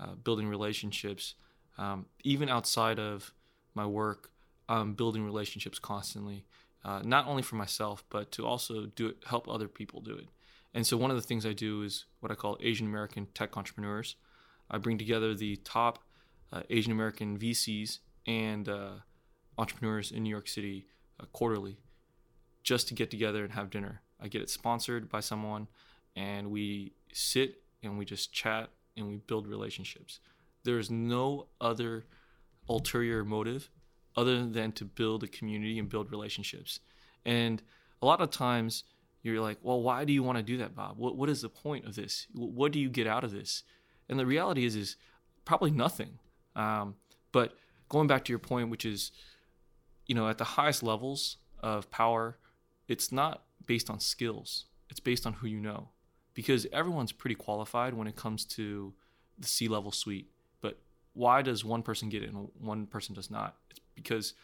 uh, 0.00 0.14
building 0.14 0.48
relationships. 0.48 1.34
Um, 1.76 2.06
even 2.22 2.48
outside 2.48 2.98
of 2.98 3.34
my 3.74 3.84
work, 3.84 4.30
I'm 4.68 4.94
building 4.94 5.24
relationships 5.24 5.78
constantly, 5.78 6.44
uh, 6.84 7.02
not 7.04 7.26
only 7.26 7.42
for 7.42 7.56
myself, 7.56 8.04
but 8.10 8.32
to 8.32 8.46
also 8.46 8.86
do 8.86 9.08
it, 9.08 9.16
help 9.26 9.48
other 9.48 9.68
people 9.68 10.00
do 10.00 10.14
it. 10.14 10.28
And 10.72 10.86
so, 10.86 10.96
one 10.96 11.10
of 11.10 11.16
the 11.16 11.22
things 11.22 11.46
I 11.46 11.52
do 11.52 11.82
is 11.82 12.06
what 12.20 12.32
I 12.32 12.34
call 12.34 12.58
Asian 12.60 12.86
American 12.86 13.26
tech 13.34 13.56
entrepreneurs. 13.56 14.16
I 14.70 14.78
bring 14.78 14.98
together 14.98 15.34
the 15.34 15.56
top 15.56 16.00
uh, 16.52 16.62
Asian 16.70 16.92
American 16.92 17.38
VCs 17.38 17.98
and 18.26 18.68
uh, 18.68 18.90
entrepreneurs 19.58 20.10
in 20.10 20.22
New 20.22 20.30
York 20.30 20.48
City 20.48 20.86
uh, 21.20 21.26
quarterly 21.32 21.78
just 22.62 22.88
to 22.88 22.94
get 22.94 23.10
together 23.10 23.44
and 23.44 23.52
have 23.52 23.70
dinner. 23.70 24.00
I 24.20 24.28
get 24.28 24.42
it 24.42 24.50
sponsored 24.50 25.08
by 25.08 25.20
someone, 25.20 25.68
and 26.16 26.50
we 26.50 26.92
sit 27.12 27.62
and 27.82 27.98
we 27.98 28.04
just 28.04 28.32
chat 28.32 28.70
and 28.96 29.06
we 29.06 29.16
build 29.16 29.46
relationships. 29.46 30.20
There's 30.64 30.90
no 30.90 31.48
other 31.60 32.06
ulterior 32.68 33.24
motive 33.24 33.70
other 34.16 34.46
than 34.46 34.72
to 34.72 34.84
build 34.84 35.24
a 35.24 35.28
community 35.28 35.78
and 35.78 35.88
build 35.88 36.10
relationships. 36.10 36.80
And 37.24 37.62
a 38.02 38.06
lot 38.06 38.20
of 38.20 38.30
times 38.30 38.84
you're 39.22 39.40
like, 39.40 39.58
well, 39.62 39.80
why 39.80 40.04
do 40.04 40.12
you 40.12 40.22
want 40.22 40.38
to 40.38 40.44
do 40.44 40.58
that, 40.58 40.74
Bob? 40.74 40.98
What, 40.98 41.16
what 41.16 41.28
is 41.28 41.42
the 41.42 41.48
point 41.48 41.86
of 41.86 41.94
this? 41.94 42.26
What 42.34 42.72
do 42.72 42.78
you 42.78 42.90
get 42.90 43.06
out 43.06 43.24
of 43.24 43.32
this? 43.32 43.62
And 44.08 44.18
the 44.18 44.26
reality 44.26 44.64
is, 44.64 44.76
is 44.76 44.96
probably 45.44 45.70
nothing. 45.70 46.18
Um, 46.54 46.96
but 47.32 47.56
going 47.88 48.06
back 48.06 48.24
to 48.26 48.32
your 48.32 48.38
point, 48.38 48.70
which 48.70 48.84
is, 48.84 49.12
you 50.06 50.14
know, 50.14 50.28
at 50.28 50.38
the 50.38 50.44
highest 50.44 50.82
levels 50.82 51.38
of 51.60 51.90
power, 51.90 52.38
it's 52.86 53.10
not 53.10 53.44
based 53.66 53.88
on 53.88 53.98
skills. 53.98 54.66
It's 54.90 55.00
based 55.00 55.26
on 55.26 55.32
who 55.32 55.46
you 55.46 55.58
know, 55.58 55.88
because 56.34 56.66
everyone's 56.72 57.12
pretty 57.12 57.34
qualified 57.34 57.94
when 57.94 58.06
it 58.06 58.16
comes 58.16 58.44
to 58.44 58.92
the 59.38 59.48
C-level 59.48 59.90
suite. 59.90 60.30
But 60.60 60.78
why 61.14 61.42
does 61.42 61.64
one 61.64 61.82
person 61.82 62.10
get 62.10 62.22
it 62.22 62.30
and 62.30 62.48
one 62.60 62.86
person 62.86 63.14
does 63.14 63.30
not? 63.30 63.56
It's 63.70 63.80
because 63.94 64.34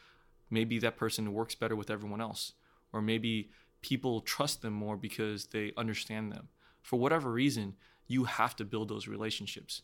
maybe 0.51 0.79
that 0.79 0.97
person 0.97 1.33
works 1.33 1.55
better 1.55 1.77
with 1.77 1.91
everyone 1.91 2.21
else, 2.21 2.53
or 2.93 3.01
maybe 3.01 3.51
people 3.83 4.21
trust 4.21 4.63
them 4.63 4.75
more 4.75 4.97
because 4.97 5.47
they 5.47 5.73
understand 5.77 6.33
them. 6.33 6.49
For 6.83 6.99
whatever 6.99 7.31
reason, 7.31 7.75
you 8.07 8.25
have 8.25 8.57
to 8.57 8.65
build 8.65 8.89
those 8.89 9.07
relationships. 9.07 9.83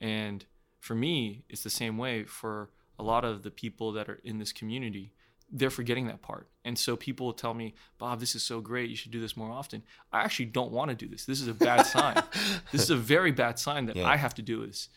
And 0.00 0.44
for 0.80 0.94
me, 0.94 1.44
it's 1.48 1.62
the 1.62 1.70
same 1.70 1.98
way 1.98 2.24
for 2.24 2.70
a 2.98 3.02
lot 3.02 3.24
of 3.24 3.42
the 3.42 3.50
people 3.50 3.92
that 3.92 4.08
are 4.08 4.20
in 4.24 4.38
this 4.38 4.52
community. 4.52 5.12
They're 5.50 5.70
forgetting 5.70 6.06
that 6.06 6.22
part. 6.22 6.48
And 6.64 6.78
so 6.78 6.96
people 6.96 7.26
will 7.26 7.32
tell 7.32 7.54
me, 7.54 7.74
Bob, 7.98 8.18
this 8.18 8.34
is 8.34 8.42
so 8.42 8.60
great. 8.60 8.90
You 8.90 8.96
should 8.96 9.12
do 9.12 9.20
this 9.20 9.36
more 9.36 9.50
often. 9.50 9.82
I 10.12 10.22
actually 10.22 10.46
don't 10.46 10.72
want 10.72 10.90
to 10.90 10.96
do 10.96 11.08
this. 11.08 11.24
This 11.24 11.40
is 11.40 11.48
a 11.48 11.54
bad 11.54 11.86
sign. 11.86 12.22
this 12.72 12.82
is 12.82 12.90
a 12.90 12.96
very 12.96 13.30
bad 13.30 13.58
sign 13.58 13.86
that 13.86 13.96
yeah. 13.96 14.08
I 14.08 14.16
have 14.16 14.34
to 14.34 14.42
do 14.42 14.66
this 14.66 14.88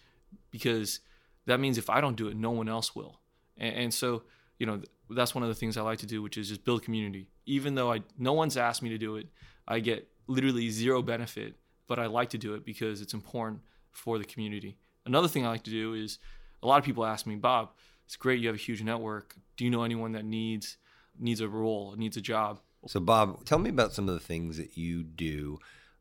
because 0.51 1.01
that 1.45 1.59
means 1.59 1.77
if 1.77 1.89
I 1.89 2.01
don't 2.01 2.15
do 2.15 2.27
it, 2.27 2.35
no 2.35 2.51
one 2.51 2.69
else 2.69 2.95
will. 2.95 3.19
And, 3.59 3.75
and 3.75 3.93
so, 3.93 4.23
you 4.57 4.65
know, 4.65 4.81
that's 5.09 5.35
one 5.35 5.43
of 5.43 5.49
the 5.49 5.55
things 5.55 5.77
I 5.77 5.81
like 5.81 5.99
to 5.99 6.05
do, 6.05 6.21
which 6.21 6.37
is 6.37 6.49
just 6.49 6.63
build 6.63 6.83
community. 6.83 7.27
Even 7.45 7.75
though 7.75 7.91
I 7.91 8.01
no 8.17 8.33
one's 8.33 8.57
asked 8.57 8.81
me 8.81 8.89
to 8.89 8.97
do 8.97 9.17
it, 9.17 9.27
I 9.67 9.79
get 9.79 10.07
literally 10.27 10.69
zero 10.69 11.01
benefit, 11.01 11.55
but 11.87 11.99
I 11.99 12.05
like 12.05 12.29
to 12.31 12.37
do 12.37 12.53
it 12.53 12.65
because 12.65 13.01
it's 13.01 13.13
important 13.13 13.61
for 13.91 14.17
the 14.17 14.23
community. 14.23 14.77
Another 15.05 15.27
thing 15.27 15.45
I 15.45 15.49
like 15.49 15.63
to 15.63 15.71
do 15.71 15.93
is 15.93 16.19
a 16.61 16.67
lot 16.67 16.77
of 16.77 16.85
people 16.85 17.05
ask 17.05 17.25
me, 17.25 17.35
Bob, 17.35 17.71
it's 18.05 18.15
great 18.15 18.39
you 18.39 18.47
have 18.47 18.55
a 18.55 18.59
huge 18.59 18.83
network. 18.83 19.35
Do 19.57 19.65
you 19.65 19.71
know 19.71 19.83
anyone 19.83 20.11
that 20.13 20.25
needs 20.25 20.77
needs 21.17 21.41
a 21.41 21.47
role, 21.47 21.95
needs 21.97 22.17
a 22.17 22.21
job? 22.21 22.59
So 22.87 22.99
Bob, 22.99 23.43
tell 23.45 23.59
me 23.59 23.69
about 23.69 23.93
some 23.93 24.07
of 24.07 24.13
the 24.13 24.19
things 24.19 24.57
that 24.57 24.77
you 24.77 25.03
do. 25.03 25.59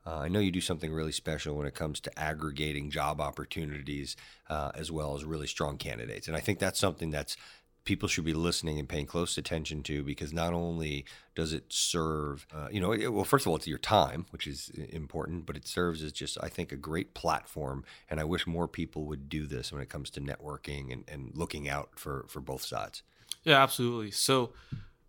Uh, 0.09 0.21
I 0.21 0.29
know 0.29 0.41
you 0.41 0.51
do 0.51 0.63
something 0.63 0.91
really 0.91 1.13
special 1.13 1.55
when 1.55 1.67
it 1.67 1.75
comes 1.75 2.01
to 2.01 2.19
aggregating 2.19 2.91
job 2.91 3.21
opportunities 3.21 4.17
uh, 4.49 4.71
as 4.75 4.91
well 4.91 5.15
as 5.15 5.25
really 5.25 5.47
strong 5.47 5.77
candidates. 5.77 6.29
And 6.29 6.37
I 6.37 6.41
think 6.41 6.59
that's 6.59 6.79
something 6.79 7.11
that's 7.11 7.37
people 7.85 8.09
should 8.09 8.25
be 8.25 8.33
listening 8.33 8.79
and 8.79 8.89
paying 8.89 9.05
close 9.05 9.37
attention 9.37 9.83
to 9.83 10.03
because 10.03 10.33
not 10.33 10.55
only 10.55 11.05
does 11.35 11.53
it 11.53 11.65
serve, 11.69 12.47
uh, 12.55 12.69
you 12.71 12.81
know, 12.81 12.93
it, 12.93 13.13
well, 13.13 13.25
first 13.25 13.45
of 13.45 13.51
all, 13.51 13.57
it's 13.57 13.67
your 13.67 13.79
time, 13.79 14.25
which 14.31 14.47
is 14.47 14.71
important, 14.91 15.45
but 15.45 15.57
it 15.57 15.67
serves 15.67 16.03
as 16.03 16.13
just, 16.13 16.39
I 16.43 16.49
think, 16.49 16.73
a 16.73 16.77
great 16.77 17.13
platform. 17.13 17.85
And 18.09 18.19
I 18.19 18.25
wish 18.25 18.47
more 18.47 18.67
people 18.67 19.05
would 19.05 19.29
do 19.29 19.47
this 19.47 19.73
when 19.73 19.83
it 19.83 19.91
comes 19.91 20.09
to 20.11 20.23
networking 20.23 20.91
and, 20.91 21.05
and 21.07 21.33
looking 21.35 21.69
out 21.69 21.91
for, 21.97 22.25
for 22.29 22.41
both 22.41 22.63
sides. 22.63 23.03
Yeah, 23.45 23.63
absolutely. 23.63 24.11
So, 24.13 24.53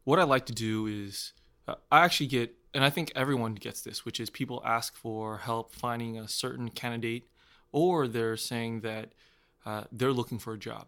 what 0.03 0.19
I 0.19 0.23
like 0.23 0.45
to 0.47 0.53
do 0.53 0.87
is, 0.87 1.33
uh, 1.67 1.75
I 1.89 2.03
actually 2.03 2.27
get, 2.27 2.55
and 2.73 2.83
I 2.83 2.89
think 2.89 3.11
everyone 3.15 3.55
gets 3.55 3.81
this, 3.81 4.05
which 4.05 4.19
is 4.19 4.29
people 4.29 4.61
ask 4.65 4.95
for 4.95 5.39
help 5.39 5.73
finding 5.73 6.17
a 6.17 6.27
certain 6.27 6.69
candidate, 6.69 7.27
or 7.71 8.07
they're 8.07 8.37
saying 8.37 8.81
that 8.81 9.13
uh, 9.65 9.83
they're 9.91 10.13
looking 10.13 10.39
for 10.39 10.53
a 10.53 10.57
job. 10.57 10.87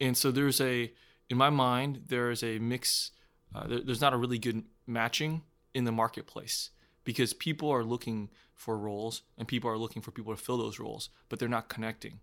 And 0.00 0.16
so 0.16 0.30
there's 0.30 0.60
a 0.60 0.92
in 1.32 1.38
my 1.38 1.48
mind, 1.50 2.02
there 2.08 2.30
is 2.30 2.42
a 2.42 2.58
mix. 2.58 3.10
Uh, 3.54 3.66
there, 3.66 3.80
there's 3.80 4.00
not 4.00 4.12
a 4.12 4.16
really 4.18 4.38
good 4.38 4.64
matching 4.86 5.42
in 5.72 5.84
the 5.84 5.92
marketplace 5.92 6.70
because 7.04 7.32
people 7.32 7.70
are 7.70 7.82
looking 7.82 8.28
for 8.54 8.76
roles 8.76 9.22
and 9.38 9.48
people 9.48 9.70
are 9.70 9.78
looking 9.78 10.02
for 10.02 10.10
people 10.10 10.34
to 10.34 10.40
fill 10.40 10.58
those 10.58 10.78
roles, 10.78 11.08
but 11.28 11.38
they're 11.38 11.48
not 11.48 11.68
connecting. 11.68 12.20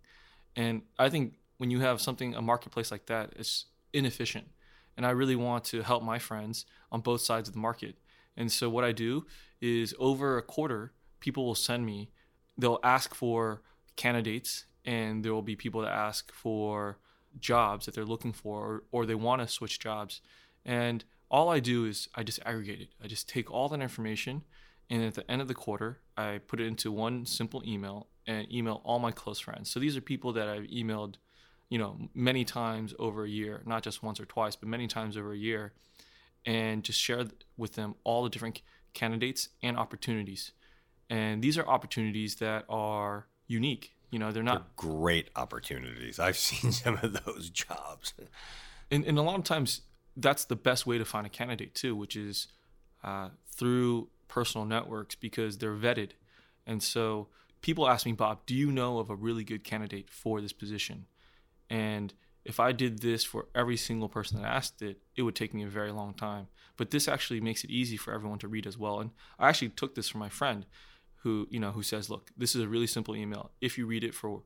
And 0.55 0.83
I 0.97 1.09
think 1.09 1.39
when 1.57 1.71
you 1.71 1.79
have 1.79 2.01
something 2.01 2.35
a 2.35 2.41
marketplace 2.41 2.91
like 2.91 3.07
that, 3.07 3.33
it's 3.35 3.65
inefficient. 3.93 4.47
And 4.95 5.05
I 5.05 5.09
really 5.11 5.35
want 5.35 5.63
to 5.65 5.81
help 5.81 6.03
my 6.03 6.19
friends 6.19 6.65
on 6.91 7.01
both 7.01 7.21
sides 7.21 7.49
of 7.49 7.55
the 7.55 7.59
market. 7.59 7.95
And 8.39 8.51
so 8.51 8.69
what 8.69 8.83
I 8.83 8.91
do 8.91 9.27
is 9.61 9.93
over 9.99 10.37
a 10.37 10.41
quarter, 10.41 10.93
people 11.19 11.45
will 11.45 11.53
send 11.53 11.85
me. 11.85 12.09
They'll 12.57 12.79
ask 12.83 13.13
for 13.13 13.61
candidates, 13.95 14.65
and 14.83 15.23
there 15.23 15.33
will 15.33 15.43
be 15.43 15.55
people 15.55 15.81
that 15.81 15.91
ask 15.91 16.31
for 16.33 16.97
jobs 17.39 17.85
that 17.85 17.93
they're 17.93 18.03
looking 18.03 18.33
for 18.33 18.65
or, 18.65 18.83
or 18.91 19.05
they 19.05 19.13
want 19.13 19.41
to 19.43 19.47
switch 19.47 19.79
jobs. 19.79 20.21
And 20.65 21.05
all 21.29 21.49
I 21.49 21.59
do 21.59 21.85
is 21.85 22.07
I 22.15 22.23
just 22.23 22.39
aggregate 22.43 22.81
it. 22.81 22.89
I 23.03 23.07
just 23.07 23.29
take 23.29 23.51
all 23.51 23.69
that 23.69 23.81
information 23.81 24.43
and 24.89 25.03
at 25.03 25.13
the 25.13 25.29
end 25.29 25.41
of 25.41 25.47
the 25.47 25.53
quarter, 25.53 25.99
I 26.17 26.39
put 26.39 26.59
it 26.59 26.65
into 26.65 26.91
one 26.91 27.25
simple 27.25 27.61
email 27.65 28.07
and 28.25 28.51
email 28.51 28.81
all 28.83 28.99
my 28.99 29.11
close 29.11 29.39
friends. 29.39 29.69
So 29.69 29.79
these 29.79 29.95
are 29.95 30.01
people 30.01 30.33
that 30.33 30.47
I've 30.47 30.63
emailed, 30.63 31.15
you 31.69 31.77
know, 31.77 32.09
many 32.15 32.43
times 32.43 32.93
over 32.97 33.23
a 33.23 33.29
year, 33.29 33.61
not 33.65 33.83
just 33.83 34.01
once 34.01 34.19
or 34.19 34.25
twice, 34.25 34.55
but 34.55 34.67
many 34.67 34.87
times 34.87 35.15
over 35.15 35.33
a 35.33 35.37
year, 35.37 35.73
and 36.45 36.83
just 36.83 36.99
share 36.99 37.25
with 37.57 37.73
them 37.73 37.95
all 38.03 38.23
the 38.23 38.29
different 38.29 38.61
candidates 38.93 39.49
and 39.61 39.77
opportunities. 39.77 40.51
And 41.09 41.41
these 41.41 41.57
are 41.57 41.67
opportunities 41.67 42.35
that 42.35 42.65
are 42.69 43.27
unique. 43.47 43.93
You 44.11 44.19
know, 44.19 44.31
they're 44.31 44.43
not 44.43 44.77
they're 44.77 44.89
great 44.91 45.29
opportunities. 45.35 46.19
I've 46.19 46.37
seen 46.49 46.71
some 46.71 46.99
of 47.01 47.25
those 47.25 47.49
jobs. 47.49 48.13
And, 48.91 49.05
and 49.05 49.17
a 49.17 49.21
lot 49.21 49.37
of 49.37 49.43
times, 49.43 49.81
that's 50.17 50.45
the 50.45 50.55
best 50.55 50.85
way 50.85 50.97
to 50.97 51.05
find 51.05 51.25
a 51.25 51.29
candidate 51.29 51.75
too, 51.75 51.95
which 51.95 52.15
is 52.15 52.47
uh, 53.03 53.29
through 53.47 54.09
personal 54.27 54.65
networks 54.65 55.15
because 55.15 55.57
they're 55.57 55.75
vetted. 55.75 56.11
And 56.65 56.83
so 56.83 57.27
people 57.61 57.87
ask 57.87 58.05
me, 58.05 58.11
Bob, 58.11 58.45
do 58.45 58.53
you 58.53 58.71
know 58.71 58.99
of 58.99 59.09
a 59.09 59.15
really 59.15 59.43
good 59.43 59.63
candidate 59.63 60.09
for 60.09 60.41
this 60.41 60.53
position? 60.53 61.05
And 61.69 62.13
if 62.49 62.59
I 62.59 62.71
did 62.71 62.99
this 62.99 63.23
for 63.23 63.45
every 63.53 63.77
single 63.77 64.09
person 64.09 64.41
that 64.41 64.47
asked 64.47 64.81
it, 64.81 64.97
it 65.15 65.21
would 65.21 65.35
take 65.35 65.53
me 65.53 65.63
a 65.63 65.67
very 65.67 65.91
long 65.91 66.15
time. 66.15 66.47
But 66.77 66.89
this 66.89 67.07
actually 67.07 67.39
makes 67.39 67.63
it 67.63 67.69
easy 67.69 67.95
for 67.95 68.11
everyone 68.11 68.39
to 68.39 68.47
read 68.47 68.65
as 68.65 68.75
well. 68.75 68.99
And 68.99 69.11
I 69.37 69.49
actually 69.49 69.69
took 69.69 69.93
this 69.93 70.09
from 70.09 70.19
my 70.19 70.29
friend 70.29 70.65
who 71.21 71.47
you 71.51 71.59
know 71.59 71.71
who 71.71 71.83
says, 71.83 72.09
"Look, 72.09 72.31
this 72.35 72.55
is 72.55 72.63
a 72.63 72.67
really 72.67 72.87
simple 72.87 73.15
email. 73.15 73.51
If 73.61 73.77
you 73.77 73.85
read 73.85 74.03
it 74.03 74.15
for 74.15 74.41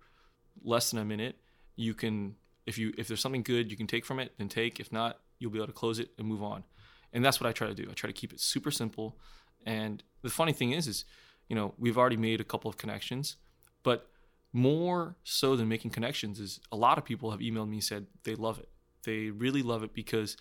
less 0.62 0.92
than 0.92 1.00
a 1.00 1.06
minute, 1.06 1.38
you 1.78 1.94
can 1.94 2.36
if 2.66 2.78
you 2.78 2.94
if 2.98 3.08
there's 3.08 3.22
something 3.22 3.42
good 3.44 3.72
you 3.72 3.78
can 3.78 3.88
take 3.88 4.06
from 4.06 4.20
it, 4.20 4.34
then 4.38 4.50
take. 4.50 4.82
If 4.82 4.92
not, 4.92 5.22
you'll 5.40 5.52
be 5.52 5.60
able 5.60 5.68
to 5.68 5.74
close 5.74 5.98
it 5.98 6.10
and 6.18 6.28
move 6.28 6.44
on." 6.44 6.66
And 7.14 7.24
that's 7.24 7.40
what 7.40 7.48
I 7.48 7.54
try 7.54 7.68
to 7.68 7.74
do. 7.74 7.88
I 7.90 7.94
try 7.94 8.10
to 8.10 8.20
keep 8.22 8.34
it 8.34 8.42
super 8.42 8.72
simple. 8.72 9.18
And 9.66 10.04
the 10.24 10.30
funny 10.30 10.52
thing 10.52 10.72
is, 10.74 10.88
is 10.88 11.06
you 11.48 11.56
know 11.56 11.74
we've 11.78 11.98
already 11.98 12.18
made 12.18 12.42
a 12.42 12.50
couple 12.52 12.70
of 12.70 12.76
connections, 12.76 13.38
but 13.82 14.10
more 14.54 15.16
so 15.24 15.56
than 15.56 15.68
making 15.68 15.92
connections 15.92 16.40
is 16.40 16.60
a 16.72 16.78
lot 16.78 17.00
of 17.00 17.04
people 17.04 17.32
have 17.32 17.40
emailed 17.40 17.70
me 17.70 17.78
and 17.78 17.84
said 17.84 18.06
they 18.24 18.36
love 18.36 18.60
it. 18.60 18.70
They 19.04 19.32
really 19.32 19.64
love 19.64 19.84
it 19.84 19.94
because 19.94 20.38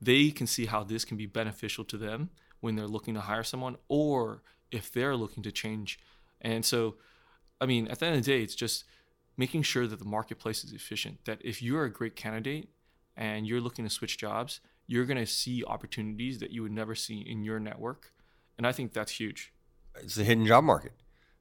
they 0.00 0.30
can 0.30 0.46
see 0.46 0.66
how 0.66 0.84
this 0.84 1.04
can 1.04 1.16
be 1.16 1.26
beneficial 1.26 1.84
to 1.86 1.96
them 1.96 2.28
when 2.60 2.76
they're 2.76 2.86
looking 2.86 3.14
to 3.14 3.20
hire 3.20 3.42
someone 3.42 3.76
or 3.88 4.42
if 4.70 4.92
they're 4.92 5.16
looking 5.16 5.42
to 5.42 5.50
change. 5.50 5.98
And 6.42 6.64
so, 6.64 6.96
I 7.60 7.66
mean, 7.66 7.88
at 7.88 8.00
the 8.00 8.06
end 8.06 8.16
of 8.16 8.24
the 8.24 8.30
day, 8.30 8.42
it's 8.42 8.54
just 8.54 8.84
making 9.36 9.62
sure 9.62 9.86
that 9.86 9.98
the 9.98 10.04
marketplace 10.04 10.62
is 10.62 10.72
efficient. 10.72 11.24
That 11.24 11.38
if 11.42 11.62
you're 11.62 11.84
a 11.84 11.92
great 11.92 12.16
candidate 12.16 12.68
and 13.16 13.46
you're 13.46 13.60
looking 13.60 13.84
to 13.84 13.90
switch 13.90 14.18
jobs, 14.18 14.60
you're 14.86 15.06
going 15.06 15.18
to 15.18 15.26
see 15.26 15.64
opportunities 15.64 16.38
that 16.40 16.50
you 16.50 16.62
would 16.62 16.72
never 16.72 16.94
see 16.94 17.20
in 17.20 17.44
your 17.44 17.58
network. 17.58 18.12
And 18.58 18.66
I 18.66 18.72
think 18.72 18.92
that's 18.92 19.12
huge. 19.12 19.52
It's 19.96 20.16
the 20.16 20.24
hidden 20.24 20.46
job 20.46 20.64
market. 20.64 20.92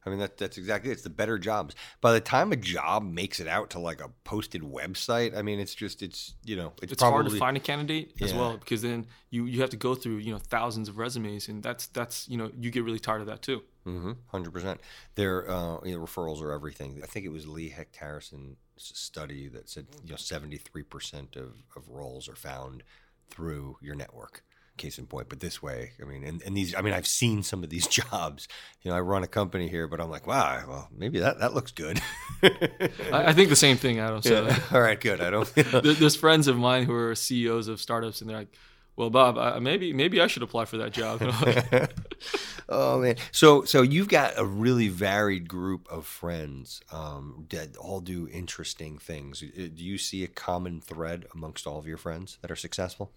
I 0.06 0.10
mean, 0.10 0.20
that, 0.20 0.38
that's 0.38 0.58
exactly 0.58 0.89
it. 0.89 0.93
It's 0.93 1.04
the 1.04 1.10
better 1.10 1.38
jobs. 1.38 1.76
By 2.01 2.14
the 2.14 2.20
time 2.20 2.51
a 2.51 2.56
job 2.56 3.04
makes 3.04 3.39
it 3.39 3.47
out 3.47 3.70
to 3.72 3.80
like 3.80 4.01
a 4.01 4.10
posted 4.24 4.62
website, 4.62 5.36
I 5.36 5.41
mean, 5.41 5.60
it's 5.60 5.74
just, 5.74 6.01
it's, 6.01 6.36
you 6.43 6.56
know, 6.56 6.74
it's, 6.82 6.93
it's 6.93 7.01
probably, 7.01 7.24
hard 7.24 7.32
to 7.32 7.38
find 7.38 7.58
a 7.58 7.60
candidate 7.60 8.14
yeah. 8.18 8.26
as 8.26 8.34
well 8.34 8.58
because 8.58 8.82
then 8.82 9.06
you, 9.30 9.45
you 9.45 9.62
have 9.62 9.70
to 9.70 9.78
go 9.78 9.95
through, 9.95 10.18
you 10.18 10.32
know, 10.32 10.39
thousands 10.39 10.89
of 10.89 10.97
resumes 10.97 11.47
and 11.47 11.64
that's, 11.64 11.88
that's, 11.88 12.28
you 12.28 12.38
know, 12.38 12.51
you 12.60 12.72
get 12.72 12.84
really 12.84 12.99
tired 12.99 13.22
of 13.22 13.28
that 13.28 13.41
too. 13.41 13.62
Mm-hmm. 13.88 14.12
100%. 14.34 14.78
Their 15.16 15.49
uh, 15.49 15.78
you 15.84 15.97
know, 15.97 16.04
referrals 16.04 16.41
are 16.41 16.51
everything. 16.51 17.01
I 17.04 17.06
think 17.06 17.26
it 17.26 17.32
was 17.32 17.47
Lee 17.47 17.70
Hecht 17.70 17.95
Harrison's 17.97 18.58
study 18.78 19.47
that 19.49 19.70
said, 19.70 19.88
you 20.04 20.12
know, 20.12 20.18
73% 20.18 21.36
of, 21.36 21.54
of 21.76 21.89
roles 21.89 22.30
are 22.30 22.36
found 22.36 22.84
through 23.30 23.78
your 23.82 23.95
network 23.95 24.43
case 24.78 24.97
in 24.97 25.05
point. 25.05 25.30
But 25.30 25.39
this 25.39 25.61
way, 25.61 25.91
I 26.01 26.05
mean, 26.05 26.24
and, 26.24 26.41
and 26.43 26.55
these, 26.55 26.76
I 26.76 26.82
mean, 26.82 26.93
I've 26.93 27.07
seen 27.07 27.43
some 27.43 27.63
of 27.63 27.69
these 27.69 27.88
jobs. 28.01 28.47
You 28.82 28.91
know, 28.91 28.97
I 28.97 29.01
run 29.01 29.24
a 29.24 29.28
company 29.28 29.67
here, 29.67 29.88
but 29.88 29.99
I'm 29.99 30.09
like, 30.09 30.28
wow, 30.28 30.63
well, 30.67 30.89
maybe 30.95 31.19
that, 31.19 31.39
that 31.39 31.53
looks 31.53 31.71
good. 31.71 32.01
I, 33.11 33.34
think 33.34 33.49
the 33.49 33.55
same 33.55 33.78
thing, 33.78 33.99
Adam. 33.99 34.21
So. 34.21 34.45
Yeah. 34.45 34.59
All 34.71 34.82
right, 34.82 34.99
good. 34.99 35.21
I 35.21 35.30
don't. 35.30 35.53
There's 35.55 36.15
friends 36.15 36.47
of 36.47 36.57
mine 36.57 36.86
who 36.86 36.93
are 36.93 37.15
CEOs 37.15 37.67
of 37.67 37.80
startups, 37.80 38.21
and 38.21 38.30
they're 38.30 38.38
like, 38.38 38.55
well, 38.95 39.09
Bob, 39.09 39.38
I, 39.38 39.57
maybe 39.59 39.91
maybe 39.91 40.21
I 40.21 40.28
should 40.28 40.43
apply 40.43 40.65
for 40.65 40.78
that 40.78 40.91
job. 40.91 41.19
oh 42.69 42.99
man, 42.99 43.15
so 43.32 43.63
so 43.63 43.82
you've 43.82 44.07
got 44.07 44.38
a 44.38 44.45
really 44.45 44.88
varied 44.88 45.49
group 45.49 45.88
of 45.89 46.05
friends 46.05 46.82
um, 46.91 47.47
that 47.49 47.76
all 47.76 48.01
do 48.01 48.28
interesting 48.32 48.99
things. 48.99 49.39
Do 49.39 49.71
you 49.76 49.97
see 49.97 50.24
a 50.24 50.28
common 50.28 50.80
thread 50.80 51.26
amongst 51.34 51.65
all 51.65 51.80
of 51.80 51.88
your 51.88 51.97
friends 51.97 52.38
that 52.41 52.51
are 52.51 52.55
successful? 52.55 53.11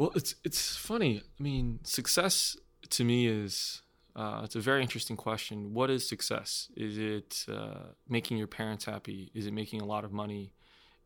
Well, 0.00 0.12
it's 0.14 0.34
it's 0.44 0.76
funny. 0.76 1.20
I 1.38 1.42
mean, 1.42 1.80
success 1.84 2.56
to 2.88 3.04
me 3.04 3.26
is 3.26 3.82
Uh, 4.16 4.40
it's 4.44 4.56
a 4.56 4.60
very 4.70 4.82
interesting 4.82 5.16
question. 5.16 5.72
What 5.72 5.88
is 5.90 6.08
success? 6.08 6.68
Is 6.74 6.98
it 6.98 7.44
uh, 7.48 7.92
making 8.08 8.38
your 8.38 8.48
parents 8.48 8.84
happy? 8.86 9.30
Is 9.34 9.46
it 9.46 9.52
making 9.52 9.80
a 9.82 9.84
lot 9.84 10.04
of 10.04 10.12
money? 10.12 10.52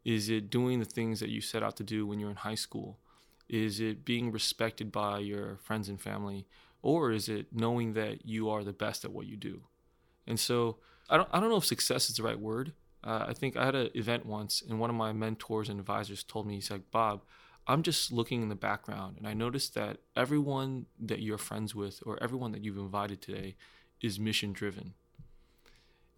Is 0.05 0.29
it 0.29 0.49
doing 0.59 0.81
the 0.81 0.93
things 0.97 1.19
that 1.21 1.29
you 1.29 1.41
set 1.41 1.63
out 1.63 1.77
to 1.77 1.85
do 1.85 2.07
when 2.07 2.19
you're 2.19 2.31
in 2.37 2.49
high 2.51 2.61
school? 2.67 2.99
Is 3.49 3.79
it 3.79 4.05
being 4.05 4.33
respected 4.33 4.89
by 4.91 5.19
your 5.19 5.59
friends 5.67 5.89
and 5.89 6.01
family? 6.01 6.47
Or 6.81 7.13
is 7.13 7.29
it 7.29 7.47
knowing 7.53 7.95
that 7.95 8.15
you 8.25 8.43
are 8.53 8.65
the 8.65 8.79
best 8.85 9.05
at 9.05 9.13
what 9.13 9.27
you 9.27 9.37
do? 9.37 9.57
And 10.27 10.39
so 10.41 10.79
I 11.11 11.15
don't, 11.19 11.29
I 11.35 11.41
don't 11.41 11.51
know 11.51 11.63
if 11.63 11.67
success 11.75 12.09
is 12.09 12.17
the 12.17 12.27
right 12.29 12.41
word. 12.41 12.73
Uh, 13.09 13.25
I 13.31 13.35
think 13.35 13.57
I 13.57 13.65
had 13.67 13.75
an 13.75 13.91
event 13.95 14.25
once, 14.25 14.63
and 14.67 14.81
one 14.81 14.91
of 14.91 14.97
my 14.97 15.13
mentors 15.13 15.69
and 15.69 15.79
advisors 15.79 16.25
told 16.25 16.47
me, 16.47 16.55
he's 16.55 16.71
like, 16.71 16.91
Bob, 16.91 17.17
I'm 17.67 17.83
just 17.83 18.13
looking 18.13 18.43
in 18.43 18.49
the 18.49 18.55
background, 18.55 19.17
and 19.19 19.27
I 19.27 19.35
noticed 19.35 19.75
that 19.75 19.99
everyone 20.15 20.87
that 21.01 21.21
you're 21.21 21.39
friends 21.39 21.75
with 21.75 22.03
or 22.05 22.23
everyone 22.23 22.53
that 22.53 22.63
you've 22.63 22.77
invited 22.77 23.23
today 23.23 23.57
is 24.03 24.21
mission 24.21 24.53
driven. 24.53 24.95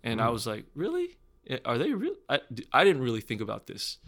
And 0.02 0.20
mm. 0.20 0.22
I 0.22 0.26
hmm. 0.26 0.32
was 0.32 0.46
like, 0.46 0.66
really? 0.74 1.16
Eh, 1.48 1.58
are 1.64 1.78
they 1.78 1.92
real? 1.92 2.14
I, 2.28 2.40
I 2.72 2.84
didn't 2.84 3.02
really 3.02 3.20
think 3.20 3.40
about 3.40 3.66
this. 3.66 3.98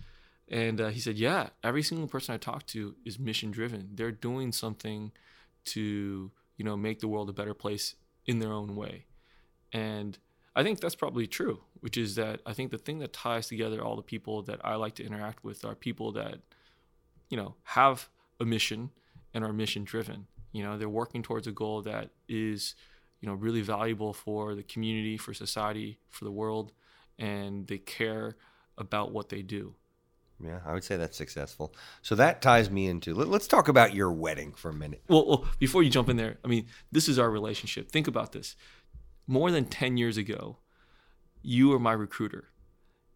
And 0.51 0.81
uh, 0.81 0.89
he 0.89 1.01
said, 1.01 1.19
yeah, 1.19 1.51
every 1.63 1.83
single 1.83 2.09
person 2.09 2.35
I 2.35 2.39
talk 2.39 2.67
to 2.69 2.95
is 3.05 3.19
mission 3.19 3.51
driven. 3.51 3.91
They're 3.95 4.11
doing 4.11 4.53
something 4.53 5.13
to, 5.67 6.31
you 6.57 6.65
know, 6.65 6.77
make 6.77 7.01
the 7.01 7.09
world 7.09 7.29
a 7.29 7.35
better 7.35 7.55
place 7.55 7.95
in 8.27 8.39
their 8.39 8.53
own 8.53 8.75
way. 8.75 9.05
And 9.73 10.19
I 10.57 10.63
think 10.63 10.81
that's 10.81 10.95
probably 10.95 11.27
true, 11.27 11.61
which 11.81 11.97
is 11.97 12.15
that 12.15 12.41
I 12.47 12.53
think 12.53 12.71
the 12.71 12.79
thing 12.79 12.99
that 13.01 13.13
ties 13.13 13.49
together 13.49 13.83
all 13.83 13.97
the 13.97 14.03
people 14.03 14.43
that 14.43 14.61
I 14.65 14.77
like 14.77 14.95
to 14.97 15.05
interact 15.05 15.45
with 15.45 15.65
are 15.65 15.75
people 15.75 16.13
that, 16.13 16.41
you 17.29 17.37
know, 17.37 17.55
have 17.65 18.09
a 18.41 18.45
mission 18.45 18.91
and 19.35 19.45
are 19.45 19.53
mission 19.53 19.85
driven. 19.85 20.27
You 20.53 20.63
know, 20.63 20.79
they're 20.79 20.89
working 20.89 21.23
towards 21.23 21.47
a 21.47 21.53
goal 21.53 21.83
that 21.83 22.11
is, 22.29 22.75
you 23.21 23.29
know, 23.29 23.35
really 23.35 23.61
valuable 23.61 24.13
for 24.13 24.55
the 24.55 24.63
community, 24.63 25.17
for 25.17 25.35
society, 25.35 25.99
for 26.09 26.25
the 26.25 26.33
world, 26.33 26.73
and 27.19 27.67
they 27.67 27.79
care 27.79 28.37
about 28.77 29.13
what 29.13 29.29
they 29.29 29.43
do. 29.43 29.75
Yeah, 30.43 30.61
I 30.65 30.73
would 30.73 30.85
say 30.85 30.97
that's 30.97 31.17
successful. 31.17 31.75
So 32.01 32.15
that 32.15 32.41
ties 32.41 32.71
me 32.71 32.87
into 32.87 33.13
let, 33.13 33.29
us 33.29 33.49
talk 33.49 33.67
about 33.67 33.93
your 33.93 34.13
wedding 34.13 34.53
for 34.53 34.69
a 34.69 34.75
minute. 34.75 35.03
Well, 35.09 35.27
well, 35.27 35.49
before 35.59 35.83
you 35.83 35.91
jump 35.91 36.09
in 36.09 36.17
there, 36.17 36.39
I 36.45 36.49
mean, 36.49 36.67
this 36.93 37.09
is 37.09 37.19
our 37.19 37.29
relationship. 37.29 37.91
Think 37.91 38.07
about 38.07 38.33
this 38.33 38.55
more 39.29 39.51
than 39.51 39.67
10 39.67 39.99
years 39.99 40.17
ago, 40.17 40.57
you 41.43 41.69
were 41.69 41.79
my 41.79 41.93
recruiter, 41.93 42.49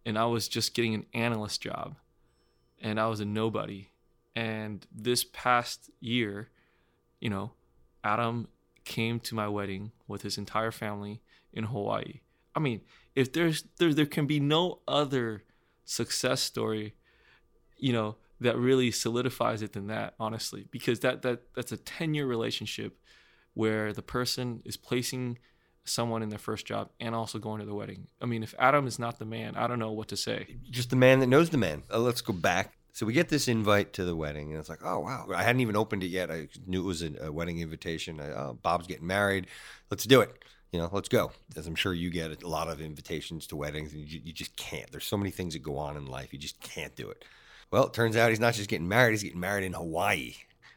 and 0.05 0.19
I 0.19 0.27
was 0.27 0.47
just 0.47 0.75
getting 0.75 0.95
an 0.95 1.07
analyst 1.15 1.63
job, 1.63 1.97
and 2.81 3.01
I 3.01 3.07
was 3.09 3.19
a 3.19 3.25
nobody. 3.25 3.89
And 4.35 4.87
this 4.93 5.24
past 5.24 5.91
year, 6.01 6.51
you 7.20 7.30
know, 7.30 7.53
Adam 8.03 8.49
came 8.85 9.20
to 9.20 9.35
my 9.35 9.49
wedding 9.49 9.93
with 10.09 10.22
his 10.22 10.39
entire 10.39 10.70
family 10.70 11.20
in 11.53 11.64
Hawaii. 11.64 12.20
I 12.55 12.61
mean, 12.61 12.80
if 13.14 13.33
there's 13.33 13.64
there 13.78 13.95
there 13.95 14.07
can 14.07 14.26
be 14.26 14.41
no 14.41 14.80
other 14.89 15.45
success 15.85 16.41
story, 16.41 16.95
you 17.76 17.93
know, 17.93 18.16
that 18.41 18.57
really 18.57 18.91
solidifies 18.91 19.62
it 19.62 19.72
than 19.72 19.87
that, 19.87 20.14
honestly, 20.18 20.66
because 20.70 21.01
that 21.01 21.22
that 21.22 21.43
that's 21.55 21.72
a 21.72 21.76
10-year 21.76 22.26
relationship 22.26 22.99
where 23.55 23.93
the 23.93 24.03
person 24.03 24.62
is 24.64 24.76
placing 24.76 25.39
someone 25.85 26.22
in 26.22 26.28
their 26.28 26.39
first 26.39 26.66
job 26.66 26.91
and 27.01 27.14
also 27.14 27.39
going 27.39 27.61
to 27.61 27.66
the 27.66 27.74
wedding. 27.74 28.07
I 28.20 28.26
mean, 28.26 28.43
if 28.43 28.55
Adam 28.59 28.87
is 28.87 28.99
not 28.99 29.18
the 29.18 29.24
man, 29.24 29.57
I 29.57 29.66
don't 29.66 29.78
know 29.78 29.93
what 29.93 30.09
to 30.09 30.16
say. 30.16 30.57
Just 30.70 30.91
the 30.91 30.97
man 30.97 31.20
that 31.20 31.26
knows 31.26 31.51
the 31.51 31.59
man. 31.59 31.83
Uh, 31.93 31.99
let's 31.99 32.20
go 32.20 32.33
back. 32.33 32.72
So 32.93 33.07
we 33.07 33.14
get 33.14 33.30
this 33.30 33.49
invite 33.49 33.95
to 33.95 34.05
the 34.05 34.14
wedding, 34.14 34.51
and 34.51 34.61
it's 34.61 34.68
like, 34.68 34.84
oh 34.84 35.01
wow! 35.01 35.26
I 35.34 35.43
hadn't 35.43 35.61
even 35.61 35.76
opened 35.76 36.05
it 36.05 36.09
yet. 36.09 36.30
I 36.30 36.49
knew 36.66 36.80
it 36.80 36.86
was 36.86 37.03
a, 37.03 37.12
a 37.22 37.32
wedding 37.32 37.61
invitation. 37.61 38.20
I, 38.20 38.30
oh, 38.32 38.59
Bob's 38.62 38.86
getting 38.86 39.07
married. 39.07 39.47
Let's 39.90 40.05
do 40.05 40.20
it. 40.20 40.45
You 40.72 40.80
know, 40.80 40.90
let's 40.93 41.09
go. 41.09 41.32
As 41.57 41.66
I'm 41.66 41.74
sure 41.74 41.95
you 41.95 42.11
get 42.11 42.43
a 42.43 42.49
lot 42.49 42.68
of 42.68 42.80
invitations 42.80 43.47
to 43.49 43.57
weddings, 43.57 43.95
and 43.95 44.03
you, 44.03 44.20
you 44.22 44.32
just 44.32 44.57
can't. 44.57 44.90
There's 44.90 45.07
so 45.07 45.16
many 45.16 45.30
things 45.30 45.55
that 45.55 45.62
go 45.62 45.78
on 45.78 45.97
in 45.97 46.07
life. 46.07 46.32
You 46.32 46.38
just 46.38 46.61
can't 46.61 46.95
do 46.95 47.09
it. 47.09 47.24
Well, 47.70 47.86
it 47.86 47.95
turns 47.95 48.16
out 48.16 48.28
he's 48.28 48.40
not 48.40 48.55
just 48.55 48.68
getting 48.68 48.88
married; 48.88 49.12
he's 49.12 49.22
getting 49.22 49.40
married 49.40 49.64
in 49.64 49.72
Hawaii 49.72 50.34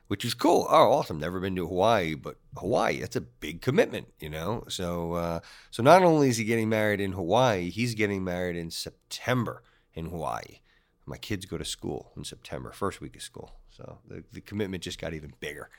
which 0.08 0.24
is 0.24 0.34
cool. 0.34 0.68
Oh, 0.70 0.92
awesome! 0.92 1.20
Never 1.20 1.40
been 1.40 1.56
to 1.56 1.68
Hawaii, 1.68 2.14
but 2.14 2.38
Hawaii, 2.58 3.00
that's 3.00 3.16
a 3.16 3.22
big 3.22 3.62
commitment, 3.62 4.08
you 4.20 4.30
know. 4.30 4.64
So, 4.68 5.14
uh, 5.14 5.40
so 5.72 5.82
not 5.82 6.04
only 6.04 6.30
is 6.30 6.38
he 6.38 6.44
getting 6.44 6.70
married 6.70 7.02
in 7.02 7.14
Hawaii, 7.14 7.70
he's 7.70 7.96
getting 7.96 8.24
married 8.24 8.56
in 8.56 8.70
September 8.70 9.64
in 9.94 10.06
Hawaii. 10.06 10.60
My 11.06 11.18
kids 11.18 11.46
go 11.46 11.58
to 11.58 11.66
school 11.66 12.12
in 12.18 12.24
September, 12.24 12.72
first 12.72 13.02
week 13.02 13.16
of 13.16 13.22
school. 13.22 13.52
So 13.70 14.00
the, 14.08 14.24
the 14.32 14.42
commitment 14.42 14.84
just 14.84 15.00
got 15.00 15.14
even 15.14 15.34
bigger. 15.40 15.70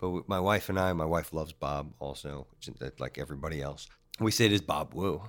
But 0.00 0.28
my 0.28 0.40
wife 0.40 0.68
and 0.68 0.78
I, 0.80 0.92
my 0.92 1.04
wife 1.04 1.32
loves 1.32 1.52
Bob 1.52 1.92
also, 2.00 2.48
like 2.98 3.18
everybody 3.18 3.62
else. 3.62 3.88
We 4.18 4.32
say 4.32 4.46
it 4.46 4.52
is 4.52 4.60
Bob 4.60 4.94
Wu. 4.94 5.22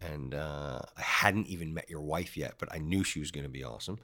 And 0.00 0.34
uh, 0.34 0.80
I 0.96 1.00
hadn't 1.00 1.46
even 1.48 1.74
met 1.74 1.90
your 1.90 2.00
wife 2.00 2.36
yet, 2.36 2.54
but 2.58 2.68
I 2.72 2.78
knew 2.78 3.04
she 3.04 3.20
was 3.20 3.30
going 3.30 3.44
to 3.44 3.50
be 3.50 3.64
awesome. 3.64 3.98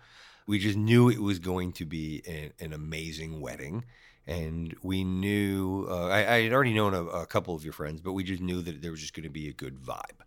We 0.47 0.59
just 0.59 0.77
knew 0.77 1.09
it 1.09 1.21
was 1.21 1.39
going 1.39 1.73
to 1.73 1.85
be 1.85 2.23
an, 2.27 2.53
an 2.65 2.73
amazing 2.73 3.41
wedding. 3.41 3.85
And 4.27 4.75
we 4.83 5.05
knew, 5.05 5.87
uh, 5.89 6.09
I, 6.09 6.35
I, 6.35 6.43
had 6.43 6.53
already 6.53 6.75
known 6.75 6.95
a, 6.95 7.03
a, 7.05 7.27
couple 7.27 7.55
of 7.55 7.65
your 7.65 7.73
friends, 7.73 8.03
but 8.03 8.13
we 8.13 8.25
just 8.25 8.43
knew 8.43 8.61
that 8.61 8.83
there 8.83 8.91
was 8.91 9.01
just 9.01 9.15
going 9.15 9.25
to 9.25 9.31
be 9.31 9.49
a 9.49 9.55
good 9.55 9.79
vibe. 9.79 10.21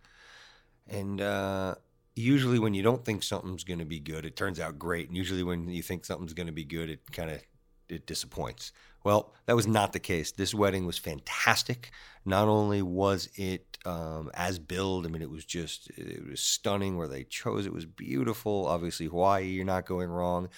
And 0.88 1.22
uh, 1.22 1.76
usually 2.16 2.60
when 2.60 2.74
you 2.74 2.84
don't 2.84 3.06
think 3.06 3.24
something's 3.24 3.64
going 3.64 3.80
to 3.80 3.86
be 3.86 4.00
good, 4.00 4.26
it 4.26 4.36
turns 4.36 4.60
out 4.60 4.78
great. 4.80 5.08
And 5.08 5.18
usually 5.18 5.44
when 5.44 5.70
you 5.70 5.82
think 5.82 6.06
something's 6.06 6.34
going 6.34 6.48
to 6.48 6.54
be 6.54 6.66
good, 6.66 6.90
it 6.90 7.00
kind 7.12 7.32
of 7.32 7.42
it 7.90 8.06
disappoints. 8.08 8.72
Well, 9.04 9.34
that 9.46 9.56
was 9.56 9.68
not 9.68 9.94
the 9.94 10.00
case. 10.00 10.32
This 10.32 10.54
wedding 10.54 10.86
was 10.86 10.98
fantastic. 10.98 11.92
Not 12.24 12.48
only 12.48 12.82
was 12.82 13.30
it 13.36 13.78
um, 13.84 14.30
as 14.34 14.60
billed, 14.60 15.06
I 15.06 15.10
mean, 15.10 15.24
it 15.24 15.30
was 15.30 15.44
just 15.44 15.90
it 15.98 16.26
was 16.30 16.40
stunning 16.40 16.98
where 16.98 17.08
they 17.08 17.24
chose. 17.24 17.66
It 17.66 17.74
was 17.74 17.86
beautiful. 17.86 18.68
Obviously, 18.68 19.08
Hawaii, 19.08 19.48
you're 19.48 19.66
not 19.66 19.88
going 19.88 20.10
wrong. 20.10 20.50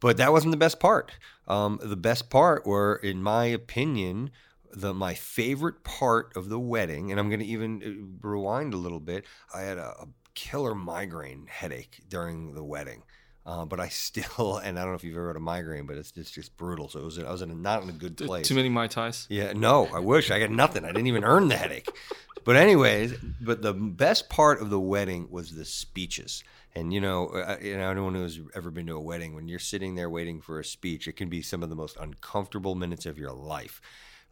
But 0.00 0.16
that 0.16 0.32
wasn't 0.32 0.52
the 0.52 0.56
best 0.56 0.80
part. 0.80 1.12
Um, 1.46 1.78
the 1.82 1.96
best 1.96 2.30
part 2.30 2.66
were, 2.66 2.96
in 2.96 3.22
my 3.22 3.44
opinion, 3.44 4.30
the 4.72 4.94
my 4.94 5.14
favorite 5.14 5.84
part 5.84 6.32
of 6.36 6.48
the 6.48 6.58
wedding, 6.58 7.10
and 7.10 7.20
I'm 7.20 7.28
going 7.28 7.40
to 7.40 7.46
even 7.46 7.82
uh, 8.22 8.26
rewind 8.26 8.72
a 8.72 8.78
little 8.78 9.00
bit. 9.00 9.24
I 9.54 9.60
had 9.62 9.76
a, 9.78 9.90
a 10.02 10.08
killer 10.34 10.74
migraine 10.74 11.46
headache 11.48 12.00
during 12.08 12.54
the 12.54 12.64
wedding. 12.64 13.02
Uh, 13.46 13.64
but 13.64 13.80
I 13.80 13.88
still, 13.88 14.58
and 14.64 14.78
I 14.78 14.82
don't 14.82 14.92
know 14.92 14.96
if 14.96 15.04
you've 15.04 15.16
ever 15.16 15.28
had 15.28 15.36
a 15.36 15.40
migraine, 15.40 15.86
but 15.86 15.96
it's, 15.96 16.12
it's 16.16 16.30
just 16.30 16.56
brutal. 16.56 16.88
So 16.88 17.00
it 17.00 17.04
was, 17.04 17.18
I 17.18 17.30
was 17.30 17.42
in 17.42 17.50
a, 17.50 17.54
not 17.54 17.82
in 17.82 17.88
a 17.88 17.92
good 17.92 18.16
place. 18.16 18.46
Too 18.46 18.54
many 18.54 18.68
mai 18.68 18.86
tais. 18.86 19.26
Yeah, 19.28 19.52
no, 19.54 19.86
I 19.86 19.98
wish 19.98 20.30
I 20.30 20.38
got 20.38 20.50
nothing. 20.50 20.84
I 20.84 20.88
didn't 20.88 21.06
even 21.06 21.24
earn 21.24 21.48
the 21.48 21.56
headache. 21.56 21.88
But 22.42 22.56
anyways, 22.56 23.14
but 23.40 23.60
the 23.60 23.74
best 23.74 24.30
part 24.30 24.62
of 24.62 24.70
the 24.70 24.80
wedding 24.80 25.28
was 25.30 25.54
the 25.54 25.66
speeches. 25.66 26.42
And 26.74 26.92
you 26.92 27.00
know, 27.00 27.28
uh, 27.28 27.58
you 27.60 27.76
know, 27.76 27.90
anyone 27.90 28.14
who's 28.14 28.40
ever 28.54 28.70
been 28.70 28.86
to 28.86 28.96
a 28.96 29.00
wedding, 29.00 29.34
when 29.34 29.48
you're 29.48 29.58
sitting 29.58 29.94
there 29.94 30.08
waiting 30.08 30.40
for 30.40 30.60
a 30.60 30.64
speech, 30.64 31.08
it 31.08 31.16
can 31.16 31.28
be 31.28 31.42
some 31.42 31.62
of 31.62 31.68
the 31.68 31.76
most 31.76 31.96
uncomfortable 32.00 32.74
minutes 32.74 33.06
of 33.06 33.18
your 33.18 33.32
life. 33.32 33.80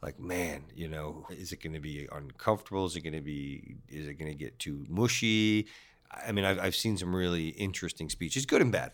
Like, 0.00 0.20
man, 0.20 0.64
you 0.74 0.88
know, 0.88 1.26
is 1.30 1.52
it 1.52 1.60
going 1.62 1.72
to 1.72 1.80
be 1.80 2.06
uncomfortable? 2.12 2.86
Is 2.86 2.94
it 2.94 3.00
going 3.00 3.14
to 3.14 3.20
be? 3.20 3.76
Is 3.88 4.06
it 4.06 4.14
going 4.14 4.30
to 4.30 4.38
get 4.38 4.58
too 4.58 4.86
mushy? 4.88 5.66
I 6.10 6.32
mean, 6.32 6.44
I've, 6.44 6.58
I've 6.58 6.76
seen 6.76 6.96
some 6.96 7.14
really 7.14 7.48
interesting 7.48 8.08
speeches, 8.08 8.46
good 8.46 8.62
and 8.62 8.72
bad. 8.72 8.92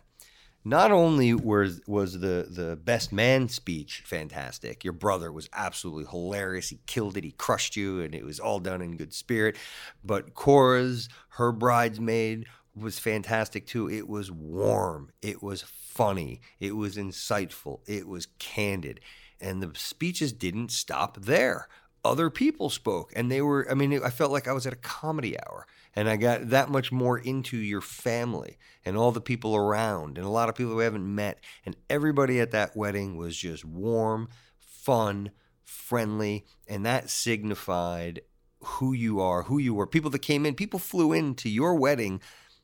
Not 0.67 0.93
only 0.93 1.35
was 1.35 1.83
was 1.87 2.21
the 2.21 2.47
the 2.51 2.75
best 2.75 3.13
man 3.13 3.51
speech 3.51 4.03
fantastic, 4.07 4.83
your 4.83 4.95
brother 4.95 5.31
was 5.31 5.49
absolutely 5.53 6.07
hilarious. 6.11 6.71
He 6.71 6.81
killed 6.87 7.19
it. 7.19 7.25
He 7.25 7.33
crushed 7.33 7.77
you, 7.77 8.01
and 8.01 8.15
it 8.15 8.25
was 8.25 8.41
all 8.41 8.61
done 8.61 8.81
in 8.81 8.97
good 8.97 9.13
spirit. 9.13 9.57
But 10.03 10.33
Cora's, 10.33 11.11
her 11.31 11.53
bridesmaid, 11.53 12.47
was 12.75 12.99
fantastic 12.99 13.67
too. 13.67 13.91
It 13.91 14.09
was 14.09 14.31
warm. 14.31 15.11
It 15.21 15.43
was 15.43 15.63
funny. 15.63 16.41
It 16.59 16.77
was 16.77 16.97
insightful. 16.97 17.81
It 17.87 18.09
was 18.09 18.29
candid. 18.39 19.01
And 19.41 19.63
the 19.63 19.71
speeches 19.75 20.33
didn't 20.33 20.71
stop 20.71 21.19
there. 21.21 21.69
Other 22.05 22.29
people 22.29 22.69
spoke, 22.69 23.13
and 23.17 23.31
they 23.31 23.41
were, 23.41 23.67
I 23.71 23.75
mean, 23.75 24.01
I 24.05 24.11
felt 24.11 24.31
like 24.31 24.47
I 24.47 24.53
was 24.53 24.67
at 24.67 24.73
a 24.73 24.77
comedy 24.77 25.37
hour 25.41 25.67
and 25.97 26.09
I 26.09 26.17
got 26.17 26.51
that 26.51 26.71
much 26.71 26.93
more 26.93 27.19
into 27.19 27.57
your 27.57 27.81
family 27.81 28.59
and 28.85 28.97
all 28.97 29.13
the 29.13 29.21
people 29.21 29.57
around 29.57 30.19
and 30.19 30.27
a 30.27 30.31
lot 30.31 30.49
of 30.49 30.55
people 30.55 30.75
we 30.75 30.85
haven't 30.85 31.15
met. 31.15 31.39
And 31.65 31.77
everybody 31.89 32.41
at 32.41 32.51
that 32.51 32.77
wedding 32.77 33.17
was 33.17 33.37
just 33.37 33.65
warm, 33.65 34.29
fun, 34.59 35.31
friendly, 35.63 36.45
and 36.69 36.85
that 36.85 37.11
signified 37.11 38.21
who 38.61 38.93
you 38.93 39.21
are, 39.21 39.45
who 39.45 39.59
you 39.59 39.75
were. 39.75 39.87
People 39.87 40.11
that 40.11 40.21
came 40.21 40.45
in, 40.47 40.55
people 40.55 40.79
flew 40.79 41.13
into 41.13 41.49
your 41.49 41.75
wedding 41.75 42.21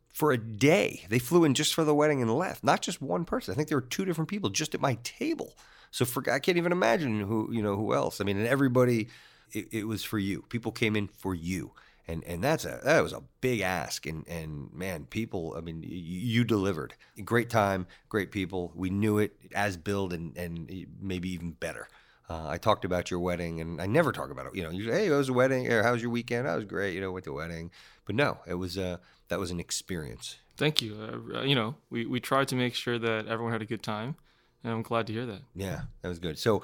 for 0.09 0.32
a 0.32 0.38
day. 0.38 1.05
They 1.09 1.18
flew 1.18 1.45
in 1.45 1.55
just 1.55 1.74
for 1.74 1.84
the 1.84 1.95
wedding 1.95 2.20
and 2.20 2.34
left. 2.34 2.64
Not 2.64 2.82
just 2.82 3.01
one 3.01 3.24
person. 3.24 3.53
I 3.53 3.57
think 3.57 3.68
there 3.68 3.78
were 3.78 3.82
two 3.82 4.05
different 4.05 4.28
people 4.28 4.51
just 4.51 4.74
at 4.74 4.80
my 4.80 4.99
table. 5.05 5.57
So 5.91 6.05
for 6.05 6.28
I 6.30 6.38
can't 6.38 6.59
even 6.59 6.72
imagine 6.72 7.20
who 7.20 7.51
you 7.53 7.62
know 7.62 7.76
who 7.76 7.95
else. 7.95 8.20
I 8.20 8.24
mean, 8.24 8.38
and 8.38 8.47
everybody, 8.47 9.09
it, 9.53 9.68
it 9.70 9.84
was 9.86 10.05
for 10.05 10.18
you. 10.18 10.42
People 10.48 10.72
came 10.72 10.96
in 10.96 11.09
for 11.09 11.34
you 11.34 11.72
and 12.11 12.24
and 12.24 12.42
that's 12.42 12.64
a 12.64 12.80
that 12.82 13.03
was 13.03 13.12
a 13.12 13.22
big 13.40 13.61
ask 13.61 14.07
and 14.07 14.26
and 14.28 14.72
man 14.72 15.05
people 15.05 15.55
i 15.57 15.61
mean 15.61 15.82
you, 15.82 15.96
you, 15.96 16.44
delivered 16.44 16.94
great 17.24 17.48
time 17.48 17.86
great 18.09 18.32
people 18.32 18.72
we 18.74 18.90
knew 18.90 19.18
it 19.18 19.32
as 19.55 19.76
build 19.76 20.12
and 20.12 20.36
and 20.36 20.86
maybe 21.01 21.30
even 21.30 21.53
better 21.53 21.88
Uh, 22.30 22.46
I 22.48 22.59
talked 22.59 22.84
about 22.84 23.11
your 23.11 23.18
wedding, 23.18 23.61
and 23.61 23.82
I 23.82 23.86
never 23.86 24.12
talk 24.12 24.30
about 24.30 24.46
it. 24.46 24.55
You 24.55 24.62
know, 24.62 24.70
you, 24.70 24.92
hey, 24.92 25.07
it 25.07 25.11
was 25.11 25.28
a 25.28 25.32
wedding. 25.32 25.66
Or, 25.66 25.82
How 25.82 25.90
was 25.90 26.01
your 26.01 26.12
weekend? 26.12 26.46
That 26.46 26.55
was 26.55 26.64
great. 26.64 26.94
You 26.94 27.01
know, 27.01 27.11
went 27.11 27.24
to 27.24 27.32
wedding. 27.32 27.72
But 28.07 28.14
no, 28.14 28.38
it 28.46 28.55
was 28.55 28.78
uh, 28.78 28.98
that 29.26 29.40
was 29.40 29.51
an 29.51 29.59
experience. 29.59 30.38
Thank 30.57 30.80
you. 30.80 30.94
Uh, 31.34 31.42
you 31.42 31.57
know, 31.57 31.74
we 31.90 32.07
we 32.07 32.20
tried 32.20 32.46
to 32.48 32.55
make 32.55 32.76
sure 32.76 33.01
that 33.01 33.26
everyone 33.26 33.53
had 33.53 33.62
a 33.62 33.66
good 33.66 33.82
time, 33.82 34.14
and 34.62 34.72
I'm 34.72 34.82
glad 34.82 35.09
to 35.09 35.12
hear 35.12 35.26
that. 35.26 35.42
Yeah, 35.57 35.80
that 36.03 36.09
was 36.09 36.20
good. 36.20 36.38
So 36.38 36.62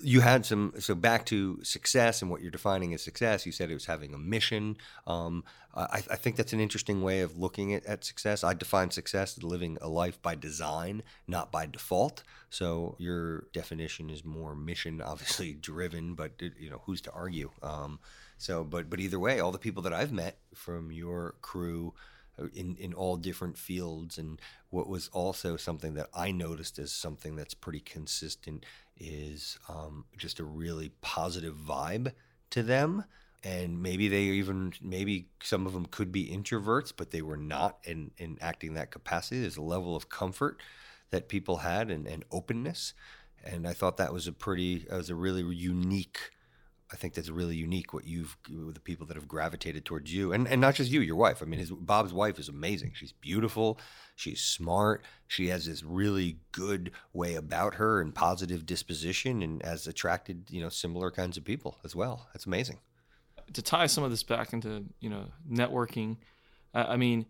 you 0.00 0.20
had 0.20 0.44
some. 0.44 0.74
So 0.78 0.94
back 0.94 1.26
to 1.26 1.62
success 1.62 2.22
and 2.22 2.30
what 2.30 2.40
you're 2.40 2.50
defining 2.50 2.94
as 2.94 3.02
success. 3.02 3.46
You 3.46 3.52
said 3.52 3.70
it 3.70 3.74
was 3.74 3.86
having 3.86 4.14
a 4.14 4.18
mission. 4.18 4.76
Um, 5.06 5.44
I, 5.74 6.02
I 6.10 6.16
think 6.16 6.36
that's 6.36 6.52
an 6.52 6.60
interesting 6.60 7.02
way 7.02 7.20
of 7.20 7.38
looking 7.38 7.74
at, 7.74 7.84
at 7.86 8.04
success. 8.04 8.44
I 8.44 8.54
define 8.54 8.90
success 8.90 9.36
as 9.36 9.42
living 9.42 9.76
a 9.80 9.88
life 9.88 10.20
by 10.22 10.34
design, 10.34 11.02
not 11.26 11.50
by 11.50 11.66
default. 11.66 12.22
So 12.50 12.96
your 12.98 13.46
definition 13.52 14.10
is 14.10 14.24
more 14.24 14.54
mission, 14.54 15.00
obviously 15.04 15.52
driven, 15.52 16.14
but 16.14 16.32
it, 16.38 16.52
you 16.58 16.70
know 16.70 16.82
who's 16.86 17.00
to 17.02 17.12
argue. 17.12 17.50
Um, 17.62 17.98
so, 18.38 18.64
but 18.64 18.90
but 18.90 19.00
either 19.00 19.18
way, 19.18 19.40
all 19.40 19.52
the 19.52 19.58
people 19.58 19.82
that 19.82 19.92
I've 19.92 20.12
met 20.12 20.38
from 20.54 20.92
your 20.92 21.34
crew 21.40 21.94
uh, 22.38 22.46
in 22.54 22.76
in 22.76 22.94
all 22.94 23.16
different 23.16 23.58
fields, 23.58 24.18
and 24.18 24.40
what 24.70 24.88
was 24.88 25.08
also 25.12 25.56
something 25.56 25.94
that 25.94 26.08
I 26.14 26.30
noticed 26.30 26.78
as 26.78 26.92
something 26.92 27.36
that's 27.36 27.54
pretty 27.54 27.80
consistent 27.80 28.64
is 28.98 29.58
um, 29.68 30.04
just 30.16 30.40
a 30.40 30.44
really 30.44 30.90
positive 31.00 31.56
vibe 31.56 32.12
to 32.50 32.62
them. 32.62 33.04
And 33.42 33.82
maybe 33.82 34.08
they 34.08 34.22
even 34.22 34.72
maybe 34.80 35.28
some 35.42 35.66
of 35.66 35.74
them 35.74 35.84
could 35.86 36.10
be 36.10 36.28
introverts 36.30 36.94
but 36.96 37.10
they 37.10 37.20
were 37.20 37.36
not 37.36 37.78
in 37.84 38.10
in 38.16 38.38
acting 38.40 38.74
that 38.74 38.90
capacity. 38.90 39.40
There's 39.40 39.58
a 39.58 39.62
level 39.62 39.94
of 39.94 40.08
comfort 40.08 40.60
that 41.10 41.28
people 41.28 41.58
had 41.58 41.90
and, 41.90 42.06
and 42.06 42.24
openness. 42.30 42.94
And 43.44 43.68
i 43.68 43.74
thought 43.74 43.98
that 43.98 44.14
was 44.14 44.26
a 44.26 44.32
pretty 44.32 44.86
that 44.88 44.96
was 44.96 45.10
a 45.10 45.14
really 45.14 45.42
unique 45.54 46.30
I 46.94 46.96
think 46.96 47.14
that's 47.14 47.28
really 47.28 47.56
unique 47.56 47.92
what 47.92 48.06
you've 48.06 48.36
the 48.48 48.78
people 48.78 49.04
that 49.08 49.16
have 49.16 49.26
gravitated 49.26 49.84
towards 49.84 50.14
you 50.14 50.32
and, 50.32 50.46
and 50.46 50.60
not 50.60 50.76
just 50.76 50.92
you, 50.92 51.00
your 51.00 51.16
wife. 51.16 51.42
I 51.42 51.44
mean 51.44 51.58
his 51.58 51.72
Bob's 51.72 52.12
wife 52.12 52.38
is 52.38 52.48
amazing. 52.48 52.92
She's 52.94 53.10
beautiful, 53.10 53.80
she's 54.14 54.40
smart, 54.40 55.02
she 55.26 55.48
has 55.48 55.66
this 55.66 55.82
really 55.82 56.38
good 56.52 56.92
way 57.12 57.34
about 57.34 57.74
her 57.74 58.00
and 58.00 58.14
positive 58.14 58.64
disposition 58.64 59.42
and 59.42 59.60
has 59.64 59.88
attracted, 59.88 60.44
you 60.50 60.62
know, 60.62 60.68
similar 60.68 61.10
kinds 61.10 61.36
of 61.36 61.44
people 61.44 61.80
as 61.84 61.96
well. 61.96 62.28
That's 62.32 62.46
amazing. 62.46 62.78
To 63.52 63.60
tie 63.60 63.86
some 63.86 64.04
of 64.04 64.12
this 64.12 64.22
back 64.22 64.52
into 64.52 64.84
you 65.00 65.10
know 65.10 65.32
networking, 65.50 66.18
I 66.72 66.96
mean, 66.96 67.26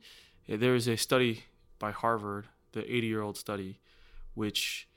there 0.46 0.74
is 0.74 0.86
a 0.88 0.96
study 0.96 1.44
by 1.78 1.90
Harvard, 1.90 2.48
the 2.72 2.82
80 2.82 3.06
year 3.06 3.22
old 3.22 3.38
study, 3.38 3.80
which 4.34 4.88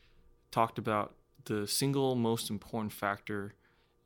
talked 0.51 0.77
about 0.77 1.15
the 1.45 1.65
single 1.67 2.15
most 2.15 2.49
important 2.49 2.91
factor 2.91 3.53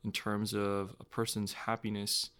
in 0.04 0.12
terms 0.12 0.52
of 0.52 0.94
a 1.00 1.04
person's 1.04 1.52
happiness 1.52 2.30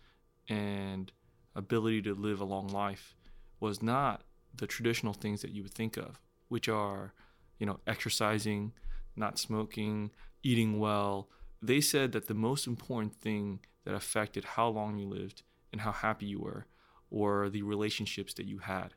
and 0.48 1.12
ability 1.54 2.02
to 2.02 2.14
live 2.14 2.40
a 2.40 2.44
long 2.44 2.68
life 2.68 3.14
was 3.60 3.82
not 3.82 4.22
the 4.54 4.66
traditional 4.66 5.12
things 5.12 5.42
that 5.42 5.52
you 5.52 5.62
would 5.62 5.74
think 5.74 5.96
of, 5.96 6.20
which 6.48 6.68
are, 6.68 7.12
you 7.58 7.66
know, 7.66 7.80
exercising, 7.86 8.72
not 9.16 9.38
smoking, 9.38 10.10
eating 10.42 10.78
well. 10.78 11.28
They 11.60 11.80
said 11.80 12.12
that 12.12 12.26
the 12.26 12.34
most 12.34 12.66
important 12.66 13.14
thing 13.14 13.60
that 13.84 13.94
affected 13.94 14.44
how 14.44 14.68
long 14.68 14.98
you 14.98 15.08
lived 15.08 15.42
and 15.70 15.80
how 15.80 15.92
happy 15.92 16.26
you 16.26 16.40
were 16.40 16.66
or 17.10 17.48
the 17.48 17.62
relationships 17.62 18.34
that 18.34 18.46
you 18.46 18.58
had. 18.58 18.94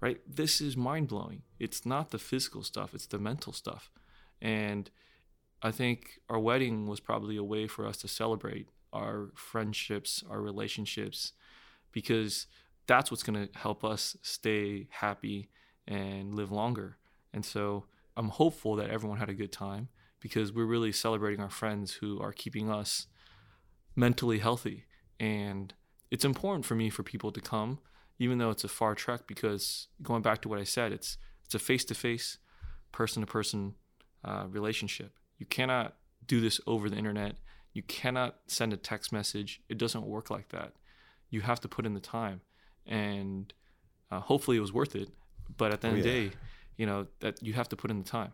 Right? 0.00 0.20
This 0.26 0.60
is 0.60 0.76
mind 0.76 1.08
blowing. 1.08 1.42
It's 1.58 1.86
not 1.86 2.10
the 2.10 2.18
physical 2.18 2.62
stuff, 2.62 2.94
it's 2.94 3.06
the 3.06 3.18
mental 3.18 3.52
stuff. 3.52 3.90
And 4.42 4.90
I 5.62 5.70
think 5.70 6.20
our 6.28 6.38
wedding 6.38 6.86
was 6.86 7.00
probably 7.00 7.36
a 7.36 7.44
way 7.44 7.66
for 7.66 7.86
us 7.86 7.96
to 7.98 8.08
celebrate 8.08 8.68
our 8.92 9.30
friendships, 9.34 10.22
our 10.28 10.40
relationships, 10.40 11.32
because 11.92 12.46
that's 12.86 13.10
what's 13.10 13.22
going 13.22 13.48
to 13.48 13.58
help 13.58 13.84
us 13.84 14.16
stay 14.22 14.88
happy 14.90 15.50
and 15.86 16.34
live 16.34 16.52
longer. 16.52 16.98
And 17.32 17.44
so 17.44 17.84
I'm 18.16 18.28
hopeful 18.28 18.76
that 18.76 18.90
everyone 18.90 19.18
had 19.18 19.28
a 19.28 19.34
good 19.34 19.52
time 19.52 19.88
because 20.20 20.52
we're 20.52 20.64
really 20.64 20.92
celebrating 20.92 21.40
our 21.40 21.50
friends 21.50 21.94
who 21.94 22.20
are 22.20 22.32
keeping 22.32 22.70
us 22.70 23.06
mentally 23.94 24.38
healthy. 24.38 24.84
And 25.18 25.72
it's 26.10 26.24
important 26.24 26.64
for 26.64 26.74
me 26.74 26.90
for 26.90 27.02
people 27.02 27.32
to 27.32 27.40
come, 27.40 27.78
even 28.18 28.38
though 28.38 28.50
it's 28.50 28.64
a 28.64 28.68
far 28.68 28.94
trek, 28.94 29.22
because 29.26 29.88
going 30.02 30.22
back 30.22 30.42
to 30.42 30.48
what 30.48 30.58
I 30.58 30.64
said, 30.64 30.92
it's 30.92 31.18
it's 31.44 31.54
a 31.54 31.58
face 31.60 31.84
to 31.86 31.94
face, 31.94 32.38
person 32.90 33.20
to 33.22 33.26
person 33.26 33.74
uh, 34.24 34.46
relationship. 34.48 35.12
You 35.38 35.46
cannot 35.46 35.96
do 36.26 36.40
this 36.40 36.60
over 36.66 36.88
the 36.88 36.96
internet. 36.96 37.36
You 37.72 37.82
cannot 37.82 38.36
send 38.46 38.72
a 38.72 38.76
text 38.76 39.12
message. 39.12 39.60
It 39.68 39.78
doesn't 39.78 40.04
work 40.06 40.30
like 40.30 40.48
that. 40.48 40.72
You 41.30 41.42
have 41.42 41.60
to 41.60 41.68
put 41.68 41.84
in 41.84 41.94
the 41.94 42.00
time, 42.00 42.40
and 42.86 43.52
uh, 44.10 44.20
hopefully 44.20 44.56
it 44.56 44.60
was 44.60 44.72
worth 44.72 44.96
it. 44.96 45.10
But 45.56 45.72
at 45.72 45.80
the 45.80 45.88
end 45.88 45.96
Oh, 45.96 45.98
of 45.98 46.04
the 46.04 46.10
day, 46.10 46.36
you 46.76 46.86
know 46.86 47.06
that 47.20 47.42
you 47.42 47.52
have 47.54 47.68
to 47.70 47.76
put 47.76 47.90
in 47.90 47.98
the 47.98 48.08
time. 48.08 48.32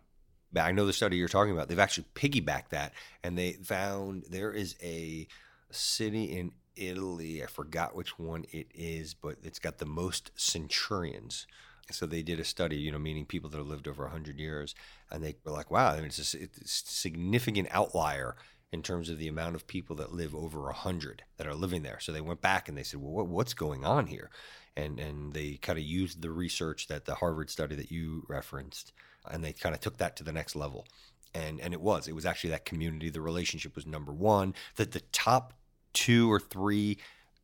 I 0.54 0.72
know 0.72 0.84
the 0.84 0.92
study 0.92 1.16
you're 1.16 1.28
talking 1.28 1.52
about. 1.52 1.68
They've 1.68 1.78
actually 1.78 2.06
piggybacked 2.14 2.68
that, 2.70 2.92
and 3.24 3.38
they 3.38 3.52
found 3.52 4.24
there 4.30 4.52
is 4.52 4.76
a 4.82 5.26
city 5.70 6.24
in 6.24 6.52
Italy. 6.76 7.42
I 7.42 7.46
forgot 7.46 7.96
which 7.96 8.18
one 8.18 8.44
it 8.52 8.66
is, 8.74 9.14
but 9.14 9.36
it's 9.42 9.58
got 9.58 9.78
the 9.78 9.86
most 9.86 10.30
centurions. 10.36 11.46
So 11.90 12.06
they 12.06 12.22
did 12.22 12.40
a 12.40 12.44
study, 12.44 12.76
you 12.76 12.92
know, 12.92 12.98
meaning 12.98 13.26
people 13.26 13.50
that 13.50 13.58
have 13.58 13.66
lived 13.66 13.88
over 13.88 14.04
100 14.04 14.38
years, 14.38 14.74
and 15.10 15.22
they 15.22 15.36
were 15.44 15.52
like, 15.52 15.70
"Wow, 15.70 15.90
I 15.90 15.96
mean, 15.96 16.06
it's 16.06 16.34
a, 16.34 16.42
it's 16.42 16.58
a 16.58 16.68
significant 16.68 17.68
outlier 17.70 18.36
in 18.70 18.82
terms 18.82 19.10
of 19.10 19.18
the 19.18 19.28
amount 19.28 19.56
of 19.56 19.66
people 19.66 19.96
that 19.96 20.12
live 20.12 20.34
over 20.34 20.62
100 20.62 21.24
that 21.36 21.46
are 21.46 21.54
living 21.54 21.82
there." 21.82 21.98
So 22.00 22.12
they 22.12 22.20
went 22.20 22.40
back 22.40 22.68
and 22.68 22.78
they 22.78 22.82
said, 22.82 23.00
"Well, 23.00 23.12
what, 23.12 23.26
what's 23.26 23.54
going 23.54 23.84
on 23.84 24.06
here?" 24.06 24.30
And 24.76 24.98
and 25.00 25.32
they 25.34 25.54
kind 25.56 25.78
of 25.78 25.84
used 25.84 26.22
the 26.22 26.30
research 26.30 26.86
that 26.88 27.04
the 27.04 27.16
Harvard 27.16 27.50
study 27.50 27.74
that 27.76 27.90
you 27.90 28.24
referenced, 28.28 28.92
and 29.30 29.44
they 29.44 29.52
kind 29.52 29.74
of 29.74 29.80
took 29.80 29.98
that 29.98 30.16
to 30.16 30.24
the 30.24 30.32
next 30.32 30.54
level. 30.56 30.86
And 31.34 31.60
and 31.60 31.74
it 31.74 31.80
was 31.80 32.08
it 32.08 32.14
was 32.14 32.26
actually 32.26 32.50
that 32.50 32.64
community. 32.64 33.10
The 33.10 33.20
relationship 33.20 33.74
was 33.74 33.86
number 33.86 34.12
one. 34.12 34.54
That 34.76 34.92
the 34.92 35.00
top 35.12 35.54
two 35.92 36.30
or 36.30 36.40
three 36.40 36.98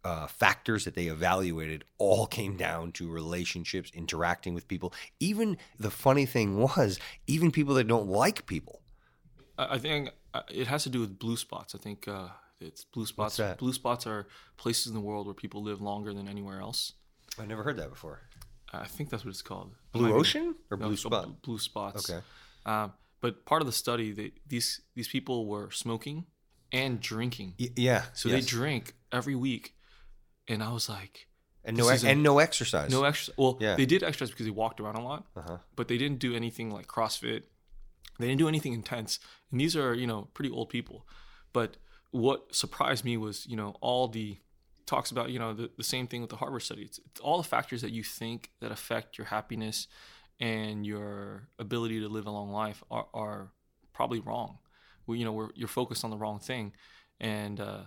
uh, 0.05 0.27
factors 0.27 0.85
that 0.85 0.95
they 0.95 1.07
evaluated 1.07 1.85
all 1.99 2.27
came 2.27 2.57
down 2.57 2.93
to 2.93 3.11
relationships, 3.11 3.91
interacting 3.95 4.55
with 4.55 4.69
people. 4.69 4.93
Even 5.21 5.57
the 5.79 5.91
funny 5.91 6.27
thing 6.27 6.59
was, 6.59 6.99
even 7.27 7.51
people 7.51 7.75
that 7.75 7.89
don't 7.89 8.09
like 8.09 8.47
people. 8.47 8.81
I 9.59 9.79
think 9.79 10.11
uh, 10.35 10.43
it 10.51 10.69
has 10.69 10.85
to 10.85 10.89
do 10.89 11.01
with 11.01 11.19
blue 11.19 11.37
spots. 11.37 11.75
I 11.75 11.79
think 11.79 12.07
uh, 12.07 12.29
it's 12.61 12.85
blue 12.85 13.07
spots. 13.07 13.41
Blue 13.59 13.73
spots 13.73 14.07
are 14.07 14.27
places 14.57 14.87
in 14.87 14.95
the 14.95 15.01
world 15.01 15.27
where 15.27 15.35
people 15.35 15.63
live 15.63 15.81
longer 15.81 16.15
than 16.15 16.29
anywhere 16.29 16.61
else. 16.61 16.93
I 17.39 17.47
never 17.47 17.63
heard 17.63 17.77
that 17.79 17.91
before. 17.91 18.21
I 18.73 18.87
think 18.87 19.11
that's 19.11 19.25
what 19.25 19.31
it's 19.31 19.43
called. 19.43 19.75
Blue 19.93 20.13
ocean 20.13 20.55
or 20.71 20.77
no, 20.77 20.87
blue 20.87 20.97
spot? 20.97 21.43
Blue 21.43 21.59
spots. 21.59 22.11
Okay. 22.11 22.23
Um, 22.67 22.93
but 23.21 23.45
part 23.45 23.63
of 23.63 23.67
the 23.67 23.73
study, 23.73 24.13
they, 24.13 24.33
these 24.47 24.81
these 24.95 25.09
people 25.09 25.47
were 25.47 25.71
smoking 25.71 26.27
and 26.73 27.01
drinking. 27.01 27.55
Y- 27.59 27.71
yeah. 27.77 28.03
So 28.13 28.29
yes. 28.29 28.41
they 28.41 28.47
drink 28.47 28.95
every 29.11 29.35
week, 29.35 29.75
and 30.49 30.63
I 30.63 30.73
was 30.73 30.89
like, 30.89 31.27
and 31.65 31.77
no 31.77 31.89
a- 31.89 31.99
and 32.07 32.23
no 32.23 32.39
exercise. 32.39 32.91
no 32.91 33.05
exercise. 33.05 33.35
Well, 33.37 33.59
Yeah. 33.61 33.77
they 33.77 33.87
did 33.87 34.03
exercise 34.03 34.31
because 34.31 34.47
they 34.47 34.51
walked 34.53 34.81
around 34.81 34.97
a 34.97 35.03
lot, 35.05 35.27
Uh-huh. 35.37 35.59
but 35.77 35.89
they 35.89 35.99
didn't 35.99 36.19
do 36.19 36.35
anything 36.35 36.71
like 36.71 36.87
CrossFit. 36.87 37.45
They 38.19 38.27
didn't 38.27 38.39
do 38.39 38.49
anything 38.49 38.73
intense. 38.73 39.21
And 39.51 39.61
these 39.61 39.77
are, 39.77 39.95
you 39.95 40.07
know, 40.07 40.29
pretty 40.35 40.51
old 40.51 40.71
people. 40.71 41.07
But 41.53 41.77
what 42.11 42.55
surprised 42.55 43.05
me 43.05 43.17
was, 43.17 43.47
you 43.47 43.57
know, 43.57 43.77
all 43.81 44.09
the 44.09 44.39
talks 44.87 45.11
about, 45.11 45.31
you 45.31 45.39
know, 45.39 45.53
the, 45.53 45.71
the 45.77 45.85
same 45.85 46.07
thing 46.07 46.21
with 46.23 46.31
the 46.31 46.37
Harvard 46.37 46.63
study. 46.63 46.83
It's, 46.83 46.99
it's 46.99 47.21
all 47.21 47.37
the 47.37 47.49
factors 47.49 47.83
that 47.83 47.91
you 47.93 48.03
think 48.03 48.51
that 48.61 48.73
affect 48.73 49.19
your 49.19 49.27
happiness 49.27 49.87
and 50.41 50.87
your 50.87 51.49
ability 51.59 52.01
to 52.01 52.09
live 52.09 52.27
a 52.27 52.31
long 52.31 52.51
life 52.51 52.83
are, 52.91 53.07
are 53.13 53.53
probably 53.93 54.21
wrong. 54.21 54.59
We, 55.07 55.19
you 55.19 55.25
know, 55.25 55.33
we're, 55.33 55.51
you're 55.55 55.69
focused 55.69 56.05
on 56.05 56.11
the 56.11 56.17
wrong 56.17 56.39
thing. 56.39 56.73
And 57.21 57.61
uh, 57.61 57.83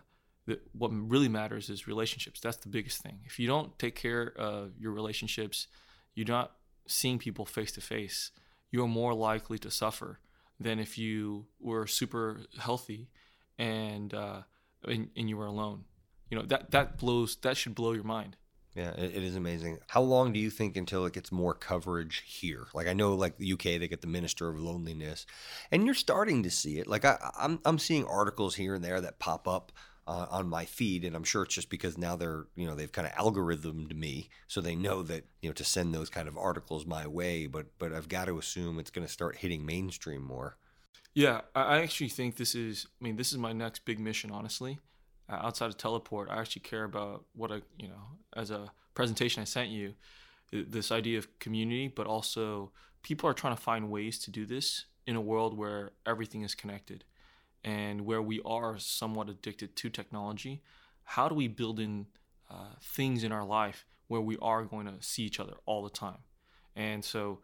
the, 0.45 0.59
what 0.73 0.91
really 0.93 1.29
matters 1.29 1.69
is 1.69 1.87
relationships. 1.87 2.39
That's 2.39 2.57
the 2.57 2.69
biggest 2.69 3.01
thing. 3.01 3.19
If 3.25 3.39
you 3.39 3.47
don't 3.47 3.77
take 3.77 3.95
care 3.95 4.33
of 4.37 4.71
your 4.79 4.91
relationships, 4.91 5.67
you're 6.15 6.27
not 6.27 6.53
seeing 6.87 7.19
people 7.19 7.45
face 7.45 7.71
to 7.73 7.81
face, 7.81 8.31
you're 8.71 8.87
more 8.87 9.13
likely 9.13 9.57
to 9.59 9.71
suffer 9.71 10.19
than 10.59 10.79
if 10.79 10.97
you 10.97 11.45
were 11.59 11.87
super 11.87 12.41
healthy 12.59 13.09
and, 13.57 14.13
uh, 14.13 14.41
and 14.87 15.09
and 15.15 15.29
you 15.29 15.37
were 15.37 15.45
alone. 15.45 15.83
You 16.29 16.37
know 16.37 16.45
that 16.45 16.71
that 16.71 16.97
blows 16.97 17.35
that 17.37 17.57
should 17.57 17.75
blow 17.75 17.91
your 17.91 18.03
mind. 18.03 18.37
Yeah, 18.75 18.91
it, 18.91 19.15
it 19.15 19.23
is 19.23 19.35
amazing. 19.35 19.79
How 19.87 20.01
long 20.01 20.31
do 20.31 20.39
you 20.39 20.49
think 20.49 20.77
until 20.77 21.05
it 21.05 21.11
gets 21.13 21.29
more 21.31 21.53
coverage 21.53 22.23
here? 22.25 22.67
Like 22.73 22.87
I 22.87 22.93
know, 22.93 23.15
like 23.15 23.37
the 23.37 23.51
UK, 23.51 23.63
they 23.63 23.87
get 23.89 24.01
the 24.01 24.07
Minister 24.07 24.47
of 24.47 24.59
Loneliness, 24.59 25.25
and 25.71 25.85
you're 25.85 25.93
starting 25.93 26.43
to 26.43 26.49
see 26.49 26.79
it. 26.79 26.87
Like 26.87 27.03
I, 27.03 27.17
I'm, 27.37 27.59
I'm 27.65 27.79
seeing 27.79 28.05
articles 28.05 28.55
here 28.55 28.73
and 28.73 28.83
there 28.83 29.01
that 29.01 29.19
pop 29.19 29.47
up 29.47 29.73
uh, 30.07 30.27
on 30.29 30.49
my 30.49 30.65
feed, 30.65 31.05
and 31.05 31.15
I'm 31.15 31.23
sure 31.23 31.43
it's 31.43 31.55
just 31.55 31.69
because 31.69 31.97
now 31.97 32.15
they're, 32.15 32.45
you 32.55 32.65
know, 32.65 32.75
they've 32.75 32.91
kind 32.91 33.07
of 33.07 33.13
algorithmed 33.13 33.95
me, 33.95 34.29
so 34.47 34.61
they 34.61 34.75
know 34.75 35.03
that 35.03 35.25
you 35.41 35.49
know 35.49 35.53
to 35.53 35.63
send 35.63 35.93
those 35.93 36.09
kind 36.09 36.27
of 36.27 36.37
articles 36.37 36.85
my 36.85 37.05
way. 37.07 37.47
But, 37.47 37.67
but 37.77 37.93
I've 37.93 38.09
got 38.09 38.25
to 38.25 38.37
assume 38.37 38.79
it's 38.79 38.91
going 38.91 39.05
to 39.05 39.11
start 39.11 39.37
hitting 39.37 39.65
mainstream 39.65 40.23
more. 40.23 40.57
Yeah, 41.13 41.41
I 41.53 41.81
actually 41.81 42.09
think 42.09 42.37
this 42.37 42.55
is. 42.55 42.87
I 42.99 43.03
mean, 43.03 43.15
this 43.15 43.31
is 43.31 43.37
my 43.37 43.53
next 43.53 43.85
big 43.85 43.99
mission. 43.99 44.31
Honestly, 44.31 44.79
uh, 45.29 45.35
outside 45.35 45.67
of 45.67 45.77
teleport, 45.77 46.29
I 46.29 46.39
actually 46.39 46.63
care 46.63 46.83
about 46.83 47.25
what 47.33 47.51
I, 47.51 47.61
you 47.77 47.87
know, 47.87 48.17
as 48.35 48.51
a 48.51 48.71
presentation 48.93 49.41
I 49.41 49.45
sent 49.45 49.69
you, 49.69 49.93
this 50.51 50.91
idea 50.91 51.17
of 51.17 51.39
community, 51.39 51.87
but 51.87 52.07
also 52.07 52.71
people 53.03 53.29
are 53.29 53.33
trying 53.33 53.55
to 53.55 53.61
find 53.61 53.89
ways 53.89 54.19
to 54.19 54.31
do 54.31 54.45
this 54.45 54.85
in 55.07 55.15
a 55.15 55.21
world 55.21 55.57
where 55.57 55.91
everything 56.05 56.41
is 56.43 56.53
connected 56.55 57.03
and 57.63 58.01
where 58.01 58.21
we 58.21 58.41
are 58.45 58.77
somewhat 58.77 59.29
addicted 59.29 59.75
to 59.75 59.89
technology. 59.89 60.61
How 61.03 61.27
do 61.27 61.35
we 61.35 61.47
build 61.47 61.79
in 61.79 62.07
uh, 62.49 62.75
things 62.81 63.23
in 63.23 63.31
our 63.31 63.45
life 63.45 63.85
where 64.07 64.21
we 64.21 64.37
are 64.41 64.63
going 64.63 64.87
to 64.87 64.95
see 65.01 65.23
each 65.23 65.39
other 65.39 65.53
all 65.65 65.83
the 65.83 65.89
time? 65.89 66.19
And 66.75 67.03
so, 67.03 67.39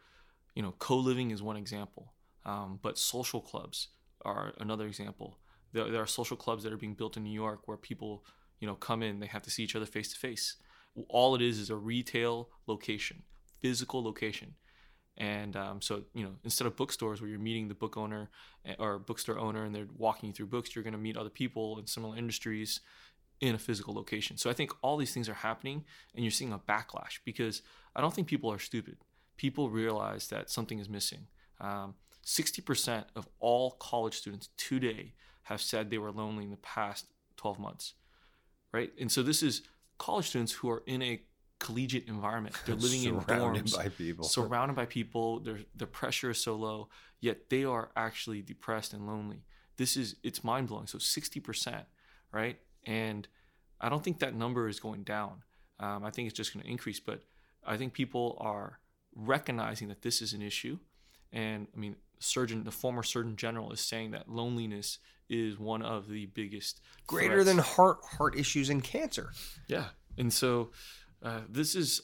you 0.55 0.61
know, 0.61 0.73
co 0.79 0.97
living 0.97 1.31
is 1.31 1.41
one 1.43 1.57
example, 1.57 2.13
um, 2.45 2.79
but 2.81 2.97
social 2.97 3.41
clubs 3.41 3.89
are 4.23 4.53
another 4.59 4.87
example. 4.87 5.37
There, 5.73 5.89
there 5.89 6.01
are 6.01 6.07
social 6.07 6.37
clubs 6.37 6.63
that 6.63 6.73
are 6.73 6.77
being 6.77 6.95
built 6.95 7.17
in 7.17 7.23
New 7.23 7.33
York 7.33 7.67
where 7.67 7.77
people, 7.77 8.25
you 8.59 8.67
know, 8.67 8.75
come 8.75 9.03
in, 9.03 9.19
they 9.19 9.27
have 9.27 9.43
to 9.43 9.51
see 9.51 9.63
each 9.63 9.75
other 9.75 9.85
face 9.85 10.11
to 10.13 10.17
face. 10.17 10.55
All 11.09 11.35
it 11.35 11.41
is 11.41 11.59
is 11.59 11.69
a 11.69 11.75
retail 11.75 12.49
location, 12.65 13.23
physical 13.61 14.03
location 14.03 14.55
and 15.17 15.55
um, 15.55 15.81
so, 15.81 16.03
you 16.13 16.23
know, 16.23 16.31
instead 16.43 16.67
of 16.67 16.75
bookstores 16.75 17.21
where 17.21 17.29
you're 17.29 17.39
meeting 17.39 17.67
the 17.67 17.73
book 17.73 17.97
owner 17.97 18.29
eh, 18.65 18.75
or 18.77 18.99
bookstore 18.99 19.39
owner 19.39 19.63
and 19.63 19.73
they're 19.73 19.87
walking 19.97 20.27
you 20.27 20.33
through 20.33 20.45
books, 20.47 20.75
you're 20.75 20.83
going 20.83 20.93
to 20.93 20.99
meet 20.99 21.17
other 21.17 21.29
people 21.29 21.79
in 21.79 21.87
similar 21.87 22.15
industries 22.15 22.81
in 23.41 23.55
a 23.55 23.59
physical 23.59 23.93
location. 23.93 24.37
So 24.37 24.49
I 24.49 24.53
think 24.53 24.71
all 24.81 24.97
these 24.97 25.13
things 25.13 25.27
are 25.27 25.33
happening 25.33 25.85
and 26.15 26.23
you're 26.23 26.31
seeing 26.31 26.53
a 26.53 26.59
backlash 26.59 27.19
because 27.25 27.61
I 27.95 28.01
don't 28.01 28.13
think 28.13 28.27
people 28.27 28.51
are 28.51 28.59
stupid. 28.59 28.97
People 29.37 29.69
realize 29.69 30.27
that 30.27 30.49
something 30.49 30.79
is 30.79 30.89
missing. 30.89 31.27
Um, 31.59 31.95
60% 32.25 33.05
of 33.15 33.27
all 33.39 33.71
college 33.71 34.15
students 34.15 34.49
today 34.57 35.13
have 35.43 35.61
said 35.61 35.89
they 35.89 35.97
were 35.97 36.11
lonely 36.11 36.43
in 36.43 36.51
the 36.51 36.57
past 36.57 37.05
12 37.37 37.57
months, 37.57 37.93
right? 38.71 38.91
And 38.99 39.11
so 39.11 39.23
this 39.23 39.41
is 39.41 39.63
college 39.97 40.27
students 40.27 40.51
who 40.53 40.69
are 40.69 40.83
in 40.85 41.01
a 41.01 41.21
collegiate 41.59 42.07
environment. 42.07 42.55
They're 42.65 42.75
living 42.75 43.03
in 43.03 43.19
dorms, 43.21 43.75
by 43.75 43.89
people. 43.89 44.25
surrounded 44.27 44.75
by 44.75 44.85
people. 44.85 45.39
Their 45.39 45.59
their 45.75 45.87
pressure 45.87 46.29
is 46.29 46.39
so 46.39 46.55
low, 46.55 46.89
yet 47.19 47.49
they 47.49 47.63
are 47.63 47.89
actually 47.95 48.41
depressed 48.41 48.93
and 48.93 49.07
lonely. 49.07 49.43
This 49.77 49.97
is 49.97 50.15
it's 50.23 50.43
mind 50.43 50.67
blowing. 50.67 50.87
So 50.87 50.97
sixty 50.97 51.39
percent, 51.39 51.85
right? 52.31 52.57
And 52.85 53.27
I 53.79 53.89
don't 53.89 54.03
think 54.03 54.19
that 54.19 54.35
number 54.35 54.67
is 54.67 54.79
going 54.79 55.03
down. 55.03 55.43
Um, 55.79 56.03
I 56.03 56.09
think 56.09 56.27
it's 56.27 56.37
just 56.37 56.53
going 56.53 56.63
to 56.63 56.69
increase. 56.69 56.99
But 56.99 57.23
I 57.65 57.77
think 57.77 57.93
people 57.93 58.37
are 58.39 58.79
recognizing 59.15 59.87
that 59.89 60.01
this 60.01 60.21
is 60.21 60.33
an 60.33 60.41
issue. 60.41 60.79
And 61.31 61.67
I 61.75 61.79
mean, 61.79 61.95
surgeon, 62.19 62.63
the 62.63 62.71
former 62.71 63.03
surgeon 63.03 63.35
general, 63.35 63.71
is 63.71 63.81
saying 63.81 64.11
that 64.11 64.29
loneliness 64.29 64.99
is 65.29 65.59
one 65.59 65.81
of 65.81 66.07
the 66.07 66.27
biggest 66.27 66.79
greater 67.05 67.43
threats. 67.43 67.47
than 67.47 67.57
heart 67.57 67.97
heart 68.03 68.37
issues 68.37 68.69
and 68.69 68.83
cancer. 68.83 69.31
Yeah, 69.67 69.85
and 70.17 70.31
so 70.31 70.71
uh, 71.23 71.41
this 71.49 71.75
is, 71.75 72.01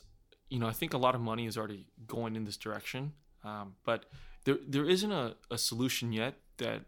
you 0.50 0.60
know, 0.60 0.68
I 0.68 0.72
think 0.72 0.94
a 0.94 0.98
lot 0.98 1.16
of 1.16 1.22
money 1.22 1.46
is 1.46 1.58
already 1.58 1.86
going 2.08 2.36
in 2.36 2.46
this 2.46 2.58
direction, 2.58 3.14
um, 3.44 3.76
but 3.84 4.06
there 4.46 4.58
there 4.68 4.86
isn't 4.86 5.12
a, 5.12 5.36
a 5.52 5.58
solution 5.58 6.12
yet 6.12 6.36
that 6.58 6.82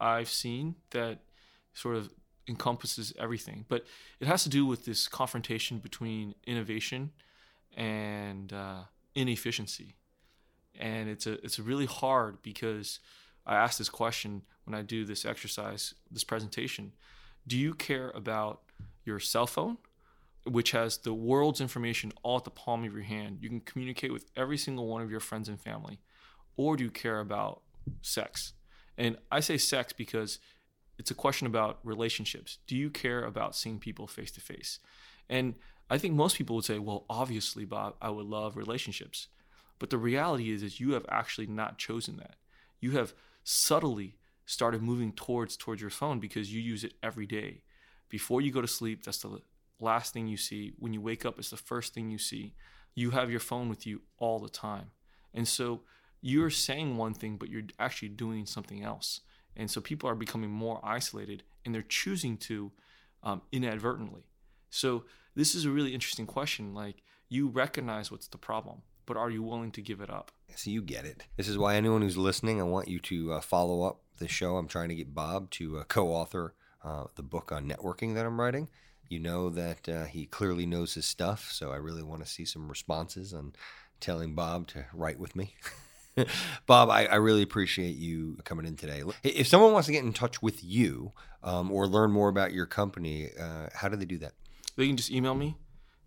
I've 0.00 0.28
seen 0.28 0.76
that 0.90 1.20
sort 1.74 1.96
of 1.96 2.10
encompasses 2.48 3.12
everything. 3.18 3.64
But 3.68 3.84
it 4.18 4.26
has 4.26 4.42
to 4.42 4.48
do 4.48 4.66
with 4.66 4.84
this 4.84 5.08
confrontation 5.08 5.78
between 5.78 6.34
innovation 6.46 7.12
and 7.76 8.52
uh, 8.52 8.82
inefficiency, 9.14 9.96
and 10.78 11.08
it's 11.08 11.26
a 11.26 11.44
it's 11.44 11.58
really 11.58 11.86
hard 11.86 12.42
because 12.42 13.00
I 13.46 13.56
ask 13.56 13.78
this 13.78 13.88
question 13.88 14.42
when 14.64 14.74
I 14.74 14.82
do 14.82 15.04
this 15.04 15.24
exercise, 15.24 15.94
this 16.10 16.24
presentation. 16.24 16.92
Do 17.46 17.56
you 17.56 17.74
care 17.74 18.10
about 18.10 18.62
your 19.04 19.18
cell 19.18 19.46
phone 19.46 19.78
which 20.44 20.70
has 20.70 20.98
the 20.98 21.14
world's 21.14 21.60
information 21.60 22.12
all 22.22 22.38
at 22.38 22.44
the 22.44 22.50
palm 22.50 22.84
of 22.84 22.92
your 22.92 23.02
hand. 23.02 23.38
You 23.40 23.48
can 23.48 23.60
communicate 23.60 24.12
with 24.12 24.24
every 24.36 24.56
single 24.56 24.86
one 24.86 25.02
of 25.02 25.10
your 25.10 25.20
friends 25.20 25.48
and 25.48 25.60
family. 25.60 26.00
Or 26.56 26.76
do 26.76 26.84
you 26.84 26.90
care 26.90 27.20
about 27.20 27.62
sex? 28.02 28.54
And 28.96 29.16
I 29.30 29.40
say 29.40 29.56
sex 29.58 29.92
because 29.92 30.38
it's 30.98 31.10
a 31.10 31.14
question 31.14 31.46
about 31.46 31.78
relationships. 31.84 32.58
Do 32.66 32.76
you 32.76 32.90
care 32.90 33.24
about 33.24 33.56
seeing 33.56 33.78
people 33.78 34.06
face 34.06 34.30
to 34.32 34.40
face? 34.40 34.78
And 35.28 35.54
I 35.88 35.98
think 35.98 36.14
most 36.14 36.36
people 36.36 36.56
would 36.56 36.64
say, 36.64 36.78
well, 36.78 37.06
obviously, 37.08 37.64
Bob, 37.64 37.94
I 38.00 38.10
would 38.10 38.26
love 38.26 38.56
relationships. 38.56 39.28
But 39.78 39.90
the 39.90 39.98
reality 39.98 40.50
is, 40.50 40.62
is 40.62 40.78
you 40.78 40.92
have 40.92 41.06
actually 41.08 41.46
not 41.46 41.78
chosen 41.78 42.18
that. 42.18 42.36
You 42.80 42.92
have 42.92 43.14
subtly 43.42 44.16
started 44.44 44.82
moving 44.82 45.12
towards 45.12 45.56
towards 45.56 45.80
your 45.80 45.90
phone 45.90 46.20
because 46.20 46.52
you 46.52 46.60
use 46.60 46.84
it 46.84 46.94
every 47.02 47.26
day. 47.26 47.62
Before 48.08 48.40
you 48.40 48.52
go 48.52 48.60
to 48.60 48.68
sleep, 48.68 49.04
that's 49.04 49.18
the 49.18 49.40
last 49.80 50.12
thing 50.12 50.26
you 50.26 50.36
see. 50.36 50.72
When 50.78 50.92
you 50.92 51.00
wake 51.00 51.24
up, 51.24 51.38
it's 51.38 51.50
the 51.50 51.56
first 51.56 51.94
thing 51.94 52.10
you 52.10 52.18
see. 52.18 52.54
You 52.94 53.10
have 53.10 53.30
your 53.30 53.40
phone 53.40 53.68
with 53.68 53.86
you 53.86 54.02
all 54.18 54.38
the 54.38 54.48
time. 54.48 54.90
And 55.32 55.46
so 55.46 55.82
you're 56.20 56.50
saying 56.50 56.96
one 56.96 57.14
thing, 57.14 57.36
but 57.36 57.48
you're 57.48 57.62
actually 57.78 58.08
doing 58.08 58.46
something 58.46 58.82
else. 58.82 59.20
And 59.56 59.70
so 59.70 59.80
people 59.80 60.08
are 60.08 60.14
becoming 60.14 60.50
more 60.50 60.80
isolated 60.84 61.42
and 61.64 61.74
they're 61.74 61.82
choosing 61.82 62.36
to 62.38 62.72
um, 63.22 63.42
inadvertently. 63.52 64.24
So 64.70 65.04
this 65.34 65.54
is 65.54 65.64
a 65.64 65.70
really 65.70 65.94
interesting 65.94 66.26
question. 66.26 66.74
Like, 66.74 67.02
you 67.28 67.48
recognize 67.48 68.10
what's 68.10 68.28
the 68.28 68.38
problem, 68.38 68.82
but 69.06 69.16
are 69.16 69.30
you 69.30 69.42
willing 69.42 69.70
to 69.72 69.82
give 69.82 70.00
it 70.00 70.10
up? 70.10 70.32
So 70.56 70.70
you 70.70 70.82
get 70.82 71.04
it. 71.04 71.24
This 71.36 71.48
is 71.48 71.56
why 71.56 71.76
anyone 71.76 72.02
who's 72.02 72.16
listening, 72.16 72.60
I 72.60 72.64
want 72.64 72.88
you 72.88 72.98
to 73.00 73.34
uh, 73.34 73.40
follow 73.40 73.82
up 73.82 74.00
the 74.18 74.28
show. 74.28 74.56
I'm 74.56 74.66
trying 74.66 74.88
to 74.88 74.94
get 74.94 75.14
Bob 75.14 75.50
to 75.52 75.78
uh, 75.78 75.84
co 75.84 76.08
author 76.08 76.54
uh, 76.84 77.04
the 77.14 77.22
book 77.22 77.52
on 77.52 77.68
networking 77.68 78.14
that 78.14 78.26
I'm 78.26 78.40
writing 78.40 78.68
you 79.10 79.18
know 79.18 79.50
that 79.50 79.88
uh, 79.88 80.04
he 80.04 80.24
clearly 80.24 80.64
knows 80.64 80.94
his 80.94 81.04
stuff. 81.04 81.50
So 81.52 81.72
I 81.72 81.76
really 81.76 82.02
want 82.02 82.24
to 82.24 82.30
see 82.30 82.46
some 82.46 82.68
responses 82.68 83.34
on 83.34 83.52
telling 83.98 84.34
Bob 84.34 84.68
to 84.68 84.86
write 84.94 85.18
with 85.18 85.36
me. 85.36 85.54
Bob, 86.66 86.88
I, 86.88 87.06
I, 87.06 87.16
really 87.16 87.42
appreciate 87.42 87.96
you 87.96 88.38
coming 88.44 88.66
in 88.66 88.76
today. 88.76 89.02
If 89.22 89.46
someone 89.46 89.72
wants 89.72 89.86
to 89.86 89.92
get 89.92 90.04
in 90.04 90.12
touch 90.12 90.42
with 90.42 90.62
you 90.64 91.12
um, 91.42 91.70
or 91.70 91.86
learn 91.86 92.10
more 92.10 92.28
about 92.28 92.52
your 92.52 92.66
company, 92.66 93.30
uh, 93.38 93.68
how 93.74 93.88
do 93.88 93.96
they 93.96 94.04
do 94.04 94.18
that? 94.18 94.32
They 94.76 94.86
can 94.86 94.96
just 94.96 95.10
email 95.10 95.34
me, 95.34 95.56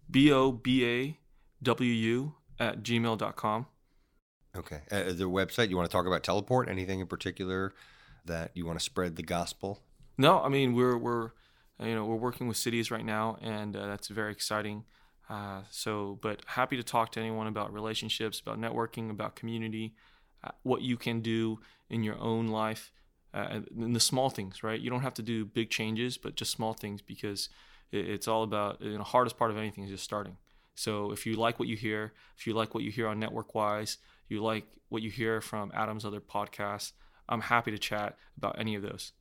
B 0.10 0.32
O 0.32 0.52
B 0.52 0.86
A 0.86 1.20
W 1.62 1.92
U 1.92 2.36
at 2.60 2.84
gmail.com. 2.84 3.66
Okay. 4.56 4.82
Uh, 4.92 5.14
their 5.14 5.28
website, 5.28 5.70
you 5.70 5.78
want 5.78 5.90
to 5.90 5.96
talk 5.96 6.06
about 6.06 6.24
Teleport? 6.24 6.70
Anything 6.70 7.00
in 7.00 7.08
particular 7.08 7.74
that 8.26 8.52
you 8.54 8.66
want 8.66 8.78
to 8.78 8.84
spread 8.84 9.16
the 9.16 9.24
gospel? 9.24 9.82
No, 10.18 10.42
I 10.42 10.50
mean, 10.50 10.74
we're, 10.74 10.98
we're, 10.98 11.32
you 11.80 11.96
know, 11.96 12.06
we're 12.06 12.16
working 12.16 12.48
with 12.48 12.58
cities 12.58 12.92
right 12.92 13.06
now, 13.06 13.38
and 13.42 13.76
uh, 13.76 13.88
that's 13.88 14.08
very 14.08 14.32
exciting. 14.32 14.86
Uh, 15.30 15.62
so, 15.70 16.20
but 16.22 16.42
happy 16.46 16.78
to 16.78 16.84
talk 16.84 17.12
to 17.14 17.20
anyone 17.20 17.48
about 17.48 17.74
relationships, 17.74 18.40
about 18.40 18.60
networking, 18.60 19.10
about 19.10 19.36
community, 19.36 19.94
uh, 20.44 20.52
what 20.64 20.82
you 20.82 20.98
can 20.98 21.22
do 21.22 21.60
in 21.90 22.04
your 22.04 22.20
own 22.20 22.48
life, 22.48 22.92
uh, 23.34 23.62
in 23.76 23.94
the 23.94 24.00
small 24.00 24.30
things, 24.30 24.64
right? 24.64 24.80
You 24.80 24.90
don't 24.90 25.02
have 25.02 25.14
to 25.16 25.22
do 25.22 25.46
big 25.46 25.70
changes, 25.70 26.18
but 26.18 26.36
just 26.36 26.52
small 26.52 26.74
things 26.74 27.02
because 27.02 27.50
it, 27.92 28.08
it's 28.10 28.28
all 28.28 28.44
about, 28.44 28.82
you 28.82 28.92
know, 28.92 28.98
the 28.98 29.04
hardest 29.04 29.38
part 29.38 29.50
of 29.50 29.58
anything 29.58 29.84
is 29.84 29.90
just 29.90 30.04
starting. 30.04 30.38
So 30.76 31.12
if 31.12 31.26
you 31.26 31.36
like 31.36 31.60
what 31.60 31.68
you 31.68 31.78
hear, 31.78 32.14
if 32.38 32.46
you 32.46 32.54
like 32.54 32.74
what 32.74 32.84
you 32.84 32.92
hear 32.92 33.08
on 33.08 33.20
Network 33.20 33.56
Wise, 33.56 33.98
you 34.28 34.44
like 34.44 34.66
what 34.90 35.02
you 35.02 35.10
hear 35.10 35.42
from 35.42 35.72
Adam's 35.74 36.06
other 36.06 36.20
podcasts, 36.20 36.92
I'm 37.30 37.42
happy 37.42 37.72
to 37.72 37.78
chat 37.78 38.18
about 38.38 38.60
any 38.60 38.76
of 38.76 38.82
those. 38.82 39.14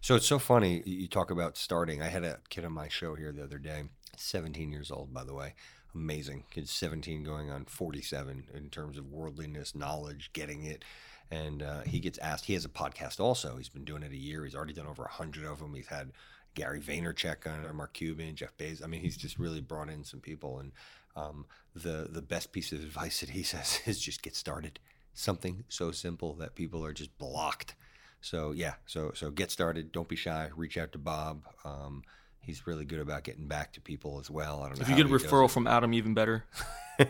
So 0.00 0.14
it's 0.14 0.26
so 0.26 0.38
funny 0.38 0.82
you 0.86 1.08
talk 1.08 1.30
about 1.30 1.56
starting. 1.56 2.02
I 2.02 2.08
had 2.08 2.24
a 2.24 2.38
kid 2.48 2.64
on 2.64 2.72
my 2.72 2.88
show 2.88 3.14
here 3.14 3.32
the 3.32 3.44
other 3.44 3.58
day, 3.58 3.84
17 4.16 4.70
years 4.70 4.90
old, 4.90 5.12
by 5.12 5.24
the 5.24 5.34
way. 5.34 5.54
Amazing. 5.94 6.44
Kid's 6.50 6.70
17 6.72 7.24
going 7.24 7.50
on 7.50 7.64
47 7.64 8.44
in 8.54 8.68
terms 8.70 8.98
of 8.98 9.10
worldliness, 9.10 9.74
knowledge, 9.74 10.30
getting 10.32 10.64
it. 10.64 10.84
And 11.30 11.62
uh, 11.62 11.80
he 11.80 12.00
gets 12.00 12.18
asked, 12.18 12.44
he 12.44 12.52
has 12.52 12.64
a 12.64 12.68
podcast 12.70 13.18
also. 13.18 13.56
He's 13.56 13.68
been 13.68 13.84
doing 13.84 14.02
it 14.02 14.12
a 14.12 14.16
year. 14.16 14.44
He's 14.44 14.54
already 14.54 14.74
done 14.74 14.86
over 14.86 15.02
100 15.02 15.44
of 15.44 15.58
them. 15.58 15.74
He's 15.74 15.88
had 15.88 16.12
Gary 16.54 16.80
Vaynerchuk 16.80 17.46
on 17.46 17.64
it, 17.64 17.74
Mark 17.74 17.94
Cuban, 17.94 18.36
Jeff 18.36 18.56
Bezos. 18.56 18.84
I 18.84 18.86
mean, 18.86 19.00
he's 19.00 19.16
just 19.16 19.38
really 19.38 19.60
brought 19.60 19.88
in 19.88 20.04
some 20.04 20.20
people. 20.20 20.58
And 20.58 20.72
um, 21.16 21.46
the, 21.74 22.08
the 22.10 22.22
best 22.22 22.52
piece 22.52 22.72
of 22.72 22.80
advice 22.80 23.20
that 23.20 23.30
he 23.30 23.42
says 23.44 23.80
is 23.86 24.00
just 24.00 24.22
get 24.22 24.36
started. 24.36 24.78
Something 25.14 25.64
so 25.68 25.92
simple 25.92 26.34
that 26.34 26.54
people 26.54 26.84
are 26.84 26.92
just 26.92 27.16
blocked 27.18 27.74
so 28.20 28.52
yeah, 28.52 28.74
so 28.86 29.12
so 29.14 29.30
get 29.30 29.50
started. 29.50 29.92
Don't 29.92 30.08
be 30.08 30.16
shy. 30.16 30.50
Reach 30.56 30.78
out 30.78 30.92
to 30.92 30.98
Bob. 30.98 31.44
Um, 31.64 32.02
he's 32.40 32.66
really 32.66 32.84
good 32.84 33.00
about 33.00 33.24
getting 33.24 33.48
back 33.48 33.72
to 33.74 33.80
people 33.80 34.18
as 34.20 34.30
well. 34.30 34.62
I 34.62 34.68
don't 34.68 34.78
know 34.78 34.82
if 34.82 34.88
you 34.88 34.96
get 34.96 35.06
a 35.06 35.08
referral 35.08 35.50
from 35.50 35.66
Adam, 35.66 35.92
even 35.94 36.14
better. 36.14 36.44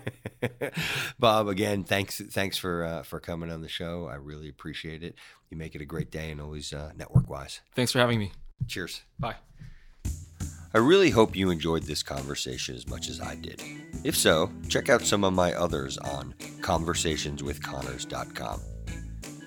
Bob, 1.18 1.48
again, 1.48 1.84
thanks 1.84 2.20
thanks 2.20 2.56
for 2.56 2.84
uh, 2.84 3.02
for 3.02 3.20
coming 3.20 3.50
on 3.50 3.60
the 3.60 3.68
show. 3.68 4.06
I 4.06 4.16
really 4.16 4.48
appreciate 4.48 5.02
it. 5.02 5.14
You 5.50 5.56
make 5.56 5.74
it 5.74 5.80
a 5.80 5.86
great 5.86 6.10
day 6.10 6.30
and 6.30 6.40
always 6.40 6.72
uh, 6.72 6.92
network 6.96 7.28
wise. 7.28 7.60
Thanks 7.74 7.92
for 7.92 7.98
having 7.98 8.18
me. 8.18 8.32
Cheers. 8.66 9.02
Bye. 9.18 9.36
I 10.74 10.78
really 10.78 11.10
hope 11.10 11.36
you 11.36 11.50
enjoyed 11.50 11.84
this 11.84 12.02
conversation 12.02 12.74
as 12.74 12.86
much 12.86 13.08
as 13.08 13.20
I 13.20 13.36
did. 13.36 13.62
If 14.04 14.16
so, 14.16 14.50
check 14.68 14.90
out 14.90 15.02
some 15.02 15.24
of 15.24 15.32
my 15.32 15.54
others 15.54 15.96
on 15.98 16.34
conversationswithconnors.com. 16.60 18.60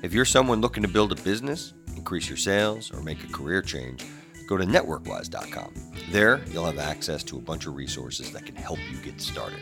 If 0.01 0.13
you're 0.13 0.23
someone 0.23 0.61
looking 0.61 0.83
to 0.83 0.89
build 0.89 1.11
a 1.11 1.21
business, 1.23 1.73
increase 1.97 2.29
your 2.29 2.37
sales, 2.37 2.89
or 2.93 3.01
make 3.01 3.21
a 3.21 3.27
career 3.27 3.61
change, 3.61 4.05
go 4.47 4.55
to 4.55 4.63
networkwise.com. 4.63 5.73
There, 6.09 6.39
you'll 6.51 6.65
have 6.65 6.79
access 6.79 7.21
to 7.25 7.37
a 7.37 7.41
bunch 7.41 7.65
of 7.65 7.75
resources 7.75 8.31
that 8.31 8.45
can 8.45 8.55
help 8.55 8.79
you 8.89 8.97
get 8.99 9.19
started. 9.19 9.59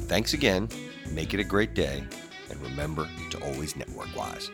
Thanks 0.00 0.34
again, 0.34 0.68
make 1.12 1.32
it 1.32 1.40
a 1.40 1.44
great 1.44 1.72
day, 1.72 2.04
and 2.50 2.60
remember 2.60 3.08
to 3.30 3.42
always 3.42 3.74
network 3.74 4.14
wise. 4.14 4.50